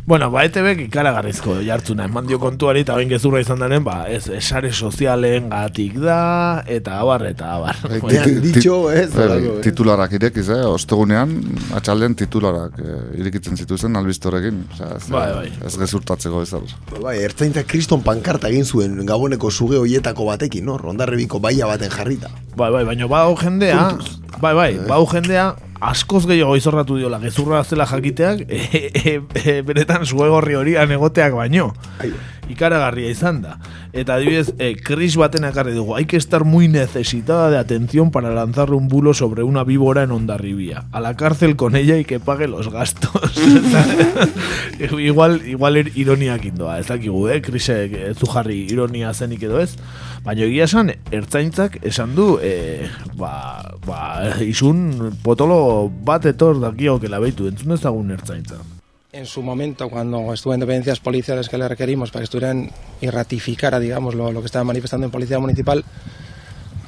[0.06, 4.26] bueno, ba, ETBek ikaragarrizko jartzuna eman dio kontuari eta bain gezurra izan denen, ba, ez,
[4.34, 7.78] esare sozialen gatik da, eta abar, eta abar.
[7.88, 9.61] Bai, ti- ti- bai, horrelako, eh.
[9.68, 10.60] titularak irekiz, eh?
[10.68, 11.36] Ostegunean,
[11.78, 14.64] atxaldean titularak eh, irekitzen zituzen albistorekin.
[14.73, 15.48] Ez, Bai, bai.
[15.65, 16.53] ez gezurtatzeko ez
[17.02, 20.78] Bai, ertzaintza kriston pankarta egin zuen gaboneko suge hoietako batekin, no?
[20.82, 22.30] Rondarrebiko baia baten jarrita.
[22.57, 23.91] Bai, bai, baina bau jendea,
[24.41, 30.05] bai, bai, bau jendea askoz gehiago izorratu diola gezurra zela jakiteak, e, e, e, benetan
[30.05, 31.71] zuegorri horian egoteak baino.
[32.51, 33.53] Ikaragarria izan da.
[33.95, 38.33] Eta adibidez, eh, Chris baten ekarri dugu, hay que estar muy necesitada de atención para
[38.33, 40.83] lanzarle un bulo sobre una víbora en Ondarribia.
[40.91, 43.39] A la cárcel con ella y que pague los gastos.
[44.99, 47.41] igual, igual er- ironiak indoa, ez dakigu, eh?
[47.41, 49.77] Krisek ez du jarri ironia zenik edo ez.
[50.22, 52.35] Baina egia esan, ertzaintzak esan du,
[53.18, 53.31] ba,
[53.88, 54.02] ba,
[54.45, 58.60] izun potolo bat etor dakio que la beitu, entzun ezagun ertzaintza.
[59.14, 62.69] En su momento, cuando estuvo en dependencias policiales que le requerimos para que estuvieran
[63.02, 65.84] y ratificara, digamos, lo, lo que estaba manifestando en Policía Municipal,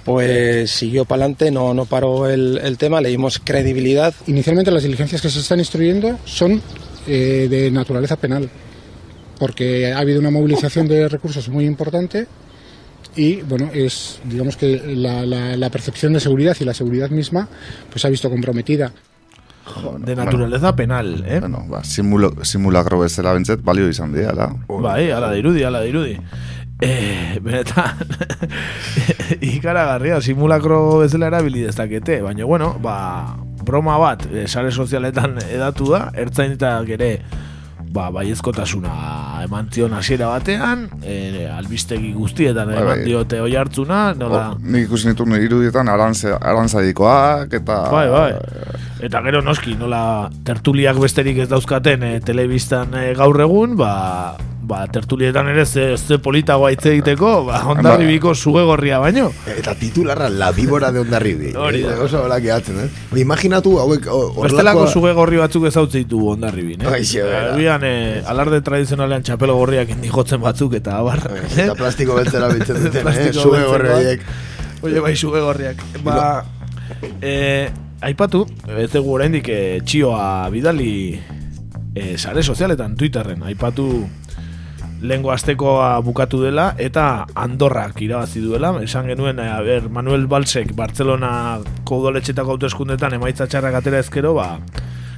[0.06, 4.14] pues siguió para adelante, no, no paró el, el tema, le dimos credibilidad.
[4.28, 6.62] Inicialmente las diligencias que se están instruyendo son
[7.08, 8.50] eh, de naturaleza penal,
[9.40, 12.28] porque ha habido una movilización de recursos muy importante
[13.16, 17.48] y bueno, es digamos que la, la- la percepción de seguridad y la seguridad misma
[17.90, 18.92] pues se ha visto comprometida.
[20.00, 21.40] De naturaleza penal, eh?
[21.40, 24.50] Bueno, ba, simulo, simulakro bezala bentzet, balio izan dira, da.
[24.68, 26.18] Bai, ala dirudi, ala dirudi.
[26.82, 27.96] Eh, benetan,
[29.42, 36.10] ikaragarria, simulakro bezala erabili dezakete, baina bueno, ba, broma bat, eh, sare sozialetan edatu da,
[36.14, 37.12] ertzainetak ere,
[37.94, 38.94] ba, baiezkotasuna
[39.46, 43.04] eman zion hasiera batean, eh, albistegi guztietan Bai, eman bai.
[43.06, 44.46] diote oi hartzuna, nola...
[44.54, 47.80] Hor, Nik ikusi nituen irudietan arantza, arantzadikoak eta...
[47.94, 48.32] Bai, bai.
[49.04, 53.94] Eta gero noski, nola tertuliak besterik ez dauzkaten e, telebistan eh, gaur egun, ba,
[54.64, 59.26] ba tertulietan ere ze, ze politagoa hitz egiteko, ba, ondarribiko zuge gorria baino.
[59.58, 61.52] Eta titularra la víbora de Ondarribi.
[61.66, 61.98] Hori da.
[62.06, 63.20] Oso hola gehatzen, eh?
[63.20, 66.94] Imaginatu hauek o- Bestelako zuge gorri batzuk ezautze ditu ondarribin, eh?
[66.96, 67.54] Aixe, bera.
[67.58, 71.20] Agian, eh, alarde tradizionalean txapelo gorriak indijotzen batzuk eta abar.
[71.52, 73.30] Eta plastiko beltzera biltzen duten, eh?
[73.34, 73.68] Zuge beltzekoak.
[73.74, 74.28] gorri horiek.
[74.84, 75.84] Oie, bai, zuge gorriak.
[76.08, 76.18] Ba,
[77.22, 77.68] eh,
[78.02, 78.46] aipatu,
[78.80, 80.92] ez dugu oraindik eh, txioa bidali
[81.96, 83.86] eh, sare sozialetan, Twitterren, aipatu
[85.04, 88.72] lehengo astekoa bukatu dela eta Andorrak irabazi duela.
[88.82, 94.48] Esan genuen, a ber, Manuel Balsek Bartzelonako udaletxetako hauteskundetan emaitza txarrak atera ezkero, ba,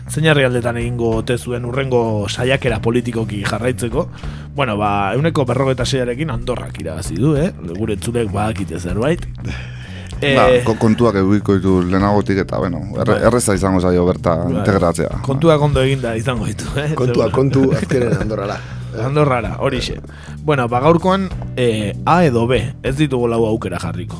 [0.09, 4.09] zein herrialdetan egingo ote zuen urrengo saiakera politikoki jarraitzeko.
[4.57, 7.51] Bueno, ba, euneko berrogeta zeiarekin Andorrak irabazi du, eh?
[7.77, 9.29] Gure entzulek badakite zerbait.
[10.21, 13.23] Ba, Eh, ko- kontuak edukiko ditu lehenagotik eta, bueno, erre, Bai.
[13.27, 14.53] erreza izango zaio berta Bai.
[14.57, 15.09] integratzea.
[15.21, 16.93] Kontuak ondo eginda izango ditu, eh?
[16.95, 18.57] Kontua, kontu, azkenen Andorrara.
[19.05, 19.99] Andorrara, horixe.
[20.41, 24.17] Bueno, ba gaurkoan eh, A edo B, ez ditugu lau aukera jarriko.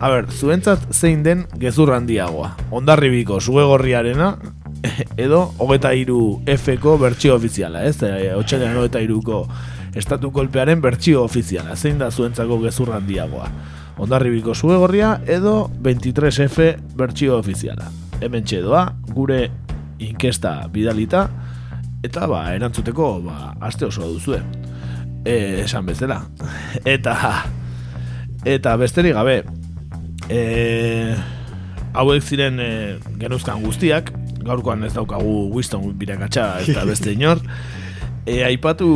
[0.00, 2.56] A ber, zuentzat zein den gezur handiagoa.
[2.72, 4.36] Ondarribiko zuegorriarena
[5.16, 8.02] edo hogeta iru F-ko bertsio ofiziala, ez?
[8.02, 9.46] E, Otxailan hogeta iruko
[9.94, 11.76] estatu kolpearen bertsio ofiziala.
[11.76, 13.46] Zein da zuentzako gezur handiagoa?
[14.00, 17.90] Ondarribiko zuegorria edo 23F bertsio ofiziala.
[18.22, 19.50] Hemen txedoa, gure
[20.02, 21.26] inkesta bidalita,
[22.02, 24.40] eta ba, erantzuteko ba, aste oso duzue.
[25.24, 26.22] E, esan bezala.
[26.96, 27.14] Eta
[28.42, 29.44] eta besterik gabe
[30.26, 31.14] e,
[31.94, 32.70] hauek ziren e,
[33.20, 34.10] genuzkan guztiak,
[34.42, 37.42] gaurkoan ez daukagu Winston birakatxa ez da beste inor.
[38.26, 38.88] E, aipatu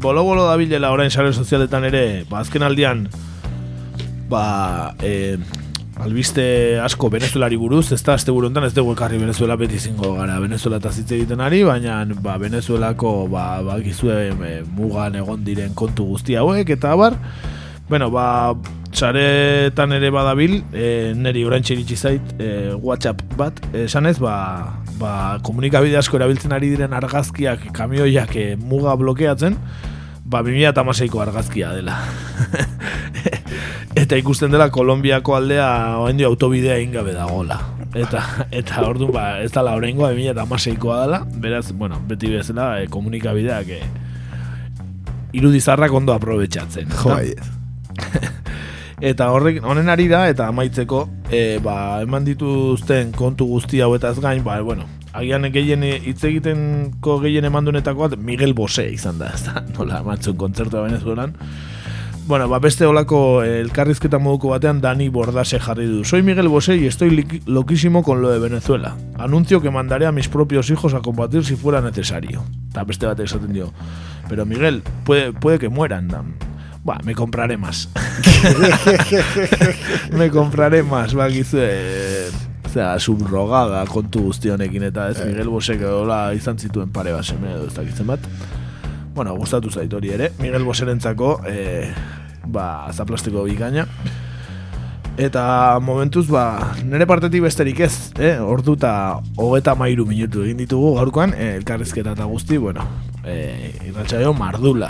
[0.00, 3.06] bolo-bolo dabilela orain sare sozialetan ere, ba, azken aldian
[4.30, 5.36] ba, e,
[6.00, 10.38] albiste asko Venezuelari buruz, ez da azte honetan ez dugu ekarri Venezuela beti zingo gara
[10.40, 14.30] Venezuela eta zitze egiten ari, baina ba, Venezuelako ba, ba, gizue,
[14.76, 17.18] mugan egon diren kontu guzti hauek eta abar,
[17.90, 18.54] bueno, ba,
[18.94, 24.36] saretan ere badabil, e, neri oraintxe iritsi zait, e, WhatsApp bat, esanez, ba,
[25.02, 25.12] ba,
[25.46, 29.58] komunikabide asko erabiltzen ari diren argazkiak, kamioiak e, muga blokeatzen,
[30.24, 31.98] ba, 2008ko argazkia dela.
[34.10, 35.66] eta ikusten dela Kolombiako aldea
[36.02, 37.60] oraindik autobidea egin gabe dagola.
[37.94, 43.70] Eta eta orduan ba ez dela oraingoa 2016koa dela, beraz, bueno, beti bezala e, komunikabideak
[43.70, 43.78] e,
[45.38, 46.90] irudizarrak ondo aprobetxatzen.
[46.90, 47.20] ezta?
[47.22, 48.34] Jo,
[49.12, 54.42] Eta horrek honen ari da eta amaitzeko e, ba, eman dituzten kontu guzti hauetaz gain,
[54.42, 59.62] ba, bueno, agian gehien hitz egitenko gehien emandunetako bat Miguel Bosé izan da, ez da,
[59.78, 61.38] nola matzun kontzertua Venezuelan.
[62.26, 66.04] Bueno, ba, beste olako eh, elkarrizketa moduko batean Dani Bordase jarri du.
[66.04, 68.96] Soy Miguel Bosé y estoy loquísimo con lo de Venezuela.
[69.18, 72.44] Anuncio que mandaré a mis propios hijos a combatir si fuera necesario.
[72.70, 73.72] Eta beste batek esaten dio.
[74.28, 76.08] Pero Miguel, puede, puede que mueran.
[76.08, 76.34] Dan.
[76.84, 77.88] Ba, me compraré más.
[80.12, 82.30] me compraré más, ba, gizue...
[82.70, 87.50] Zera, subrogada kontu guzti honekin eta ez Miguel Bosek hola izan zituen pare bat seme
[87.50, 88.28] edo ez dakitzen bat.
[89.20, 90.30] Bueno, gustatu zait hori ere.
[90.40, 91.90] Miguel Boserentzako eh,
[92.48, 93.82] ba, zaplastiko bikaina.
[95.20, 95.42] Eta
[95.84, 98.38] momentuz, ba, nire partetik besterik ez, eh?
[98.40, 98.92] Ordu eta
[99.36, 102.86] hogeta mairu minutu egin ditugu gaurkoan, eh, elkarrizketa eta guzti, bueno,
[103.28, 104.88] eh, irratxaio mardula.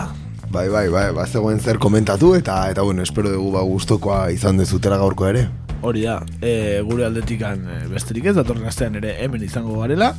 [0.55, 4.63] Bai, bai, bai, ba, zegoen zer komentatu eta eta bueno, espero dugu ba gustokoa izan
[4.63, 5.49] dezutera gaurko ere.
[5.83, 6.55] Hori da, e,
[6.87, 10.15] gure aldetikan e, besterik ez, datorren astean ere hemen izango garela,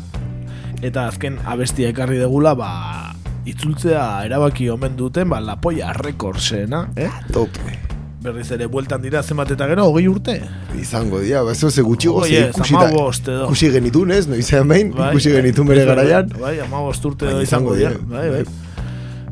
[0.82, 2.72] eta azken abestia ekarri degula, ba,
[3.46, 7.10] itzultzea erabaki omen duten, ba, Lapoia Recordsena, eh?
[7.34, 7.78] Tope.
[8.22, 10.36] Berriz ere, bueltan dira zenbat eta gero, hogei urte.
[10.78, 13.46] Izango dira, ba, ez ze gutxi gozi Oie, ikusi edo.
[13.48, 16.30] ikusi genitun ez, noizean behin, Bai, ikusi bai, genitun bere bai, garaian.
[16.40, 17.90] Bai, amabost urte Baina edo izango izango dira.
[17.90, 18.46] dira, Bai, bai.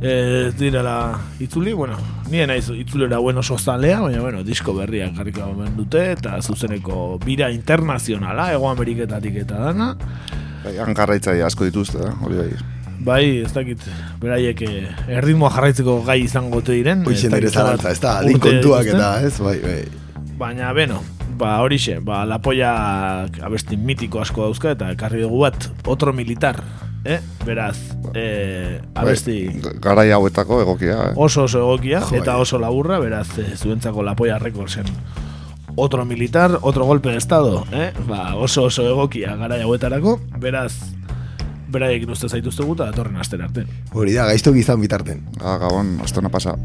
[0.01, 1.97] ez direla itzuli, bueno,
[2.31, 7.19] nien naiz itzulera buen oso zalea, baina bueno, disko berriak jarriko hemen dute, eta zuzeneko
[7.25, 9.93] bira internazionala, Ego Ameriketatik eta dana.
[10.63, 12.49] Bai, hankarraitzaile asko dituzte, eh, hori bai.
[12.99, 13.83] Bai, ez dakit,
[14.19, 14.89] beraiek eh,
[15.19, 17.05] erritmoa jarraitzeko gai izango ote diren.
[17.07, 19.79] Hoixen ez ere dakit zenbat zalantza, ez da, adin kontuak eta, ez, bai, bai.
[20.39, 20.99] Baina, beno,
[21.39, 22.73] ba, horixe, ba, lapoia
[23.47, 26.59] abesti mitiko asko dauzka, eta ekarri dugu bat, otro militar,
[27.07, 27.21] eh?
[27.45, 27.77] Beraz,
[28.13, 31.15] eh, abesti Bai, garai hauetako egokia, eh.
[31.15, 34.91] oso oso egokia, Jo, eta oso laburra, beraz, eh, zuentzako lapoia rekordsen
[35.79, 37.93] otro militar, otro golpe de estado, eh?
[38.07, 40.73] Ba, oso oso egokia garai hauetarako, beraz,
[41.71, 43.65] beraiekin uste zaituztegu eta datorren astera arte.
[43.93, 45.25] Hori da, gaizto gizan bitarten.
[45.41, 46.55] Ah, gabon, astona pasa.